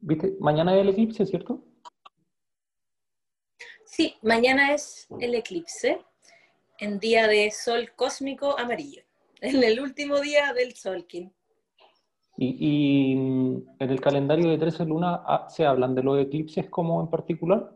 ¿viste? 0.00 0.36
Mañana 0.38 0.74
es 0.74 0.82
el 0.82 0.88
eclipse, 0.90 1.26
¿cierto? 1.26 1.64
Sí, 3.84 4.14
mañana 4.22 4.74
es 4.74 5.08
el 5.20 5.34
eclipse 5.34 6.04
en 6.78 6.98
día 6.98 7.26
de 7.26 7.50
sol 7.50 7.92
cósmico 7.96 8.58
amarillo, 8.58 9.02
en 9.40 9.62
el 9.62 9.80
último 9.80 10.20
día 10.20 10.52
del 10.52 10.74
Solkin. 10.74 11.32
¿Y, 12.36 13.12
y 13.12 13.16
mm, 13.16 13.76
en 13.78 13.90
el 13.90 14.00
calendario 14.00 14.50
de 14.50 14.58
13 14.58 14.84
lunas 14.84 15.20
ah, 15.24 15.46
se 15.48 15.64
hablan 15.64 15.94
de 15.94 16.02
los 16.02 16.20
eclipses 16.20 16.68
como 16.68 17.00
en 17.00 17.08
particular? 17.08 17.72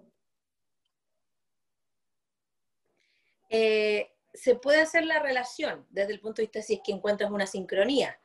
Eh, 3.48 4.17
se 4.40 4.54
puede 4.54 4.80
hacer 4.80 5.04
la 5.04 5.18
relación 5.18 5.86
desde 5.90 6.12
el 6.12 6.20
punto 6.20 6.40
de 6.40 6.46
vista 6.46 6.62
si 6.62 6.74
es 6.74 6.80
que 6.84 6.92
encuentras 6.92 7.30
una 7.30 7.46
sincronía. 7.46 8.18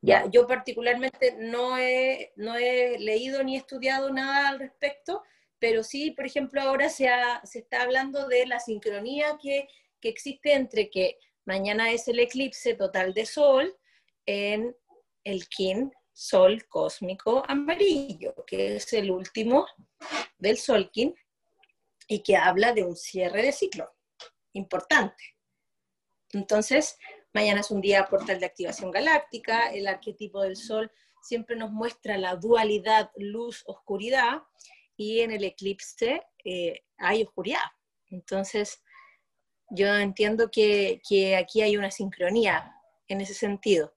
Ya, 0.00 0.28
yo 0.30 0.46
particularmente 0.46 1.36
no 1.38 1.78
he, 1.78 2.32
no 2.34 2.56
he 2.56 2.98
leído 2.98 3.42
ni 3.44 3.56
estudiado 3.56 4.12
nada 4.12 4.48
al 4.48 4.58
respecto, 4.58 5.22
pero 5.60 5.84
sí, 5.84 6.10
por 6.10 6.26
ejemplo, 6.26 6.60
ahora 6.60 6.88
se, 6.88 7.08
se 7.44 7.60
está 7.60 7.82
hablando 7.82 8.26
de 8.26 8.46
la 8.46 8.58
sincronía 8.58 9.38
que, 9.40 9.68
que, 10.00 10.08
existe 10.08 10.54
entre 10.54 10.90
que 10.90 11.18
mañana 11.44 11.92
es 11.92 12.08
el 12.08 12.18
eclipse 12.18 12.74
total 12.74 13.14
de 13.14 13.26
sol 13.26 13.76
en 14.26 14.76
el 15.22 15.48
Kin 15.48 15.92
Sol 16.12 16.66
cósmico 16.68 17.44
amarillo, 17.48 18.34
que 18.46 18.76
es 18.76 18.92
el 18.92 19.10
último 19.10 19.66
del 20.36 20.58
Sol 20.58 20.90
Kin, 20.90 21.14
y 22.08 22.22
que 22.22 22.36
habla 22.36 22.72
de 22.72 22.84
un 22.84 22.96
cierre 22.96 23.42
de 23.42 23.52
ciclo 23.52 23.90
importante. 24.52 25.36
Entonces, 26.32 26.98
mañana 27.32 27.60
es 27.60 27.70
un 27.70 27.80
día 27.80 28.06
portal 28.06 28.40
de 28.40 28.46
activación 28.46 28.90
galáctica, 28.90 29.70
el 29.72 29.86
arquetipo 29.86 30.42
del 30.42 30.56
Sol 30.56 30.90
siempre 31.22 31.56
nos 31.56 31.70
muestra 31.70 32.18
la 32.18 32.36
dualidad 32.36 33.10
luz-oscuridad 33.16 34.42
y 34.96 35.20
en 35.20 35.30
el 35.30 35.44
eclipse 35.44 36.22
eh, 36.44 36.84
hay 36.98 37.22
oscuridad. 37.22 37.64
Entonces, 38.08 38.82
yo 39.70 39.86
entiendo 39.94 40.50
que, 40.50 41.00
que 41.08 41.36
aquí 41.36 41.62
hay 41.62 41.76
una 41.76 41.90
sincronía 41.90 42.74
en 43.08 43.20
ese 43.20 43.34
sentido, 43.34 43.94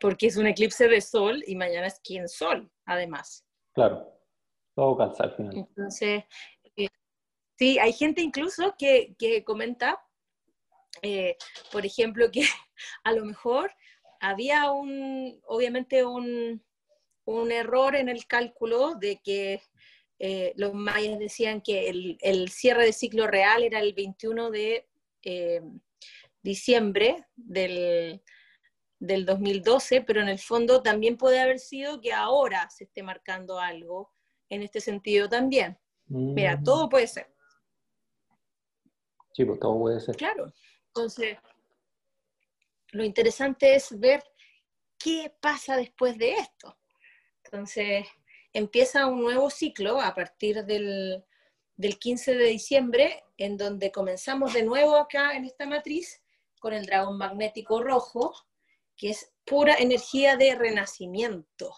porque 0.00 0.28
es 0.28 0.36
un 0.36 0.46
eclipse 0.46 0.88
de 0.88 1.00
Sol 1.00 1.42
y 1.46 1.56
mañana 1.56 1.86
es 1.86 2.00
quien 2.00 2.28
Sol, 2.28 2.70
además. 2.86 3.44
Claro, 3.74 4.18
todo 4.74 4.96
calza 4.96 5.24
al 5.24 5.36
final. 5.36 5.56
Entonces, 5.56 6.24
eh, 6.76 6.88
sí, 7.58 7.78
hay 7.78 7.92
gente 7.92 8.22
incluso 8.22 8.74
que, 8.78 9.14
que 9.18 9.44
comenta, 9.44 10.02
eh, 11.02 11.36
por 11.72 11.86
ejemplo, 11.86 12.30
que 12.30 12.42
a 13.04 13.12
lo 13.12 13.24
mejor 13.24 13.72
había 14.20 14.70
un, 14.72 15.40
obviamente 15.46 16.04
un, 16.04 16.62
un 17.24 17.52
error 17.52 17.94
en 17.96 18.08
el 18.08 18.26
cálculo 18.26 18.94
de 18.94 19.20
que 19.22 19.62
eh, 20.18 20.52
los 20.56 20.74
mayas 20.74 21.18
decían 21.18 21.60
que 21.60 21.88
el, 21.88 22.18
el, 22.20 22.48
cierre 22.48 22.84
de 22.84 22.92
ciclo 22.92 23.28
real 23.28 23.62
era 23.62 23.78
el 23.78 23.94
21 23.94 24.50
de 24.50 24.88
eh, 25.22 25.62
diciembre 26.42 27.26
del, 27.36 28.20
del 28.98 29.24
2012, 29.24 30.02
pero 30.02 30.20
en 30.20 30.28
el 30.28 30.38
fondo 30.38 30.82
también 30.82 31.16
puede 31.16 31.38
haber 31.38 31.60
sido 31.60 32.00
que 32.00 32.12
ahora 32.12 32.68
se 32.70 32.84
esté 32.84 33.02
marcando 33.02 33.60
algo 33.60 34.12
en 34.48 34.62
este 34.62 34.80
sentido 34.80 35.28
también. 35.28 35.78
Mira, 36.06 36.56
mm. 36.56 36.64
todo 36.64 36.88
puede 36.88 37.06
ser. 37.06 37.32
Sí, 39.34 39.44
pues 39.44 39.60
todo 39.60 39.78
puede 39.78 40.00
ser. 40.00 40.16
Claro. 40.16 40.52
Entonces, 40.98 41.38
lo 42.90 43.04
interesante 43.04 43.76
es 43.76 43.96
ver 44.00 44.20
qué 44.98 45.32
pasa 45.40 45.76
después 45.76 46.18
de 46.18 46.32
esto. 46.32 46.76
Entonces, 47.44 48.04
empieza 48.52 49.06
un 49.06 49.20
nuevo 49.20 49.48
ciclo 49.48 50.00
a 50.00 50.12
partir 50.12 50.64
del, 50.64 51.24
del 51.76 51.98
15 52.00 52.34
de 52.34 52.46
diciembre, 52.46 53.22
en 53.36 53.56
donde 53.56 53.92
comenzamos 53.92 54.54
de 54.54 54.64
nuevo 54.64 54.96
acá 54.96 55.36
en 55.36 55.44
esta 55.44 55.66
matriz 55.66 56.20
con 56.58 56.72
el 56.72 56.86
dragón 56.86 57.16
magnético 57.16 57.80
rojo, 57.80 58.34
que 58.96 59.10
es 59.10 59.32
pura 59.44 59.76
energía 59.76 60.36
de 60.36 60.56
renacimiento, 60.56 61.76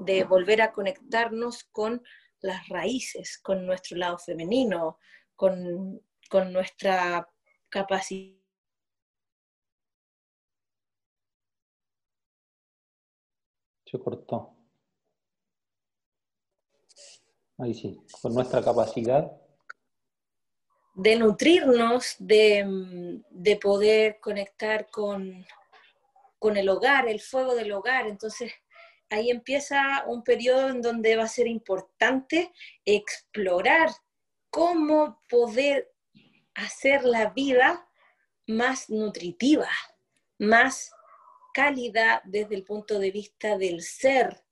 de 0.00 0.24
volver 0.24 0.60
a 0.60 0.72
conectarnos 0.72 1.64
con 1.64 2.02
las 2.40 2.68
raíces, 2.68 3.38
con 3.38 3.64
nuestro 3.64 3.96
lado 3.96 4.18
femenino, 4.18 4.98
con, 5.34 6.02
con 6.28 6.52
nuestra 6.52 7.26
capacidad 7.74 8.38
Se 13.84 13.98
cortó. 13.98 14.54
Ahí 17.58 17.74
sí, 17.74 18.00
con 18.22 18.34
nuestra 18.34 18.62
capacidad. 18.62 19.30
De 20.94 21.16
nutrirnos, 21.16 22.16
de, 22.18 23.20
de 23.30 23.56
poder 23.56 24.20
conectar 24.20 24.88
con, 24.90 25.44
con 26.38 26.56
el 26.56 26.68
hogar, 26.68 27.08
el 27.08 27.20
fuego 27.20 27.54
del 27.54 27.72
hogar. 27.72 28.06
Entonces, 28.06 28.52
ahí 29.10 29.30
empieza 29.30 30.04
un 30.06 30.22
periodo 30.22 30.68
en 30.68 30.80
donde 30.80 31.16
va 31.16 31.24
a 31.24 31.28
ser 31.28 31.46
importante 31.46 32.52
explorar 32.84 33.90
cómo 34.50 35.20
poder 35.28 35.93
hacer 36.54 37.04
la 37.04 37.30
vida 37.30 37.88
más 38.46 38.90
nutritiva, 38.90 39.68
más 40.38 40.92
cálida 41.52 42.20
desde 42.24 42.54
el 42.54 42.64
punto 42.64 42.98
de 42.98 43.10
vista 43.10 43.56
del 43.56 43.82
ser, 43.82 44.44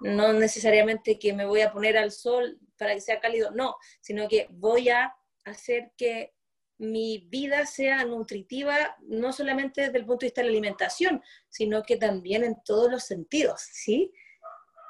no 0.00 0.32
necesariamente 0.32 1.18
que 1.18 1.32
me 1.32 1.46
voy 1.46 1.60
a 1.60 1.72
poner 1.72 1.96
al 1.96 2.12
sol 2.12 2.58
para 2.76 2.94
que 2.94 3.00
sea 3.00 3.20
cálido, 3.20 3.50
no, 3.52 3.76
sino 4.00 4.28
que 4.28 4.48
voy 4.50 4.88
a 4.88 5.14
hacer 5.44 5.92
que 5.96 6.34
mi 6.78 7.26
vida 7.30 7.64
sea 7.64 8.04
nutritiva, 8.04 8.96
no 9.02 9.32
solamente 9.32 9.82
desde 9.82 9.98
el 9.98 10.06
punto 10.06 10.20
de 10.20 10.26
vista 10.26 10.40
de 10.40 10.46
la 10.46 10.52
alimentación, 10.52 11.22
sino 11.48 11.82
que 11.82 11.96
también 11.96 12.42
en 12.42 12.56
todos 12.64 12.90
los 12.90 13.04
sentidos, 13.04 13.60
¿sí? 13.60 14.12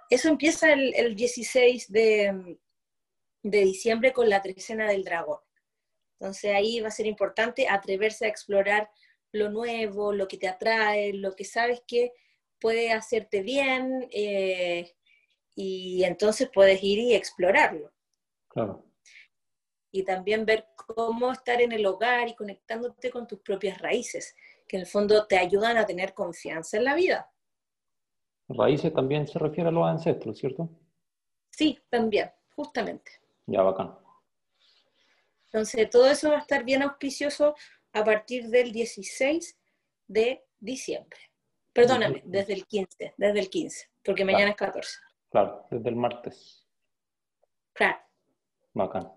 Eso 0.09 0.29
empieza 0.29 0.73
el, 0.73 0.95
el 0.95 1.15
16 1.15 1.93
de, 1.93 2.59
de 3.43 3.61
diciembre 3.61 4.13
con 4.13 4.29
la 4.29 4.41
trecena 4.41 4.89
del 4.89 5.05
dragón. 5.05 5.39
Entonces 6.23 6.55
ahí 6.55 6.81
va 6.81 6.87
a 6.87 6.93
ser 6.93 7.07
importante 7.07 7.66
atreverse 7.68 8.27
a 8.27 8.29
explorar 8.29 8.89
lo 9.33 9.51
nuevo, 9.51 10.12
lo 10.12 10.29
que 10.29 10.37
te 10.37 10.47
atrae, 10.47 11.12
lo 11.14 11.35
que 11.35 11.45
sabes 11.45 11.83
que 11.85 12.12
puede 12.61 12.93
hacerte 12.93 13.43
bien 13.43 14.09
eh, 14.12 14.95
y 15.57 16.05
entonces 16.05 16.49
puedes 16.55 16.81
ir 16.81 17.01
y 17.01 17.14
explorarlo. 17.14 17.91
Claro. 18.47 18.87
Y 19.91 20.05
también 20.05 20.47
ver 20.47 20.68
cómo 20.77 21.33
estar 21.33 21.61
en 21.61 21.73
el 21.73 21.85
hogar 21.85 22.29
y 22.29 22.37
conectándote 22.37 23.11
con 23.11 23.27
tus 23.27 23.41
propias 23.41 23.79
raíces, 23.79 24.37
que 24.68 24.77
en 24.77 24.83
el 24.83 24.87
fondo 24.87 25.27
te 25.27 25.39
ayudan 25.39 25.77
a 25.77 25.87
tener 25.87 26.14
confianza 26.14 26.77
en 26.77 26.85
la 26.85 26.95
vida. 26.95 27.33
Raíces 28.49 28.95
también 28.95 29.27
se 29.27 29.41
refiere 29.41 29.70
a 29.70 29.73
los 29.73 29.89
ancestros, 29.89 30.39
¿cierto? 30.39 30.70
Sí, 31.51 31.81
también, 31.91 32.31
justamente. 32.55 33.11
Ya, 33.47 33.62
bacán. 33.62 34.02
Entonces, 35.53 35.91
todo 35.91 36.07
eso 36.07 36.31
va 36.31 36.37
a 36.37 36.41
estar 36.41 36.65
bien 36.65 36.83
auspicioso 36.83 37.55
a 37.93 38.03
partir 38.03 38.49
del 38.49 38.73
16 38.73 39.59
de 40.09 40.43
diciembre. 40.59 41.19
Perdóname, 41.75 42.23
desde 42.25 42.55
el 42.55 42.67
15, 42.67 43.15
desde 43.17 43.39
el 43.39 43.51
15, 43.51 43.91
porque 44.03 44.25
mañana 44.25 44.51
es 44.51 44.57
14. 44.57 44.99
Claro, 45.31 45.67
desde 45.71 45.89
el 45.91 45.97
martes. 45.97 46.67
Claro. 47.75 47.99
Bacán. 48.73 49.13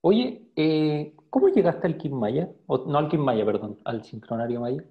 Oye, 0.00 0.42
eh, 0.56 1.14
¿cómo 1.28 1.48
llegaste 1.48 1.86
al 1.86 1.98
Kim 1.98 2.12
Maya? 2.12 2.48
O, 2.66 2.78
no 2.78 2.98
al 2.98 3.08
Kim 3.08 3.20
Maya, 3.20 3.44
perdón, 3.44 3.78
al 3.84 4.04
sincronario 4.04 4.60
Maya. 4.60 4.84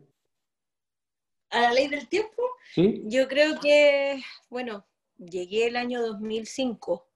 ¿A 1.52 1.62
la 1.62 1.74
ley 1.74 1.88
del 1.88 2.08
tiempo? 2.08 2.44
Sí. 2.74 3.04
Yo 3.06 3.28
creo 3.28 3.60
que, 3.60 4.22
bueno, 4.50 4.86
llegué 5.18 5.68
el 5.68 5.76
año 5.76 6.02
2005 6.02 7.08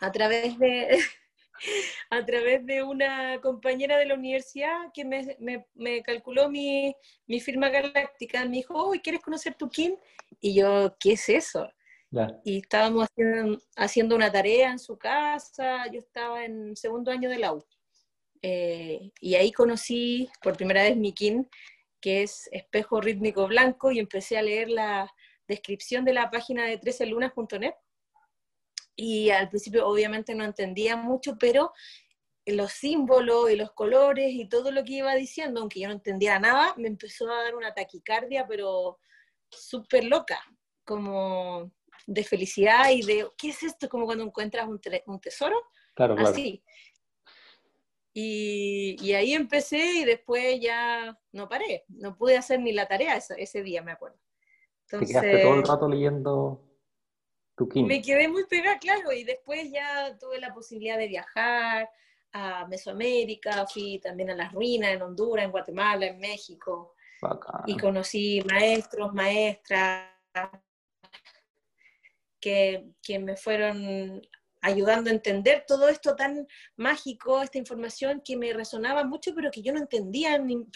a 0.00 0.12
través 0.12 0.58
de, 0.58 0.98
a 2.10 2.24
través 2.24 2.64
de 2.66 2.82
una 2.82 3.40
compañera 3.40 3.96
de 3.98 4.06
la 4.06 4.14
universidad 4.14 4.92
que 4.92 5.04
me, 5.04 6.02
calculó 6.02 6.48
mi, 6.48 6.94
firma 7.40 7.68
galáctica. 7.68 8.44
Me 8.44 8.56
dijo, 8.56 8.92
¿quieres 9.02 9.22
conocer 9.22 9.54
tu 9.54 9.68
Kim? 9.68 9.96
Y 10.40 10.54
yo, 10.54 10.96
¿qué 10.98 11.12
es 11.12 11.28
eso? 11.28 11.70
Y 12.44 12.58
estábamos 12.58 13.06
haciendo, 13.76 14.16
una 14.16 14.32
tarea 14.32 14.70
en 14.70 14.78
su 14.78 14.96
casa, 14.96 15.86
yo 15.92 15.98
estaba 15.98 16.44
en 16.44 16.74
segundo 16.74 17.10
año 17.10 17.28
de 17.28 17.38
la 17.38 17.52
U. 17.52 17.64
Eh, 18.40 19.10
y 19.20 19.34
ahí 19.34 19.52
conocí 19.52 20.30
por 20.42 20.56
primera 20.56 20.82
vez 20.82 20.96
mi 20.96 21.12
Kim, 21.12 21.46
que 22.00 22.22
es 22.22 22.48
espejo 22.52 23.00
rítmico 23.00 23.46
blanco, 23.46 23.92
y 23.92 23.98
empecé 23.98 24.38
a 24.38 24.42
leer 24.42 24.70
la 24.70 25.12
descripción 25.46 26.04
de 26.04 26.14
la 26.14 26.30
página 26.30 26.64
de 26.64 26.80
13lunas.net 26.80 27.74
y 29.00 29.30
al 29.30 29.48
principio 29.48 29.86
obviamente 29.86 30.34
no 30.34 30.44
entendía 30.44 30.96
mucho, 30.96 31.36
pero 31.38 31.72
los 32.44 32.72
símbolos 32.72 33.48
y 33.48 33.54
los 33.54 33.70
colores 33.70 34.32
y 34.32 34.48
todo 34.48 34.72
lo 34.72 34.82
que 34.82 34.94
iba 34.94 35.14
diciendo, 35.14 35.60
aunque 35.60 35.80
yo 35.80 35.86
no 35.86 35.94
entendía 35.94 36.40
nada, 36.40 36.74
me 36.76 36.88
empezó 36.88 37.30
a 37.30 37.44
dar 37.44 37.54
una 37.54 37.72
taquicardia, 37.72 38.44
pero 38.48 38.98
súper 39.48 40.04
loca, 40.04 40.40
como 40.84 41.70
de 42.08 42.24
felicidad 42.24 42.90
y 42.90 43.02
de, 43.02 43.28
¿qué 43.38 43.50
es 43.50 43.62
esto? 43.62 43.88
Como 43.88 44.04
cuando 44.04 44.24
encuentras 44.24 44.66
un, 44.66 44.80
un 45.06 45.20
tesoro. 45.20 45.56
Claro, 45.94 46.16
claro. 46.16 46.30
Así. 46.30 46.64
Y, 48.12 48.96
y, 49.00 49.12
ahí 49.12 49.32
empecé 49.32 50.00
y 50.00 50.04
después 50.04 50.58
ya 50.60 51.16
no 51.30 51.48
paré, 51.48 51.84
no 51.86 52.16
pude 52.16 52.36
hacer 52.36 52.58
ni 52.58 52.72
la 52.72 52.88
tarea 52.88 53.16
ese, 53.16 53.40
ese 53.40 53.62
día, 53.62 53.80
me 53.80 53.92
acuerdo. 53.92 54.18
Entonces, 54.86 55.08
Te 55.08 55.20
quedaste 55.20 55.42
todo 55.44 55.54
el 55.54 55.62
rato 55.62 55.88
leyendo 55.88 56.67
me 57.74 58.02
quedé 58.02 58.28
muy 58.28 58.44
pegada, 58.46 58.78
claro, 58.78 59.12
y 59.12 59.24
después 59.24 59.70
ya 59.70 60.16
tuve 60.18 60.38
la 60.40 60.52
posibilidad 60.52 60.98
de 60.98 61.08
viajar 61.08 61.90
a 62.32 62.66
Mesoamérica, 62.66 63.66
fui 63.66 63.98
también 63.98 64.30
a 64.30 64.36
las 64.36 64.52
ruinas 64.52 64.90
en 64.90 65.02
Honduras, 65.02 65.44
en 65.44 65.50
Guatemala, 65.50 66.06
en 66.06 66.18
México, 66.18 66.94
y 67.66 67.76
conocí 67.76 68.40
maestros, 68.48 69.12
maestras 69.12 70.12
que, 72.40 72.92
que 73.02 73.18
me 73.18 73.36
fueron 73.36 74.22
ayudando 74.60 75.10
a 75.10 75.12
entender 75.12 75.64
todo 75.66 75.88
esto 75.88 76.14
tan 76.16 76.46
mágico, 76.76 77.42
esta 77.42 77.58
información 77.58 78.22
que 78.24 78.36
me 78.36 78.52
resonaba 78.52 79.04
mucho, 79.04 79.34
pero 79.34 79.50
que 79.50 79.62
yo 79.62 79.72
no 79.72 79.80
entendía 79.80 80.34
en, 80.34 80.68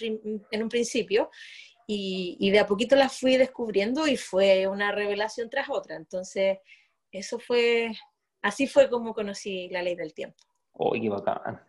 en 0.50 0.62
un 0.62 0.68
principio. 0.68 1.30
Y, 1.86 2.50
de 2.50 2.60
a 2.60 2.66
poquito 2.66 2.96
las 2.96 3.18
fui 3.18 3.36
descubriendo 3.36 4.06
y 4.06 4.16
fue 4.16 4.66
una 4.66 4.92
revelación 4.92 5.50
tras 5.50 5.68
otra. 5.68 5.96
Entonces, 5.96 6.58
eso 7.10 7.38
fue 7.38 7.92
así 8.40 8.66
fue 8.66 8.88
como 8.88 9.14
conocí 9.14 9.68
la 9.68 9.82
ley 9.82 9.94
del 9.94 10.14
tiempo. 10.14 10.36
¡Oh, 10.72 10.92
qué 10.92 11.08
bacán! 11.08 11.60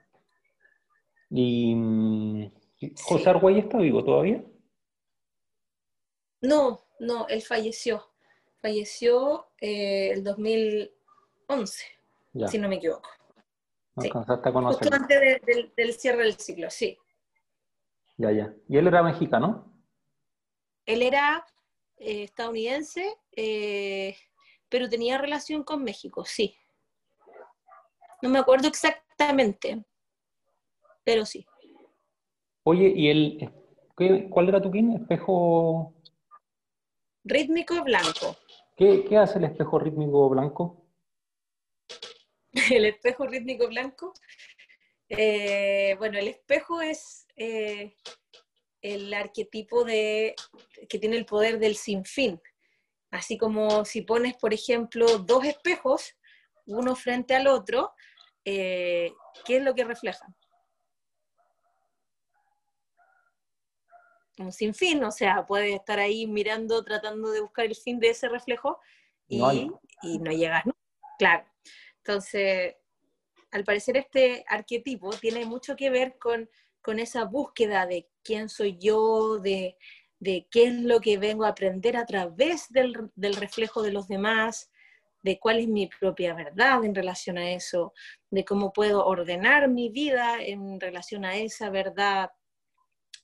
¿Y 1.29 1.75
mm, 1.75 2.51
José 3.01 3.29
Argüey 3.29 3.59
está 3.59 3.77
vivo 3.77 4.03
todavía? 4.03 4.43
No, 6.41 6.81
no, 6.99 7.27
él 7.27 7.41
falleció. 7.41 8.03
Falleció 8.61 9.47
eh, 9.59 10.11
el 10.11 10.23
2011, 10.23 11.85
si 12.47 12.57
no 12.57 12.69
me 12.69 12.75
equivoco. 12.75 13.09
sí. 13.99 14.09
Justo 14.09 14.89
antes 14.91 15.41
del 15.75 15.93
cierre 15.93 16.23
del 16.23 16.35
ciclo, 16.35 16.69
sí. 16.69 16.97
Ya, 18.17 18.31
ya. 18.31 18.53
¿Y 18.69 18.77
él 18.77 18.87
era 18.87 19.03
mexicano? 19.03 19.72
Él 20.85 21.01
era 21.01 21.45
eh, 21.97 22.23
estadounidense, 22.23 23.17
eh, 23.31 24.15
pero 24.69 24.89
tenía 24.89 25.17
relación 25.17 25.63
con 25.63 25.83
México, 25.83 26.25
sí. 26.25 26.55
No 28.21 28.29
me 28.29 28.39
acuerdo 28.39 28.67
exactamente, 28.67 29.83
pero 31.03 31.25
sí. 31.25 31.45
Oye, 32.63 32.93
¿y 32.95 33.09
el, 33.09 33.51
cuál 34.29 34.47
era 34.49 34.61
tu 34.61 34.71
quién? 34.71 34.93
¿Espejo? 34.93 35.93
Rítmico 37.25 37.83
blanco. 37.83 38.37
¿Qué, 38.75 39.05
hace 39.17 39.39
el 39.39 39.45
espejo 39.45 39.79
rítmico 39.79 40.29
blanco? 40.29 40.85
el 42.71 42.85
espejo 42.85 43.27
rítmico 43.27 43.67
blanco. 43.67 44.13
Eh, 45.09 45.95
bueno, 45.99 46.17
el 46.17 46.29
espejo 46.29 46.81
es 46.81 47.27
eh, 47.35 47.95
el 48.83 49.13
arquetipo 49.13 49.85
de, 49.85 50.35
que 50.89 50.99
tiene 50.99 51.15
el 51.15 51.25
poder 51.25 51.57
del 51.57 51.75
sinfín. 51.75 52.39
Así 53.09 53.37
como 53.37 53.85
si 53.85 54.01
pones, 54.01 54.35
por 54.35 54.53
ejemplo, 54.53 55.19
dos 55.19 55.45
espejos, 55.45 56.15
uno 56.65 56.95
frente 56.95 57.33
al 57.33 57.47
otro, 57.47 57.93
eh, 58.43 59.13
¿qué 59.45 59.57
es 59.57 59.63
lo 59.63 59.73
que 59.73 59.85
reflejan? 59.85 60.35
Un 64.37 64.51
sinfín, 64.51 65.03
o 65.03 65.11
sea, 65.11 65.45
puedes 65.45 65.73
estar 65.73 65.99
ahí 65.99 66.27
mirando, 66.27 66.83
tratando 66.83 67.31
de 67.31 67.41
buscar 67.41 67.65
el 67.65 67.75
fin 67.75 67.99
de 67.99 68.09
ese 68.09 68.27
reflejo 68.27 68.79
y 69.27 69.37
no, 69.37 69.81
y 70.01 70.19
no 70.19 70.31
llegas, 70.31 70.65
¿no? 70.65 70.75
Claro. 71.17 71.45
Entonces, 71.97 72.75
al 73.51 73.63
parecer 73.63 73.95
este 73.95 74.43
arquetipo 74.49 75.11
tiene 75.11 75.45
mucho 75.45 75.75
que 75.75 75.89
ver 75.89 76.17
con, 76.17 76.49
esa 76.91 77.25
búsqueda 77.25 77.85
de 77.85 78.07
quién 78.23 78.49
soy 78.49 78.77
yo, 78.77 79.39
de, 79.39 79.77
qué 80.19 80.63
es 80.65 80.73
lo 80.73 80.99
que 80.99 81.17
vengo 81.17 81.45
a 81.45 81.49
aprender 81.49 81.97
a 81.97 82.05
través 82.05 82.71
del, 82.71 82.93
reflejo 83.35 83.81
de 83.81 83.91
los 83.91 84.07
demás, 84.07 84.71
de 85.21 85.39
cuál 85.39 85.59
es 85.59 85.67
mi 85.67 85.87
propia 85.87 86.33
verdad 86.33 86.83
en 86.83 86.93
relación 86.93 87.37
a 87.37 87.51
eso, 87.51 87.93
de 88.29 88.43
cómo 88.43 88.73
puedo 88.73 89.05
ordenar 89.05 89.69
mi 89.69 89.89
vida 89.89 90.41
en 90.41 90.79
relación 90.79 91.23
a 91.23 91.37
esa 91.37 91.69
verdad, 91.69 92.31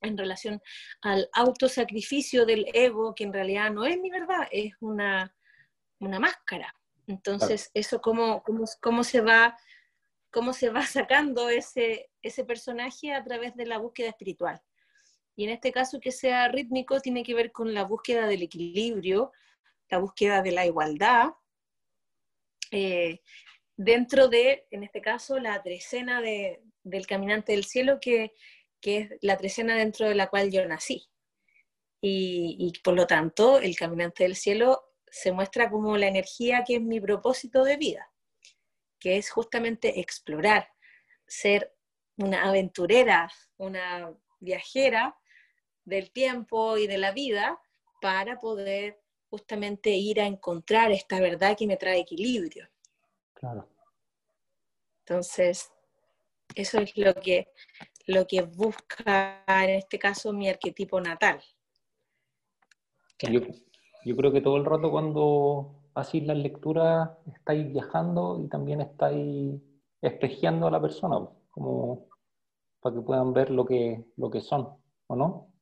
en 0.01 0.17
relación 0.17 0.61
al 1.01 1.29
autosacrificio 1.33 2.45
del 2.45 2.65
ego, 2.73 3.13
que 3.13 3.25
en 3.25 3.33
realidad 3.33 3.71
no 3.71 3.85
es 3.85 3.99
mi 3.99 4.09
verdad, 4.09 4.47
es 4.51 4.73
una, 4.79 5.33
máscara. 5.99 6.73
Entonces, 7.07 7.69
eso 7.73 7.99
cómo, 7.99 8.41
cómo, 8.43 8.63
cómo 8.81 9.03
se 9.03 9.19
va 9.19 9.57
cómo 10.31 10.53
se 10.53 10.69
va 10.69 10.85
sacando 10.85 11.49
ese, 11.49 12.08
ese 12.21 12.43
personaje 12.45 13.13
a 13.13 13.23
través 13.23 13.55
de 13.55 13.65
la 13.65 13.77
búsqueda 13.77 14.09
espiritual. 14.09 14.61
Y 15.35 15.45
en 15.45 15.51
este 15.51 15.71
caso 15.71 15.99
que 15.99 16.11
sea 16.11 16.47
rítmico 16.49 16.99
tiene 16.99 17.23
que 17.23 17.33
ver 17.33 17.51
con 17.51 17.73
la 17.73 17.83
búsqueda 17.83 18.27
del 18.27 18.41
equilibrio, 18.41 19.31
la 19.89 19.99
búsqueda 19.99 20.41
de 20.41 20.51
la 20.51 20.65
igualdad, 20.65 21.29
eh, 22.71 23.21
dentro 23.75 24.27
de, 24.27 24.67
en 24.71 24.83
este 24.83 25.01
caso, 25.01 25.39
la 25.39 25.61
trecena 25.63 26.21
de, 26.21 26.61
del 26.83 27.07
caminante 27.07 27.53
del 27.53 27.63
cielo, 27.63 27.99
que, 27.99 28.33
que, 28.81 28.97
es 28.97 29.09
la 29.21 29.37
trecena 29.37 29.75
dentro 29.75 30.07
de 30.07 30.15
la 30.15 30.29
cual 30.29 30.51
yo 30.51 30.65
nací. 30.65 31.07
Y, 32.01 32.55
y 32.59 32.79
por 32.81 32.93
lo 32.93 33.07
tanto, 33.07 33.59
el 33.59 33.75
caminante 33.75 34.23
del 34.23 34.35
cielo 34.35 34.93
se 35.07 35.31
muestra 35.31 35.69
como 35.69 35.97
la 35.97 36.07
energía 36.07 36.63
que 36.65 36.75
es 36.75 36.81
mi 36.81 36.99
propósito 36.99 37.63
de 37.63 37.77
vida 37.77 38.09
que 38.99 39.17
es 39.17 39.29
justamente 39.31 39.99
explorar, 39.99 40.69
ser 41.25 41.73
una 42.19 42.47
aventurera, 42.47 43.29
una 43.57 44.13
viajera 44.39 45.17
del 45.85 46.11
tiempo 46.11 46.77
y 46.77 46.85
de 46.87 46.97
la 46.97 47.11
vida 47.11 47.59
para 48.01 48.39
poder 48.39 49.01
justamente 49.29 49.91
ir 49.91 50.19
a 50.21 50.25
encontrar 50.25 50.91
esta 50.91 51.19
verdad 51.19 51.55
que 51.57 51.67
me 51.67 51.77
trae 51.77 51.99
equilibrio. 51.99 52.67
Claro. 53.33 53.67
Entonces, 55.05 55.71
eso 56.55 56.79
es 56.79 56.95
lo 56.97 57.13
que, 57.15 57.47
lo 58.05 58.27
que 58.27 58.41
busca 58.41 59.43
en 59.47 59.71
este 59.71 59.97
caso 59.97 60.33
mi 60.33 60.49
arquetipo 60.49 60.99
natal. 60.99 61.41
Yo, 63.19 63.41
yo 64.05 64.15
creo 64.15 64.31
que 64.31 64.41
todo 64.41 64.57
el 64.57 64.65
rato 64.65 64.91
cuando 64.91 65.79
así 65.93 66.21
las 66.21 66.37
lecturas 66.37 67.09
estáis 67.33 67.71
viajando 67.71 68.41
y 68.43 68.47
también 68.47 68.81
estáis 68.81 69.61
espejeando 70.01 70.67
a 70.67 70.71
la 70.71 70.81
persona, 70.81 71.17
como 71.51 72.08
para 72.79 72.95
que 72.95 73.01
puedan 73.01 73.33
ver 73.33 73.49
lo 73.49 73.65
que, 73.65 74.05
lo 74.17 74.29
que 74.29 74.41
son, 74.41 74.77
¿o 75.07 75.15
no? 75.15 75.53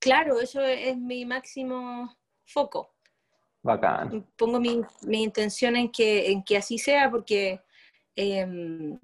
Claro, 0.00 0.40
eso 0.40 0.60
es 0.62 0.96
mi 0.96 1.24
máximo 1.24 2.16
foco. 2.46 2.94
Bacán. 3.62 4.26
Pongo 4.36 4.60
mi, 4.60 4.80
intención 5.10 5.76
en 5.76 5.90
que, 5.90 6.30
en 6.30 6.42
que 6.44 6.56
así 6.56 6.78
sea 6.78 7.10
porque 7.10 7.60
em, 8.14 8.98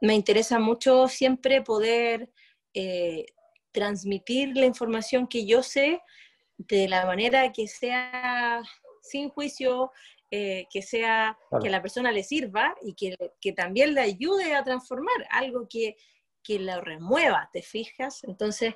me 0.00 0.14
interesa 0.14 0.58
mucho 0.58 1.08
siempre 1.08 1.62
poder 1.62 2.30
eh, 2.72 3.26
transmitir 3.72 4.56
la 4.56 4.66
información 4.66 5.26
que 5.26 5.44
yo 5.46 5.62
sé 5.62 6.00
de 6.56 6.88
la 6.88 7.04
manera 7.04 7.52
que 7.52 7.66
sea 7.66 8.62
sin 9.02 9.28
juicio, 9.28 9.92
eh, 10.36 10.68
que 10.70 10.82
sea 10.82 11.38
que 11.62 11.70
la 11.70 11.80
persona 11.80 12.12
le 12.12 12.22
sirva 12.22 12.74
y 12.82 12.94
que, 12.94 13.52
también 13.52 13.94
le 13.94 14.02
ayude 14.02 14.54
a 14.54 14.62
transformar 14.62 15.26
algo 15.30 15.66
que, 15.66 15.96
que 16.42 16.58
lo 16.58 16.78
remueva, 16.82 17.48
¿te 17.54 17.62
fijas? 17.62 18.22
Entonces, 18.24 18.74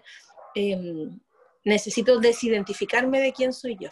em, 0.55 1.21
necesito 1.65 2.19
desidentificarme 2.19 3.21
de 3.21 3.35
quién 3.35 3.53
soy 3.53 3.77
yo. 3.79 3.91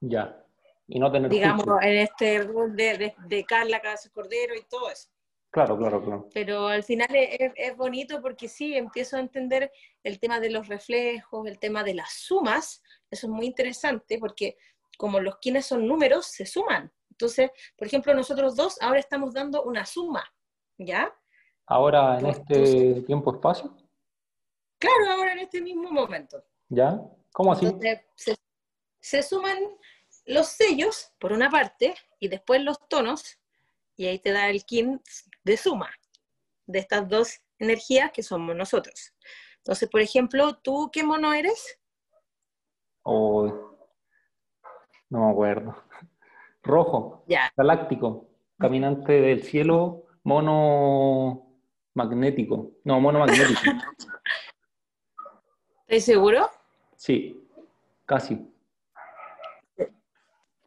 Ya. 0.00 0.44
Y 0.88 0.98
no 0.98 1.12
tener. 1.12 1.30
Digamos, 1.30 1.66
en 1.82 1.98
este 1.98 2.42
rol 2.42 2.74
de, 2.74 2.98
de, 2.98 3.14
de 3.28 3.44
Carla 3.44 3.80
Cabezas 3.80 4.10
Cordero 4.10 4.56
y 4.56 4.64
todo 4.64 4.90
eso. 4.90 5.08
Claro, 5.50 5.78
claro, 5.78 6.04
claro. 6.04 6.28
Pero 6.34 6.66
al 6.66 6.82
final 6.82 7.08
es, 7.12 7.76
bonito 7.76 8.20
porque 8.20 8.48
sí, 8.48 8.76
empiezo 8.76 9.16
a 9.16 9.20
entender 9.20 9.72
el 10.02 10.18
tema 10.18 10.40
de 10.40 10.50
los 10.50 10.66
reflejos, 10.66 11.46
el 11.46 11.58
tema 11.58 11.84
de 11.84 11.94
las 11.94 12.12
sumas. 12.12 12.82
Eso 13.10 13.26
es 13.28 13.32
muy 13.32 13.46
interesante 13.46 14.18
porque 14.18 14.56
como 14.96 15.20
los 15.20 15.36
quienes 15.38 15.66
son 15.66 15.86
números, 15.86 16.26
se 16.26 16.46
suman. 16.46 16.92
Entonces, 17.10 17.50
por 17.76 17.86
ejemplo, 17.86 18.14
nosotros 18.14 18.56
dos 18.56 18.76
ahora 18.80 19.00
estamos 19.00 19.32
dando 19.32 19.62
una 19.64 19.86
suma, 19.86 20.24
¿ya? 20.78 21.14
Ahora 21.66 22.18
en 22.18 22.26
este 22.26 23.02
tiempo-espacio. 23.02 23.74
Claro, 24.78 25.10
ahora 25.12 25.32
en 25.32 25.40
este 25.40 25.60
mismo 25.60 25.90
momento. 25.90 26.44
¿Ya? 26.68 27.00
¿Cómo 27.32 27.52
así? 27.52 27.66
se, 28.14 28.36
se 29.00 29.22
suman 29.22 29.58
los 30.26 30.48
sellos, 30.48 31.12
por 31.18 31.32
una 31.32 31.50
parte, 31.50 31.94
y 32.18 32.28
después 32.28 32.60
los 32.62 32.88
tonos, 32.88 33.38
y 33.96 34.06
ahí 34.06 34.18
te 34.18 34.32
da 34.32 34.50
el 34.50 34.64
kin 34.64 35.00
de 35.44 35.56
suma 35.56 35.90
de 36.66 36.80
estas 36.80 37.08
dos 37.08 37.40
energías 37.58 38.12
que 38.12 38.22
somos 38.22 38.54
nosotros. 38.54 39.14
Entonces, 39.58 39.88
por 39.88 40.00
ejemplo, 40.00 40.56
¿tú 40.58 40.90
qué 40.92 41.02
mono 41.02 41.32
eres? 41.32 41.78
Oh, 43.02 43.65
no 45.10 45.26
me 45.26 45.30
acuerdo. 45.30 45.76
Rojo, 46.62 47.24
galáctico, 47.56 48.28
caminante 48.58 49.12
del 49.20 49.42
cielo, 49.42 50.04
mono 50.24 51.46
magnético. 51.94 52.72
No, 52.84 53.00
mono 53.00 53.20
magnético. 53.20 53.60
¿Estás 55.86 56.04
seguro? 56.04 56.48
Sí, 56.96 57.48
casi. 58.04 58.52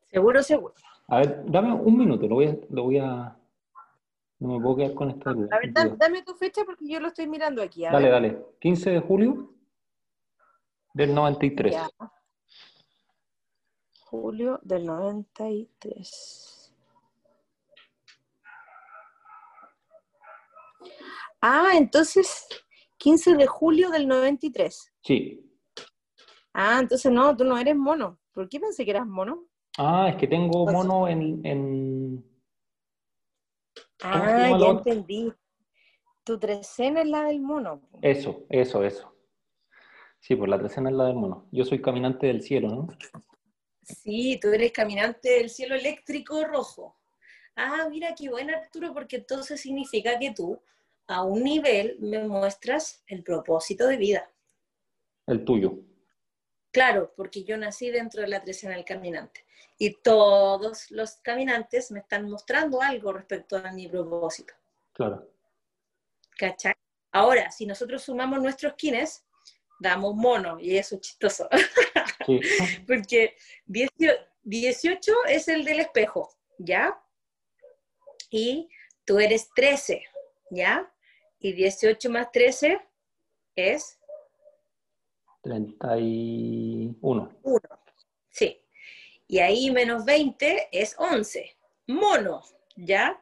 Seguro, 0.06 0.42
seguro. 0.42 0.74
A 1.08 1.18
ver, 1.18 1.44
dame 1.46 1.74
un 1.74 1.98
minuto, 1.98 2.28
lo 2.28 2.36
voy 2.36 2.48
a, 2.48 2.58
lo 2.70 2.84
voy 2.84 2.98
a 3.00 3.36
no 4.40 4.54
me 4.54 4.62
puedo 4.62 4.78
quedar 4.78 4.94
con 4.94 5.10
esta 5.10 5.34
duda. 5.34 5.50
A 5.52 5.60
ver, 5.60 5.74
dame, 5.74 6.22
tu 6.24 6.34
fecha 6.34 6.64
porque 6.64 6.88
yo 6.88 7.00
lo 7.02 7.10
estoy 7.10 7.28
mirando 7.28 7.62
aquí. 7.62 7.84
dale, 7.84 8.10
dale. 8.10 8.46
15 8.60 8.92
de 8.92 9.00
julio 9.02 9.54
del 10.94 11.14
93. 11.14 11.76
Julio 14.10 14.60
del 14.64 14.88
93. 14.88 16.74
Ah, 21.40 21.74
entonces 21.76 22.48
15 22.98 23.36
de 23.36 23.46
julio 23.46 23.92
del 23.92 24.08
93. 24.08 24.92
Sí. 25.04 25.46
Ah, 26.54 26.80
entonces 26.82 27.12
no, 27.12 27.38
tú 27.38 27.44
no 27.44 27.56
eres 27.56 27.76
mono. 27.76 28.18
¿Por 28.34 28.50
qué 28.50 28.60
pensé 28.60 28.84
que 28.84 28.90
eras 28.90 29.06
mono? 29.06 29.46
Ah, 29.78 30.08
es 30.10 30.16
que 30.16 30.26
tengo 30.28 30.66
mono 30.66 31.08
en... 31.08 31.46
en... 31.46 32.26
Ah, 34.02 34.58
ya 34.60 34.70
entendí. 34.70 35.32
Tu 36.24 36.40
trecena 36.40 37.02
es 37.02 37.08
la 37.08 37.26
del 37.26 37.42
mono. 37.42 37.80
Eso, 38.02 38.48
eso, 38.50 38.84
eso. 38.84 39.16
Sí, 40.20 40.36
pues 40.36 40.50
la 40.50 40.58
trecena 40.58 40.90
es 40.90 40.96
la 40.96 41.06
del 41.06 41.16
mono. 41.16 41.48
Yo 41.52 41.64
soy 41.64 41.80
caminante 41.80 42.26
del 42.26 42.42
cielo, 42.42 42.70
¿no? 42.70 42.88
Sí, 43.90 44.40
tú 44.40 44.50
eres 44.50 44.72
caminante 44.72 45.30
del 45.30 45.50
cielo 45.50 45.76
eléctrico 45.76 46.44
rojo. 46.46 46.96
Ah, 47.56 47.88
mira 47.90 48.14
qué 48.16 48.30
bueno, 48.30 48.56
Arturo, 48.56 48.94
porque 48.94 49.18
entonces 49.18 49.60
significa 49.60 50.18
que 50.20 50.32
tú 50.32 50.62
a 51.08 51.24
un 51.24 51.44
nivel 51.44 51.98
me 52.00 52.20
muestras 52.20 53.04
el 53.08 53.24
propósito 53.24 53.88
de 53.88 53.98
vida. 53.98 54.32
El 55.26 55.44
tuyo. 55.44 55.80
Claro, 56.72 57.12
porque 57.16 57.44
yo 57.44 57.58
nací 57.58 57.90
dentro 57.90 58.22
de 58.22 58.28
la 58.28 58.40
del 58.40 58.86
caminante. 58.86 59.44
Y 59.78 59.96
todos 59.96 60.92
los 60.92 61.16
caminantes 61.18 61.90
me 61.92 62.00
están 62.00 62.30
mostrando 62.30 62.82
algo 62.82 63.12
respecto 63.12 63.58
a 63.58 63.72
mi 63.72 63.88
propósito. 63.88 64.54
Claro. 64.94 65.28
¿Cachai? 66.38 66.74
Ahora, 67.12 67.50
si 67.50 67.66
nosotros 67.66 68.04
sumamos 68.04 68.40
nuestros 68.42 68.74
kines, 68.74 69.26
damos 69.80 70.16
mono, 70.16 70.60
y 70.60 70.78
eso 70.78 70.96
es 70.96 71.02
chistoso. 71.02 71.50
Sí. 72.26 72.40
porque 72.88 73.36
18 73.66 75.14
es 75.28 75.48
el 75.48 75.66
del 75.66 75.80
espejo, 75.80 76.36
¿ya? 76.58 77.02
Y 78.30 78.70
tú 79.06 79.20
eres 79.20 79.50
13, 79.56 80.04
¿ya? 80.52 80.92
Y 81.40 81.54
18 81.54 82.10
más 82.10 82.32
13 82.32 82.80
es 83.56 84.00
31. 85.42 87.40
1. 87.42 87.62
Sí. 88.30 88.62
Y 89.28 89.40
ahí 89.40 89.72
menos 89.72 90.06
20 90.06 90.70
es 90.72 90.96
11. 90.98 91.56
Mono, 91.88 92.44
¿ya? 92.76 93.22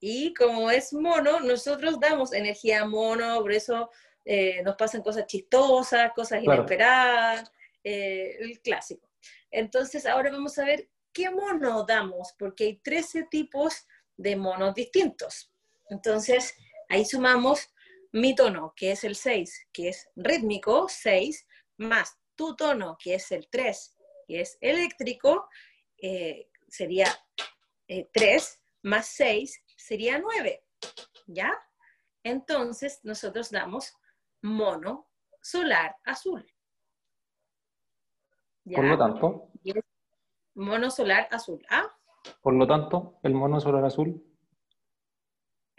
Y 0.00 0.34
como 0.34 0.70
es 0.70 0.92
mono, 0.92 1.40
nosotros 1.40 1.98
damos 1.98 2.32
energía 2.32 2.84
mono, 2.84 3.40
por 3.40 3.52
eso 3.52 3.90
eh, 4.24 4.62
nos 4.62 4.76
pasan 4.76 5.02
cosas 5.02 5.26
chistosas, 5.26 6.12
cosas 6.12 6.42
inesperadas, 6.42 7.50
eh, 7.90 8.36
el 8.40 8.60
clásico. 8.60 9.08
Entonces, 9.50 10.04
ahora 10.04 10.30
vamos 10.30 10.58
a 10.58 10.64
ver 10.66 10.90
qué 11.10 11.30
mono 11.30 11.84
damos, 11.84 12.34
porque 12.38 12.64
hay 12.64 12.76
13 12.80 13.28
tipos 13.30 13.86
de 14.14 14.36
monos 14.36 14.74
distintos. 14.74 15.50
Entonces, 15.88 16.54
ahí 16.90 17.06
sumamos 17.06 17.72
mi 18.12 18.34
tono, 18.34 18.74
que 18.76 18.92
es 18.92 19.04
el 19.04 19.16
6, 19.16 19.68
que 19.72 19.88
es 19.88 20.06
rítmico, 20.16 20.86
6, 20.86 21.46
más 21.78 22.14
tu 22.34 22.54
tono, 22.56 22.98
que 23.02 23.14
es 23.14 23.32
el 23.32 23.48
3, 23.48 23.96
que 24.26 24.42
es 24.42 24.58
eléctrico, 24.60 25.48
eh, 25.96 26.50
sería 26.68 27.06
3, 27.86 28.12
eh, 28.12 28.42
más 28.82 29.06
6 29.06 29.62
sería 29.76 30.18
9, 30.18 30.62
¿ya? 31.26 31.58
Entonces, 32.22 33.00
nosotros 33.02 33.50
damos 33.50 33.94
mono 34.42 35.08
solar 35.40 35.96
azul. 36.04 36.46
Por 38.74 38.84
lo 38.84 38.98
tanto. 38.98 39.50
Mono 40.54 40.90
solar 40.90 41.28
azul. 41.30 41.64
¿ah? 41.70 41.86
Por 42.42 42.54
lo 42.54 42.66
tanto, 42.66 43.18
el 43.22 43.34
mono 43.34 43.60
solar 43.60 43.84
azul 43.84 44.22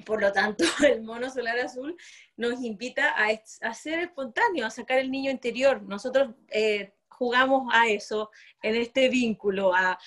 por 0.05 0.21
lo 0.21 0.31
tanto, 0.31 0.63
el 0.87 1.03
mono 1.03 1.29
solar 1.29 1.59
azul 1.59 1.95
nos 2.37 2.63
invita 2.63 3.13
a, 3.15 3.73
ser 3.73 3.99
espontáneo, 3.99 4.65
a 4.65 4.69
sacar 4.69 4.99
el 4.99 5.11
niño 5.11 5.31
interior. 5.31 5.81
Nosotros 5.83 6.35
eh, 6.49 6.93
jugamos 7.07 7.71
a 7.73 7.87
eso, 7.87 8.31
en 8.61 8.75
este 8.75 9.09
vínculo, 9.09 9.71
a, 9.73 9.97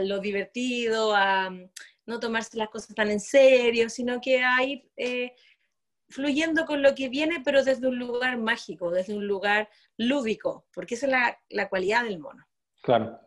lo 0.00 0.18
divertido, 0.18 1.14
a 1.14 1.50
mm, 1.50 1.70
no 2.06 2.20
tomarse 2.20 2.58
las 2.58 2.68
cosas 2.68 2.94
tan 2.94 3.10
en 3.10 3.20
serio, 3.20 3.88
sino 3.88 4.20
que 4.20 4.42
a 4.42 4.62
ir 4.62 4.90
eh, 4.96 5.34
fluyendo 6.08 6.66
con 6.66 6.82
lo 6.82 6.94
que 6.94 7.08
viene, 7.08 7.40
pero 7.44 7.64
desde 7.64 7.86
un 7.86 7.98
lugar 7.98 8.38
mágico, 8.38 8.90
desde 8.90 9.14
un 9.14 9.26
lugar 9.26 9.68
lúdico, 9.96 10.66
porque 10.74 10.94
esa 10.94 11.06
es 11.06 11.12
la, 11.12 11.38
la 11.50 11.68
cualidad 11.68 12.04
del 12.04 12.18
mono. 12.18 12.44
Claro. 12.82 13.18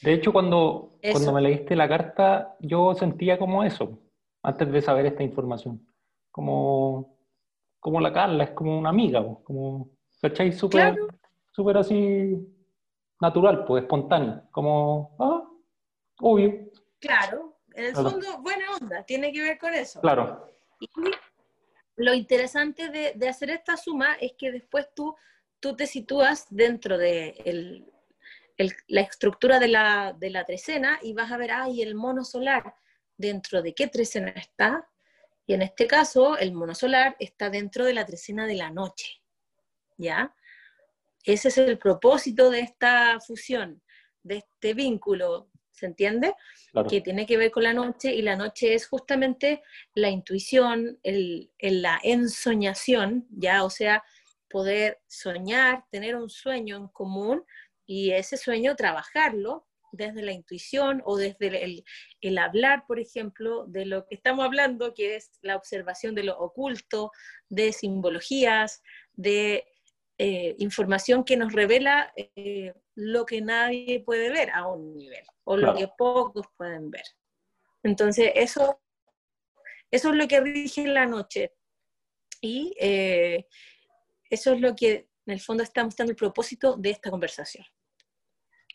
De 0.00 0.14
hecho, 0.14 0.32
cuando, 0.32 0.98
cuando 1.12 1.32
me 1.32 1.42
leíste 1.42 1.76
la 1.76 1.88
carta, 1.88 2.56
yo 2.60 2.94
sentía 2.94 3.38
como 3.38 3.62
eso, 3.62 3.98
antes 4.42 4.72
de 4.72 4.80
saber 4.80 5.06
esta 5.06 5.22
información. 5.22 5.86
Como, 6.30 7.18
como 7.78 8.00
la 8.00 8.12
Carla, 8.12 8.44
es 8.44 8.50
como 8.52 8.78
una 8.78 8.88
amiga, 8.88 9.22
como, 9.44 9.90
¿cachai? 10.20 10.50
Súper 10.52 10.96
súper 11.52 11.76
así 11.76 12.36
natural, 13.20 13.64
pues 13.64 13.82
espontáneo, 13.82 14.42
como, 14.50 15.14
ah, 15.20 15.42
obvio. 16.20 16.70
Claro, 16.98 17.58
en 17.74 17.84
el 17.84 17.94
fondo, 17.94 18.40
buena 18.40 18.64
onda, 18.80 19.04
tiene 19.04 19.32
que 19.32 19.42
ver 19.42 19.58
con 19.58 19.72
eso. 19.74 20.00
Claro. 20.00 20.48
Y 20.80 20.88
lo 21.96 22.14
interesante 22.14 22.88
de, 22.88 23.28
hacer 23.28 23.50
esta 23.50 23.76
suma 23.76 24.14
es 24.14 24.32
que 24.38 24.50
después 24.50 24.86
tú, 24.94 25.14
tú 25.60 25.76
te 25.76 25.86
sitúas 25.86 26.46
dentro 26.50 26.98
de 26.98 27.84
la 28.86 29.00
estructura 29.00 29.58
de 29.58 29.68
la, 29.68 30.14
de 30.18 30.30
la 30.30 30.44
trecena 30.44 30.98
y 31.02 31.12
vas 31.12 31.30
a 31.32 31.36
ver, 31.36 31.50
ay, 31.52 31.82
el 31.82 31.94
mono 31.94 32.24
solar 32.24 32.74
dentro 33.16 33.62
de 33.62 33.74
qué 33.74 33.86
trecena 33.86 34.30
está, 34.30 34.88
y 35.46 35.54
en 35.54 35.62
este 35.62 35.86
caso 35.86 36.38
el 36.38 36.52
mono 36.52 36.74
solar 36.74 37.16
está 37.18 37.50
dentro 37.50 37.84
de 37.84 37.94
la 37.94 38.06
trecena 38.06 38.46
de 38.46 38.54
la 38.54 38.70
noche, 38.70 39.20
¿ya? 39.96 40.34
Ese 41.24 41.48
es 41.48 41.58
el 41.58 41.78
propósito 41.78 42.50
de 42.50 42.60
esta 42.60 43.20
fusión, 43.20 43.82
de 44.22 44.38
este 44.38 44.74
vínculo, 44.74 45.50
¿se 45.72 45.86
entiende? 45.86 46.34
Que 46.88 47.00
tiene 47.00 47.26
que 47.26 47.36
ver 47.36 47.50
con 47.50 47.64
la 47.64 47.74
noche 47.74 48.14
y 48.14 48.22
la 48.22 48.36
noche 48.36 48.74
es 48.74 48.86
justamente 48.86 49.62
la 49.94 50.10
intuición, 50.10 50.98
el, 51.02 51.50
la 51.58 51.98
ensoñación, 52.02 53.26
¿ya? 53.30 53.64
O 53.64 53.70
sea, 53.70 54.04
poder 54.48 55.00
soñar, 55.08 55.84
tener 55.90 56.14
un 56.14 56.30
sueño 56.30 56.76
en 56.76 56.88
común 56.88 57.44
y 57.86 58.12
ese 58.12 58.36
sueño 58.36 58.76
trabajarlo 58.76 59.66
desde 59.92 60.22
la 60.22 60.32
intuición 60.32 61.02
o 61.04 61.16
desde 61.16 61.82
el, 62.20 62.38
hablar, 62.38 62.84
por 62.86 62.98
ejemplo, 62.98 63.66
de 63.66 63.86
lo 63.86 64.06
que 64.06 64.14
estamos 64.14 64.44
hablando, 64.44 64.94
que 64.94 65.16
es 65.16 65.30
la 65.42 65.56
observación 65.56 66.14
de 66.14 66.24
lo 66.24 66.38
oculto, 66.38 67.12
de 67.48 67.72
simbologías, 67.72 68.82
de 69.12 69.66
eh, 70.24 70.54
información 70.58 71.24
que 71.24 71.36
nos 71.36 71.52
revela 71.52 72.12
eh, 72.14 72.72
lo 72.94 73.26
que 73.26 73.40
nadie 73.40 74.04
puede 74.06 74.30
ver 74.30 74.50
a 74.50 74.68
un 74.68 74.94
nivel, 74.94 75.24
o 75.42 75.56
lo 75.56 75.74
que 75.74 75.88
pocos 75.98 76.46
pueden 76.56 76.92
ver. 76.92 77.02
Entonces, 77.82 78.30
eso, 78.36 78.80
eso 79.90 80.10
es 80.10 80.14
lo 80.14 80.28
que 80.28 80.40
rige 80.40 80.86
la 80.86 81.06
noche. 81.06 81.54
Y 82.40 82.72
eh, 82.78 83.48
eso 84.30 84.52
es 84.52 84.60
lo 84.60 84.76
que 84.76 85.08
en 85.26 85.32
el 85.32 85.40
fondo 85.40 85.64
está 85.64 85.82
mostrando 85.82 86.12
el 86.12 86.16
propósito 86.16 86.76
de 86.76 86.90
esta 86.90 87.10
conversación. 87.10 87.64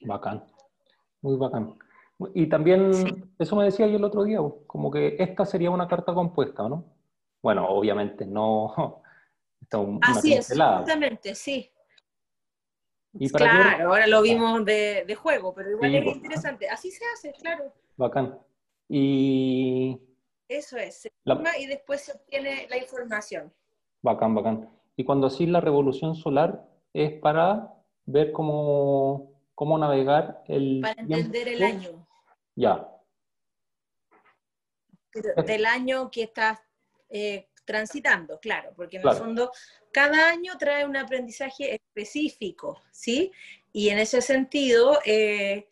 Bacán. 0.01 0.43
Muy 1.21 1.37
bacán. 1.37 1.79
Y 2.33 2.49
también, 2.49 2.91
eso 3.39 3.55
me 3.55 3.63
decía 3.63 3.87
yo 3.87 3.95
el 3.95 4.03
otro 4.03 4.25
día, 4.25 4.39
como 4.65 4.91
que 4.91 5.15
esta 5.17 5.45
sería 5.45 5.71
una 5.71 5.87
carta 5.87 6.13
compuesta, 6.13 6.67
¿no? 6.67 6.83
Bueno, 7.41 7.69
obviamente 7.69 8.25
no. 8.25 9.01
Así 10.01 10.33
es, 10.33 10.51
exactamente, 10.51 11.35
sí. 11.35 11.71
claro, 13.33 13.89
ahora 13.89 14.07
lo 14.07 14.21
vimos 14.21 14.63
de, 14.65 15.17
juego, 15.19 15.53
pero 15.53 15.71
igual 15.71 15.95
es 15.95 16.03
pues, 16.03 16.15
interesante. 16.15 16.69
Así 16.69 16.91
se 16.91 17.03
hace, 17.13 17.33
claro. 17.33 17.73
Bacán. 17.97 18.39
Y. 18.87 19.99
Eso 20.47 20.77
es, 20.77 21.01
se 21.01 21.11
y 21.59 21.65
después 21.65 22.01
se 22.01 22.13
obtiene 22.13 22.67
la 22.69 22.77
información. 22.77 23.53
Bacán, 24.01 24.33
bacán. 24.33 24.69
Y 24.95 25.03
cuando 25.03 25.27
así 25.27 25.45
la 25.45 25.59
revolución 25.59 26.15
solar 26.15 26.65
es 26.93 27.19
para 27.19 27.73
ver 28.05 28.31
cómo 28.31 29.37
cómo 29.57 29.79
navegar 29.79 30.43
el... 30.47 30.81
Para 30.83 31.01
entender 31.01 31.47
el 31.47 31.63
año. 31.63 32.07
Ya. 32.55 32.87
Del 35.47 35.65
año 35.65 36.11
que 36.11 36.21
estás 36.21 36.59
eh, 37.09 37.49
transitando, 37.67 38.39
claro, 38.39 38.71
porque 38.75 38.97
en 38.97 39.07
el 39.07 39.15
fondo 39.15 39.51
cada 39.91 40.29
año 40.29 40.57
trae 40.57 40.85
un 40.85 40.95
aprendizaje 40.95 41.75
específico, 41.75 42.81
¿sí? 42.91 43.31
Y 43.73 43.89
en 43.89 43.99
ese 43.99 44.21
sentido, 44.21 44.99
eh, 45.05 45.67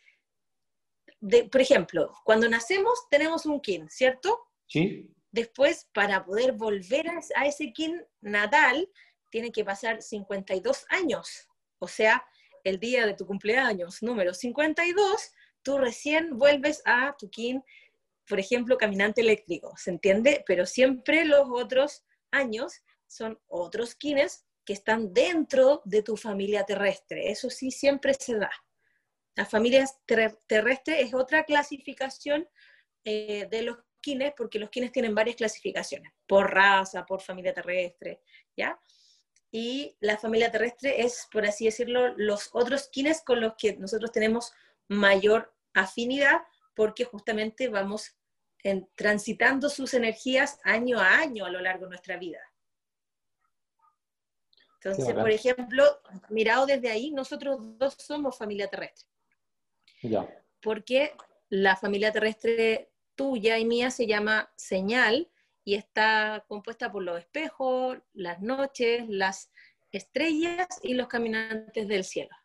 por 1.51 1.61
ejemplo, 1.61 2.13
cuando 2.25 2.49
nacemos 2.49 3.07
tenemos 3.09 3.45
un 3.45 3.61
kin, 3.61 3.89
¿cierto? 3.89 4.45
Sí. 4.67 5.09
Después, 5.31 5.89
para 5.93 6.23
poder 6.25 6.51
volver 6.51 7.09
a, 7.09 7.21
a 7.37 7.45
ese 7.47 7.71
kin 7.71 8.05
natal, 8.19 8.89
tiene 9.29 9.51
que 9.51 9.63
pasar 9.63 10.01
52 10.01 10.85
años. 10.89 11.47
O 11.79 11.87
sea, 11.87 12.25
el 12.65 12.77
día 12.79 13.05
de 13.05 13.13
tu 13.13 13.25
cumpleaños 13.25 14.03
número 14.03 14.33
52, 14.33 15.31
tú 15.63 15.77
recién 15.77 16.37
vuelves 16.37 16.81
a 16.85 17.15
tu 17.17 17.29
kin, 17.29 17.63
por 18.27 18.39
ejemplo, 18.39 18.77
caminante 18.77 19.21
eléctrico, 19.21 19.73
¿se 19.77 19.91
entiende? 19.91 20.43
Pero 20.47 20.65
siempre 20.65 21.25
los 21.25 21.47
otros 21.49 22.03
años 22.31 22.81
son 23.07 23.39
otros 23.47 23.95
kines 23.95 24.45
que 24.65 24.73
están 24.73 25.13
dentro 25.13 25.81
de 25.85 26.01
tu 26.01 26.17
familia 26.17 26.63
terrestre. 26.63 27.29
Eso 27.31 27.49
sí 27.49 27.71
siempre 27.71 28.13
se 28.13 28.37
da. 28.37 28.51
la 29.35 29.45
familia 29.45 29.85
terrestre 30.47 31.01
es 31.01 31.13
otra 31.13 31.43
clasificación 31.43 32.47
eh, 33.03 33.47
de 33.51 33.61
los 33.63 33.77
kines, 34.01 34.33
porque 34.37 34.59
los 34.59 34.69
kines 34.69 34.91
tienen 34.91 35.13
varias 35.13 35.35
clasificaciones, 35.35 36.13
por 36.25 36.53
raza, 36.53 37.05
por 37.05 37.21
familia 37.21 37.53
terrestre, 37.53 38.21
¿ya? 38.55 38.79
Y 39.51 39.95
la 39.99 40.17
familia 40.17 40.51
terrestre 40.51 41.01
es, 41.01 41.27
por 41.31 41.45
así 41.45 41.65
decirlo, 41.65 42.13
los 42.17 42.49
otros 42.53 42.87
kines 42.89 43.21
con 43.23 43.41
los 43.41 43.53
que 43.57 43.75
nosotros 43.77 44.11
tenemos 44.11 44.53
mayor 44.87 45.53
afinidad, 45.73 46.41
porque 46.75 47.05
justamente 47.05 47.69
vamos 47.69 48.15
transitando 48.95 49.69
sus 49.69 49.93
energías 49.93 50.59
año 50.63 50.99
a 50.99 51.17
año 51.17 51.45
a 51.45 51.49
lo 51.49 51.61
largo 51.61 51.85
de 51.85 51.89
nuestra 51.89 52.17
vida. 52.17 52.39
Entonces, 54.75 55.13
por 55.15 55.31
ejemplo, 55.31 55.83
mirado 56.29 56.65
desde 56.65 56.91
ahí, 56.91 57.11
nosotros 57.11 57.57
dos 57.77 57.95
somos 57.97 58.37
familia 58.37 58.67
terrestre. 58.67 59.07
Ya. 60.03 60.27
Porque 60.61 61.15
la 61.49 61.75
familia 61.75 62.11
terrestre 62.11 62.91
tuya 63.15 63.57
y 63.57 63.65
mía 63.65 63.89
se 63.89 64.05
llama 64.05 64.51
señal 64.55 65.31
y 65.63 65.73
está 65.75 66.45
compuesta 66.47 66.91
por 66.91 67.03
los 67.03 67.19
espejos, 67.19 67.97
las 68.13 68.41
noches, 68.41 69.05
las 69.07 69.51
estrellas 69.91 70.67
y 70.83 70.93
los 70.93 71.07
caminantes 71.07 71.87
del 71.87 72.03
cielo. 72.03 72.35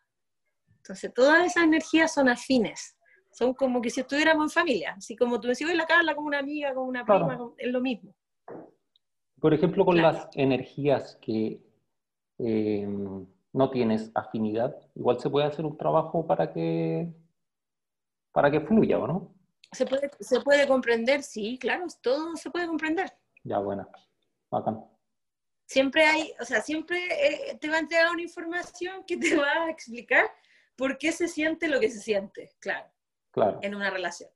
Entonces, 0.77 1.13
todas 1.13 1.45
esas 1.45 1.63
energías 1.63 2.11
son 2.13 2.29
afines. 2.29 2.97
Son 3.31 3.53
como 3.53 3.81
que 3.81 3.89
si 3.89 4.01
estuviéramos 4.01 4.45
en 4.45 4.49
familia. 4.49 4.95
Así 4.97 5.15
como 5.15 5.39
tú 5.39 5.47
decías, 5.47 5.73
la 5.73 5.85
Carla 5.85 6.15
como 6.15 6.27
una 6.27 6.39
amiga, 6.39 6.73
como 6.73 6.87
una 6.87 7.05
prima, 7.05 7.51
es 7.57 7.71
lo 7.71 7.81
mismo. 7.81 8.13
Por 9.39 9.53
ejemplo, 9.53 9.85
con 9.85 9.97
las 10.01 10.27
energías 10.35 11.17
que 11.21 11.59
eh, 12.37 12.87
no 13.53 13.69
tienes 13.69 14.11
afinidad, 14.13 14.75
igual 14.95 15.19
se 15.19 15.29
puede 15.29 15.47
hacer 15.47 15.65
un 15.65 15.77
trabajo 15.77 16.25
para 16.27 16.51
que, 16.51 17.11
para 18.31 18.51
que 18.51 18.61
fluya, 18.61 18.99
¿o 18.99 19.07
no? 19.07 19.33
Se 19.71 19.85
puede, 19.85 20.11
se 20.19 20.41
puede 20.41 20.67
comprender, 20.67 21.23
sí, 21.23 21.57
claro, 21.57 21.85
todo 22.01 22.35
se 22.35 22.51
puede 22.51 22.67
comprender. 22.67 23.11
Ya, 23.43 23.59
bueno, 23.59 23.87
bacán. 24.49 24.85
Siempre 25.65 26.05
hay, 26.05 26.33
o 26.39 26.43
sea, 26.43 26.61
siempre 26.61 26.99
eh, 26.99 27.57
te 27.57 27.69
va 27.69 27.77
a 27.77 27.79
entregar 27.79 28.11
una 28.11 28.21
información 28.21 29.05
que 29.05 29.15
te 29.17 29.37
va 29.37 29.65
a 29.65 29.69
explicar 29.69 30.29
por 30.75 30.97
qué 30.97 31.11
se 31.11 31.27
siente 31.27 31.69
lo 31.69 31.79
que 31.79 31.89
se 31.89 31.99
siente, 31.99 32.51
claro. 32.59 32.91
Claro. 33.31 33.59
En 33.61 33.75
una 33.75 33.89
relación. 33.89 34.29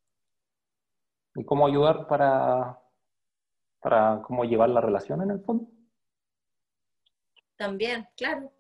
¿Y 1.36 1.44
cómo 1.44 1.68
ayudar 1.68 2.08
para, 2.08 2.80
para 3.82 4.22
cómo 4.22 4.46
llevar 4.46 4.70
la 4.70 4.82
relación 4.82 5.22
en 5.22 5.32
el 5.32 5.42
fondo? 5.42 5.68
También, 7.58 8.08
claro. 8.16 8.52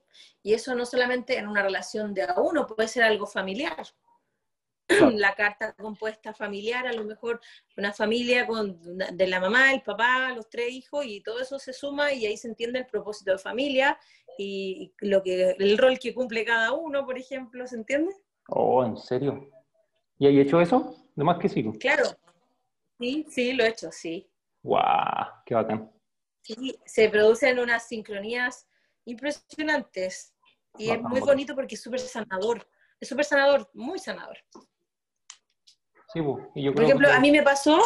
Y 0.43 0.53
eso 0.53 0.75
no 0.75 0.86
solamente 0.86 1.38
en 1.38 1.47
una 1.47 1.63
relación 1.63 2.13
de 2.13 2.23
a 2.23 2.36
uno, 2.39 2.67
puede 2.67 2.88
ser 2.88 3.03
algo 3.03 3.25
familiar. 3.25 3.86
La 5.15 5.33
carta 5.36 5.73
compuesta 5.73 6.33
familiar, 6.33 6.86
a 6.86 6.93
lo 6.93 7.03
mejor 7.03 7.41
una 7.75 7.91
familia 7.91 8.45
con, 8.45 8.79
de 8.97 9.27
la 9.27 9.39
mamá, 9.39 9.73
el 9.73 9.81
papá, 9.81 10.31
los 10.31 10.47
tres 10.49 10.71
hijos, 10.71 11.05
y 11.05 11.21
todo 11.21 11.39
eso 11.39 11.57
se 11.57 11.73
suma 11.73 12.13
y 12.13 12.25
ahí 12.25 12.38
se 12.38 12.47
entiende 12.47 12.79
el 12.79 12.86
propósito 12.86 13.31
de 13.31 13.39
familia 13.39 13.97
y 14.38 14.93
lo 14.99 15.23
que, 15.23 15.55
el 15.57 15.77
rol 15.77 15.97
que 15.97 16.13
cumple 16.13 16.45
cada 16.45 16.73
uno, 16.73 17.05
por 17.05 17.17
ejemplo, 17.17 17.65
¿se 17.65 17.77
entiende? 17.77 18.13
Oh, 18.49 18.86
¿en 18.86 18.97
serio? 18.97 19.49
¿Y 20.18 20.28
hay 20.28 20.39
hecho 20.39 20.61
eso? 20.61 20.95
De 21.16 21.24
más 21.24 21.39
que 21.39 21.49
sí. 21.49 21.63
Claro. 21.80 22.05
Sí, 22.99 23.26
sí, 23.30 23.53
lo 23.53 23.63
he 23.63 23.70
hecho, 23.70 23.91
sí. 23.91 24.30
¡Guau! 24.63 25.28
¡Qué 25.45 25.55
bacán! 25.55 25.91
Sí, 26.41 26.78
se 26.86 27.09
producen 27.09 27.59
unas 27.59 27.88
sincronías 27.88 28.68
impresionantes. 29.05 30.34
Y 30.78 30.91
es 30.91 31.01
muy 31.01 31.20
bonito 31.22 31.55
porque 31.55 31.76
es 31.76 31.82
súper 31.82 31.99
sanador. 31.99 32.68
Es 32.99 33.09
súper 33.09 33.26
sanador, 33.26 33.70
muy 33.74 33.99
sanador. 33.99 34.38
Sí, 36.13 36.20
y 36.55 36.63
yo 36.63 36.74
Por 36.74 36.84
ejemplo, 36.84 37.11
a 37.11 37.20
mí 37.20 37.32
me 37.32 37.43
pasó, 37.43 37.82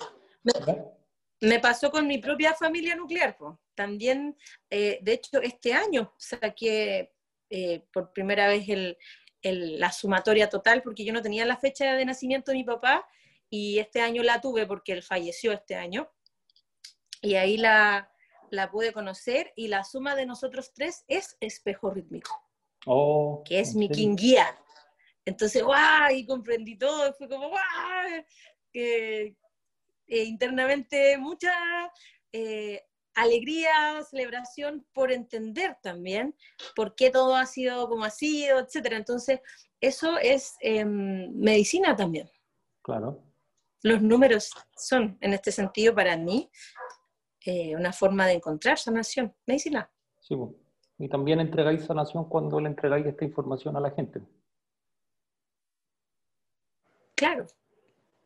me, 1.41 1.59
pasó 1.59 1.89
con 1.89 2.05
mi 2.05 2.19
propia 2.19 2.53
familia 2.53 2.95
nuclear. 2.95 3.35
También, 3.75 4.37
eh, 4.69 4.99
de 5.01 5.13
hecho, 5.13 5.41
este 5.41 5.73
año 5.73 6.13
saqué 6.17 7.11
eh, 7.49 7.85
por 7.91 8.13
primera 8.13 8.47
vez 8.47 8.69
el, 8.69 8.97
la 9.41 9.91
sumatoria 9.91 10.49
total, 10.49 10.81
porque 10.81 11.05
yo 11.05 11.13
no 11.13 11.21
tenía 11.21 11.45
la 11.45 11.57
fecha 11.57 11.95
de 11.95 12.05
nacimiento 12.05 12.51
de 12.51 12.57
mi 12.57 12.63
papá 12.63 13.07
y 13.49 13.79
este 13.79 14.01
año 14.01 14.23
la 14.23 14.41
tuve 14.41 14.65
porque 14.65 14.93
él 14.93 15.03
falleció 15.03 15.51
este 15.51 15.75
año. 15.75 16.09
Y 17.21 17.35
ahí 17.35 17.57
la, 17.57 18.11
la 18.49 18.69
pude 18.69 18.93
conocer 18.93 19.51
y 19.55 19.67
la 19.67 19.83
suma 19.83 20.15
de 20.15 20.25
nosotros 20.25 20.73
tres 20.73 21.03
es 21.07 21.37
espejo 21.39 21.91
rítmico, 21.91 22.31
oh, 22.85 23.43
que 23.45 23.59
es 23.59 23.75
mi 23.75 23.89
king 23.89 24.15
guía. 24.15 24.57
Entonces, 25.25 25.63
¡guau! 25.63 26.11
Y 26.11 26.25
comprendí 26.25 26.77
todo, 26.77 27.13
fue 27.13 27.27
como, 27.27 27.49
¡guau! 27.49 28.25
Que 28.71 29.35
eh, 30.07 30.23
internamente 30.23 31.17
mucha 31.17 31.53
eh, 32.31 32.83
alegría, 33.21 34.01
celebración 34.03 34.85
por 34.93 35.11
entender 35.11 35.77
también 35.81 36.35
por 36.75 36.95
qué 36.95 37.09
todo 37.09 37.35
ha 37.35 37.45
sido 37.45 37.87
como 37.89 38.03
ha 38.05 38.09
sido, 38.09 38.59
etc. 38.59 38.87
Entonces, 38.91 39.41
eso 39.81 40.17
es 40.17 40.55
em, 40.61 41.31
medicina 41.35 41.95
también. 41.95 42.29
Claro. 42.81 43.23
Los 43.83 44.01
números 44.01 44.51
son, 44.75 45.17
en 45.21 45.33
este 45.33 45.51
sentido, 45.51 45.95
para 45.95 46.17
mí, 46.17 46.49
eh, 47.45 47.75
una 47.75 47.93
forma 47.93 48.27
de 48.27 48.33
encontrar 48.33 48.77
sanación, 48.77 49.33
medicina. 49.45 49.89
Sí, 50.19 50.35
y 50.97 51.07
también 51.07 51.39
entregáis 51.39 51.85
sanación 51.85 52.25
cuando 52.27 52.59
le 52.59 52.67
entregáis 52.67 53.05
esta 53.05 53.23
información 53.23 53.77
a 53.77 53.79
la 53.79 53.91
gente. 53.91 54.21
Claro. 57.15 57.47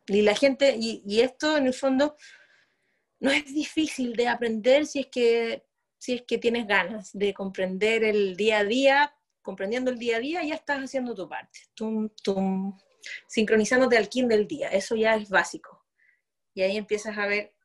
Y 0.07 0.21
la 0.21 0.35
gente, 0.35 0.75
y, 0.77 1.21
esto 1.21 1.55
en 1.55 1.67
el 1.67 1.73
fondo 1.73 2.15
no 3.24 3.32
es 3.32 3.45
difícil 3.45 4.15
de 4.17 4.28
aprender 4.28 4.86
si 4.86 4.99
es 4.99 5.07
que 5.07 5.65
si 5.97 6.15
es 6.15 6.24
que 6.24 6.38
tienes 6.38 6.67
ganas 6.67 7.11
de 7.13 7.34
comprender 7.34 8.03
el 8.03 8.36
día 8.36 8.59
a 8.59 8.63
día, 8.65 9.15
comprendiendo 9.41 9.89
el 9.89 9.97
día 9.97 10.17
a 10.17 10.19
día, 10.19 10.43
ya 10.43 10.55
estás 10.55 10.80
haciendo 10.80 11.15
tu 11.15 11.30
parte, 11.30 11.59
tum, 11.74 12.09
tum, 12.21 12.78
sincronizándote 13.26 13.95
al 13.95 14.09
kin 14.09 14.28
del 14.28 14.45
día, 14.45 14.67
eso 14.67 14.95
ya 14.97 15.15
es 15.15 15.30
básico. 15.30 15.86
Y 16.53 16.63
ahí 16.63 16.76
empiezas 16.76 17.17
a 17.17 17.26
ver 17.26 17.55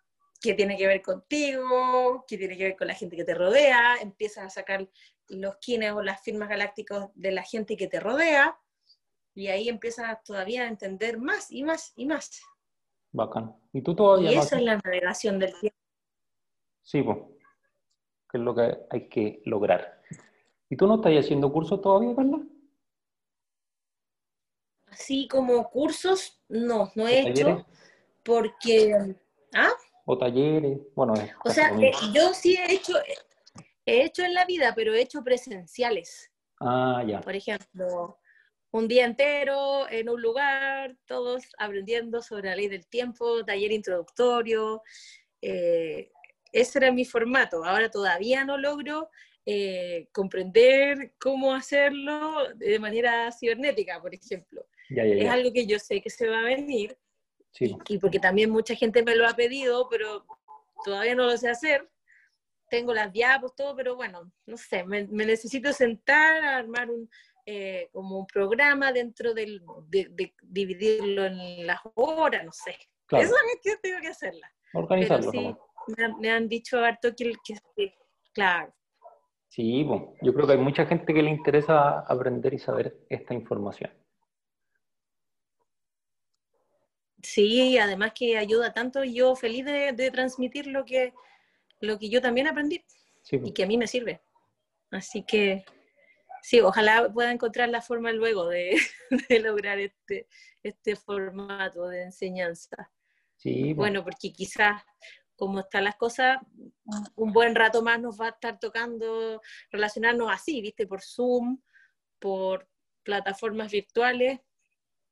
qué 0.41 0.55
tiene 0.55 0.77
que 0.77 0.87
ver 0.87 1.03
contigo, 1.03 2.25
qué 2.29 2.39
tiene 2.39 2.57
que 2.57 2.63
ver 2.63 2.77
con 2.77 2.87
la 2.87 2.95
gente 2.95 3.17
que 3.17 3.25
te 3.25 3.35
rodea, 3.35 3.97
empiezas 4.01 4.45
a 4.45 4.51
sacar 4.51 4.89
los 5.27 5.57
kines 5.57 5.91
o 5.91 6.03
las 6.03 6.23
firmas 6.23 6.49
galácticas 6.49 7.09
de 7.17 7.33
la 7.33 7.43
gente 7.43 7.77
que 7.77 7.89
te 7.89 7.99
rodea, 7.99 8.57
y 9.35 9.49
ahí 9.49 9.69
empiezas 9.69 10.23
todavía 10.23 10.63
a 10.63 10.69
entender 10.69 11.19
más 11.19 11.51
y 11.51 11.65
más 11.65 11.93
y 11.97 12.07
más. 12.07 12.41
Bacán. 13.13 13.57
¿Y 13.73 13.83
tú 13.83 13.95
todavía? 13.95 14.33
Y 14.33 14.35
esa 14.37 14.57
es 14.57 14.63
la 14.63 14.81
navegación 14.85 15.39
del 15.39 15.53
tiempo. 15.59 15.79
Sí, 16.83 17.03
pues, 17.03 17.19
que 18.31 18.39
es 18.39 18.45
lo 18.45 18.55
que 18.55 18.79
hay 18.91 19.09
que 19.09 19.43
lograr. 19.45 20.03
¿Y 20.71 20.77
tú 20.77 20.87
no 20.87 20.97
estás 20.97 21.13
haciendo 21.13 21.53
cursos 21.53 21.81
todavía, 21.81 22.15
Carla? 22.15 22.41
Así 24.87 25.29
como 25.29 25.69
cursos, 25.71 26.43
no, 26.49 26.91
no 26.95 27.07
he 27.07 27.29
hecho, 27.29 27.67
porque... 28.23 29.17
¿Ah? 29.55 29.73
o 30.11 30.17
talleres, 30.17 30.79
bueno. 30.95 31.13
O 31.45 31.51
sea, 31.51 31.69
eh, 31.79 31.93
yo 32.15 32.33
sí 32.33 32.57
he 32.57 32.73
hecho, 32.73 32.95
he 33.85 34.05
hecho 34.05 34.23
en 34.23 34.33
la 34.33 34.47
vida, 34.47 34.73
pero 34.75 34.95
he 34.95 35.03
hecho 35.03 35.23
presenciales. 35.23 36.33
Ah, 36.61 37.05
ya. 37.07 37.21
Por 37.21 37.37
ejemplo, 37.37 38.19
un 38.71 38.89
día 38.89 39.05
entero 39.05 39.89
en 39.91 40.09
un 40.09 40.21
lugar, 40.21 40.97
todos 41.07 41.45
aprendiendo 41.59 42.23
sobre 42.23 42.51
la 42.51 42.57
ley 42.57 42.69
del 42.69 42.87
tiempo, 42.87 43.45
taller 43.45 43.73
introductorio. 43.73 44.83
Eh, 45.41 46.11
ese 46.53 46.79
era 46.79 46.93
mi 46.93 47.05
formato. 47.05 47.65
Ahora 47.65 47.91
todavía 47.91 48.45
no 48.45 48.59
logro 48.59 49.11
eh, 49.47 50.09
comprender 50.13 51.15
cómo 51.19 51.55
hacerlo 51.55 52.55
de 52.55 52.79
manera 52.79 53.33
cibernética, 53.33 54.01
por 54.01 54.15
ejemplo. 54.15 54.67
Es 54.91 55.29
algo 55.29 55.53
que 55.53 55.67
yo 55.67 55.79
sé 55.79 56.01
que 56.01 56.11
se 56.11 56.29
va 56.29 56.41
a 56.41 56.45
venir, 56.45 56.97
y 57.61 57.99
porque 57.99 58.19
también 58.19 58.51
mucha 58.51 58.75
gente 58.75 59.03
me 59.03 59.17
lo 59.17 59.27
ha 59.27 59.35
pedido, 59.35 59.89
pero 59.89 60.25
todavía 60.85 61.15
no 61.15 61.27
lo 61.27 61.37
sé 61.37 61.49
hacer. 61.49 61.89
Tengo 62.71 62.93
las 62.93 63.13
diapos, 63.13 63.55
todo, 63.57 63.75
pero 63.75 63.97
bueno, 63.97 64.31
no 64.47 64.57
sé, 64.57 64.85
me, 64.85 65.07
necesito 65.07 65.73
sentar 65.73 66.45
a 66.45 66.57
armar 66.57 66.91
un, 66.91 67.09
eh, 67.51 67.89
como 67.93 68.19
un 68.19 68.27
programa 68.27 68.93
dentro 68.93 69.33
del, 69.33 69.63
de, 69.87 70.35
dividirlo 70.43 71.25
en 71.25 71.67
las 71.67 71.81
horas, 71.95 72.45
no 72.45 72.53
sé. 72.53 72.73
Eso 73.11 73.35
es 73.35 73.61
que 73.63 73.77
tengo 73.79 74.03
que 74.03 74.09
hacerla. 74.09 74.53
Organizarlo. 74.75 75.31
sí, 75.31 75.57
me, 76.21 76.31
han 76.31 76.47
dicho 76.47 76.79
harto 76.79 77.17
que, 77.17 77.33
que, 77.43 77.95
claro. 78.35 78.75
Sí, 79.49 79.83
bueno, 79.83 80.13
yo 80.21 80.35
creo 80.35 80.47
que 80.47 80.53
hay 80.53 80.59
mucha 80.59 80.85
gente 80.85 81.15
que 81.15 81.23
le 81.23 81.31
interesa 81.31 82.01
aprender 82.01 82.53
y 82.53 82.59
saber 82.59 82.99
esta 83.09 83.33
información. 83.33 83.95
Sí, 87.23 87.79
además 87.79 88.13
que 88.15 88.37
ayuda 88.37 88.75
tanto, 88.75 89.05
yo 89.05 89.35
feliz 89.37 89.65
de, 89.65 90.11
transmitir 90.11 90.67
lo 90.67 90.85
que, 90.85 91.15
lo 91.81 91.99
que 91.99 92.11
yo 92.11 92.21
también 92.21 92.47
aprendí 92.47 92.85
y 93.33 93.53
que 93.53 93.65
a 93.65 93.67
mí 93.67 93.79
me 93.79 93.87
sirve. 93.87 94.21
Así 94.91 95.23
que 95.23 95.65
Sí, 96.43 96.61
ojalá 96.61 97.13
pueda 97.13 97.33
encontrar 97.33 97.69
la 97.69 97.83
forma 97.83 98.13
luego 98.13 98.49
de, 98.49 98.77
lograr 99.43 99.79
este, 99.79 100.27
este 100.63 100.97
formato 100.97 101.89
de 101.89 102.03
enseñanza. 102.05 102.91
Sí, 103.37 103.73
bueno, 103.73 104.03
porque 104.03 104.33
quizás 104.33 104.83
como 105.39 105.61
están 105.61 105.85
las 105.85 105.95
cosas, 105.95 106.39
un 107.15 107.33
buen 107.33 107.55
rato 107.55 107.81
más 107.81 108.01
nos 108.01 108.21
va 108.21 108.27
a 108.27 108.31
estar 108.31 108.59
tocando 108.59 109.41
relacionarnos 109.71 110.33
así, 110.33 110.61
¿viste? 110.61 110.85
Por 110.85 111.01
Zoom, 111.01 111.61
por 112.19 112.69
plataformas 113.05 113.71
virtuales, 113.71 114.41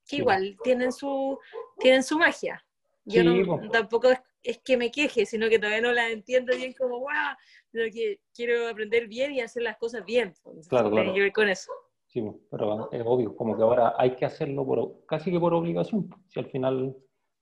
que 0.05 0.17
igual 0.17 0.57
tienen 0.63 0.91
su, 0.91 1.39
tienen 1.79 2.03
su 2.03 2.17
magia. 2.19 2.61
Yo 3.05 3.23
no, 3.23 3.69
tampoco 3.69 4.09
es, 4.43 4.59
que 4.59 4.75
me 4.75 4.91
queje, 4.91 5.25
sino 5.25 5.47
que 5.47 5.59
todavía 5.59 5.79
no 5.79 5.93
las 5.93 6.11
entiendo 6.11 6.53
bien 6.57 6.73
como, 6.73 6.99
wow, 6.99 7.35
pero 7.71 7.91
que 7.91 8.19
quiero 8.33 8.67
aprender 8.67 9.07
bien 9.07 9.33
y 9.33 9.41
hacer 9.41 9.63
las 9.63 9.77
cosas 9.77 10.05
bien. 10.05 10.33
claro, 10.69 10.91
claro. 10.91 11.13
que 11.13 11.19
ver 11.19 11.33
con 11.33 11.49
eso. 11.49 11.71
Sí, 12.07 12.23
pero 12.49 12.91
es 12.91 13.03
obvio, 13.05 13.35
como 13.35 13.55
que 13.55 13.63
ahora 13.63 13.93
hay 13.97 14.15
que 14.15 14.25
hacerlo 14.25 14.65
por, 14.65 15.05
casi 15.05 15.31
que 15.31 15.39
por 15.39 15.53
obligación, 15.53 16.09
si 16.29 16.39
al 16.39 16.49
final 16.49 16.95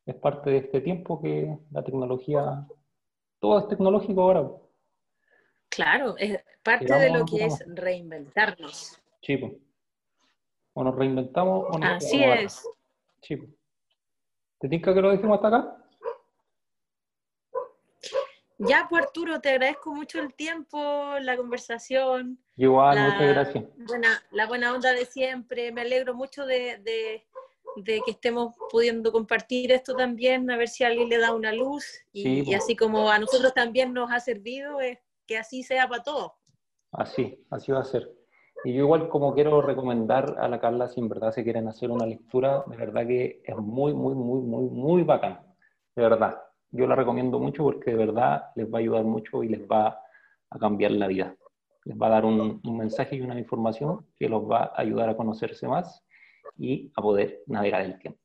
es 0.05 0.15
parte 0.15 0.49
de 0.49 0.57
este 0.57 0.81
tiempo 0.81 1.21
que 1.21 1.57
la 1.71 1.83
tecnología, 1.83 2.67
todo 3.39 3.59
es 3.59 3.67
tecnológico 3.67 4.21
ahora. 4.21 4.51
Claro, 5.69 6.15
es 6.17 6.39
parte 6.63 6.93
de 6.93 7.11
lo 7.11 7.25
que 7.25 7.45
es 7.45 7.63
reinventarnos. 7.67 9.01
Sí, 9.21 9.37
pues. 9.37 9.53
O 10.73 10.83
nos 10.83 10.95
reinventamos 10.95 11.67
o 11.69 11.79
nos 11.79 12.03
Así 12.03 12.23
es. 12.23 12.67
Sí. 13.21 13.37
¿Te 14.59 14.69
tinca 14.69 14.93
que 14.93 15.01
lo 15.01 15.11
dejemos 15.11 15.35
hasta 15.35 15.47
acá? 15.47 15.84
Ya, 18.57 18.87
pues 18.89 19.03
Arturo, 19.03 19.41
te 19.41 19.49
agradezco 19.49 19.93
mucho 19.93 20.19
el 20.19 20.33
tiempo, 20.33 20.77
la 21.19 21.35
conversación. 21.35 22.39
Igual, 22.55 22.97
muchas 22.97 23.27
gracias. 23.27 23.65
Buena, 23.77 24.23
la 24.31 24.47
buena 24.47 24.73
onda 24.73 24.93
de 24.93 25.05
siempre. 25.05 25.71
Me 25.71 25.81
alegro 25.81 26.13
mucho 26.13 26.45
de, 26.45 26.77
de, 26.77 28.01
que 28.05 28.11
estemos 28.11 28.55
pudiendo 28.71 29.11
compartir 29.11 29.73
esto 29.73 29.93
también, 29.95 30.49
a 30.49 30.57
ver 30.57 30.69
si 30.69 30.85
alguien 30.85 31.09
le 31.09 31.17
da 31.17 31.33
una 31.33 31.51
luz. 31.51 31.85
Y, 32.13 32.49
y 32.49 32.53
así 32.53 32.75
como 32.75 33.09
a 33.09 33.19
nosotros 33.19 33.53
también 33.53 33.93
nos 33.93 34.09
ha 34.11 34.21
servido, 34.21 34.79
es 34.79 34.99
que 35.27 35.37
así 35.37 35.63
sea 35.63 35.89
para 35.89 36.03
todos. 36.03 36.31
Así, 36.91 37.45
así 37.49 37.73
va 37.73 37.81
a 37.81 37.85
ser. 37.85 38.09
Y 38.63 38.73
yo 38.73 38.83
igual 38.83 39.09
como 39.09 39.33
quiero 39.33 39.61
recomendar 39.61 40.37
a 40.39 40.47
la 40.47 40.59
Carla, 40.59 40.87
si 40.87 41.01
en 41.01 41.09
verdad 41.09 41.31
se 41.31 41.43
quieren 41.43 41.67
hacer 41.67 41.91
una 41.91 42.05
lectura, 42.05 42.63
de 42.67 42.77
verdad 42.77 43.05
que 43.05 43.41
es 43.43 43.55
muy, 43.57 43.93
muy, 43.93 44.15
muy, 44.15 44.41
muy, 44.41 44.69
muy 44.69 45.03
bacán. 45.03 45.41
De 45.95 46.03
verdad. 46.03 46.44
Yo 46.75 46.87
la 46.87 46.95
recomiendo 46.95 47.39
mucho 47.39 47.63
porque 47.63 47.91
de 47.91 47.97
verdad 47.97 48.51
les 48.55 48.71
va 48.71 48.79
a 48.79 48.81
ayudar 48.81 49.05
mucho 49.05 49.43
y 49.43 49.47
les 49.47 49.61
va 49.61 50.01
a 50.49 50.59
cambiar 50.59 50.91
la 50.91 51.07
vida. 51.07 51.33
Les 51.85 51.97
va 51.97 52.07
a 52.07 52.09
dar 52.09 52.25
un, 52.25 52.61
mensaje 52.63 53.15
y 53.15 53.21
una 53.21 53.39
información 53.39 54.05
que 54.17 54.27
los 54.27 54.43
va 54.43 54.73
a 54.75 54.81
ayudar 54.81 55.07
a 55.07 55.15
conocerse 55.15 55.67
más 55.69 56.03
y 56.57 56.91
a 56.95 57.01
poder 57.01 57.43
navegar 57.47 57.81
el 57.81 57.97
tiempo. 57.97 58.19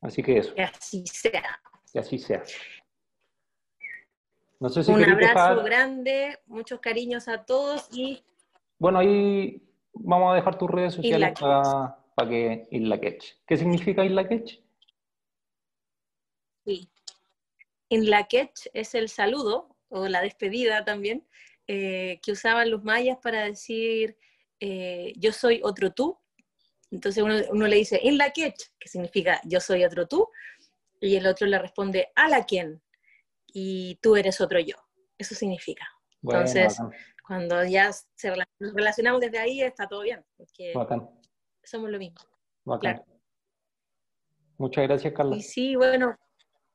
Así 0.00 0.22
que 0.22 0.38
eso. 0.38 0.54
Que 0.54 0.62
así 0.62 1.04
sea. 1.06 1.60
Que 1.92 1.98
así 1.98 2.18
sea. 2.18 2.42
Un 4.58 5.04
abrazo 5.04 5.64
grande, 5.64 6.38
muchos 6.46 6.80
cariños 6.80 7.28
a 7.28 7.44
todos 7.44 7.88
y... 7.92 8.24
Bueno, 8.78 9.00
ahí 9.00 9.60
vamos 9.92 10.32
a 10.32 10.36
dejar 10.36 10.56
tus 10.56 10.70
redes 10.70 10.94
sociales 10.94 11.38
para, 11.38 11.98
para 12.14 12.30
que 12.30 12.68
Isla 12.70 12.98
Ketch. 12.98 13.34
¿Qué 13.46 13.56
significa 13.58 14.04
Isla 14.04 14.26
Ketch? 14.26 14.61
Sí. 16.64 16.90
Isla 17.88 18.26
Ketch 18.26 18.68
es 18.72 18.94
el 18.94 19.08
saludo 19.08 19.76
o 19.88 20.08
la 20.08 20.22
despedida 20.22 20.84
también 20.84 21.26
eh, 21.66 22.18
que 22.22 22.32
usaban 22.32 22.70
los 22.70 22.82
mayas 22.82 23.18
para 23.22 23.44
decir 23.44 24.16
eh, 24.60 25.12
yo 25.16 25.32
soy 25.32 25.60
otro 25.62 25.92
tú. 25.92 26.18
Entonces 26.90 27.22
uno, 27.22 27.66
le 27.66 27.76
dice 27.76 28.00
Isla 28.02 28.32
Ketch, 28.32 28.64
que 28.78 28.88
significa 28.88 29.40
yo 29.44 29.60
soy 29.60 29.84
otro 29.84 30.06
tú, 30.06 30.28
y 31.00 31.16
el 31.16 31.26
otro 31.26 31.46
le 31.46 31.58
responde 31.58 32.12
a 32.14 32.28
la 32.28 32.44
quien, 32.44 32.82
y 33.46 33.98
tú 34.02 34.16
eres 34.16 34.40
otro 34.40 34.60
yo. 34.60 34.76
Eso 35.16 35.34
significa. 35.34 35.88
Entonces, 36.22 36.76
cuando 37.26 37.64
ya 37.64 37.92
se 37.92 38.32
relacionamos 38.60 39.20
desde 39.20 39.38
ahí, 39.38 39.62
está 39.62 39.88
todo 39.88 40.02
bien, 40.02 40.24
porque 40.36 40.72
somos 41.64 41.90
lo 41.90 41.98
mismo. 41.98 42.20
Muchas 44.58 44.84
gracias, 44.84 45.12
Carla. 45.12 45.36
Y 45.36 45.42
sí, 45.42 45.74
bueno, 45.74 46.16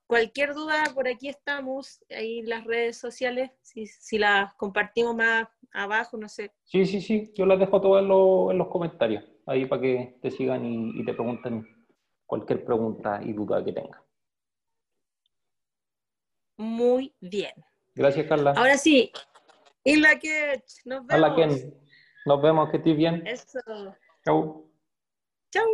cualquier 0.08 0.54
duda, 0.54 0.84
por 0.96 1.08
aquí 1.08 1.30
estamos, 1.30 2.04
ahí 2.10 2.42
las 2.42 2.64
redes 2.64 2.98
sociales, 2.98 3.52
si, 3.62 4.18
las 4.18 4.54
compartimos 4.56 5.16
más 5.16 5.48
abajo, 5.72 6.18
no 6.18 6.28
sé. 6.28 6.52
Sí, 6.64 6.86
sí, 6.86 7.02
sí, 7.02 7.32
yo 7.36 7.46
las 7.46 7.60
dejo 7.60 7.80
todas 7.80 8.02
en, 8.02 8.08
los 8.58 8.68
comentarios, 8.70 9.24
ahí 9.46 9.66
para 9.66 9.82
que 9.82 10.18
te 10.22 10.32
sigan 10.32 10.66
y, 10.66 11.00
y 11.00 11.06
te 11.06 11.14
pregunten 11.14 11.68
cualquier 12.26 12.66
pregunta 12.66 13.22
y 13.24 13.34
duda 13.34 13.64
que 13.64 13.74
tengan 13.74 14.08
muy 16.58 17.14
bien. 17.22 17.54
Gracias, 17.96 18.28
Carla. 18.28 18.54
Ahora 18.58 18.78
sí, 18.78 19.12
la 19.86 20.20
que 20.20 20.64
nos 20.86 21.06
vemos. 21.06 21.52
Nos 22.26 22.42
vemos, 22.42 22.70
que 22.70 22.78
estés 22.78 22.98
bien. 22.98 23.26
Eso. 23.26 23.60
Chau. 24.26 24.70
Chau. 25.52 25.66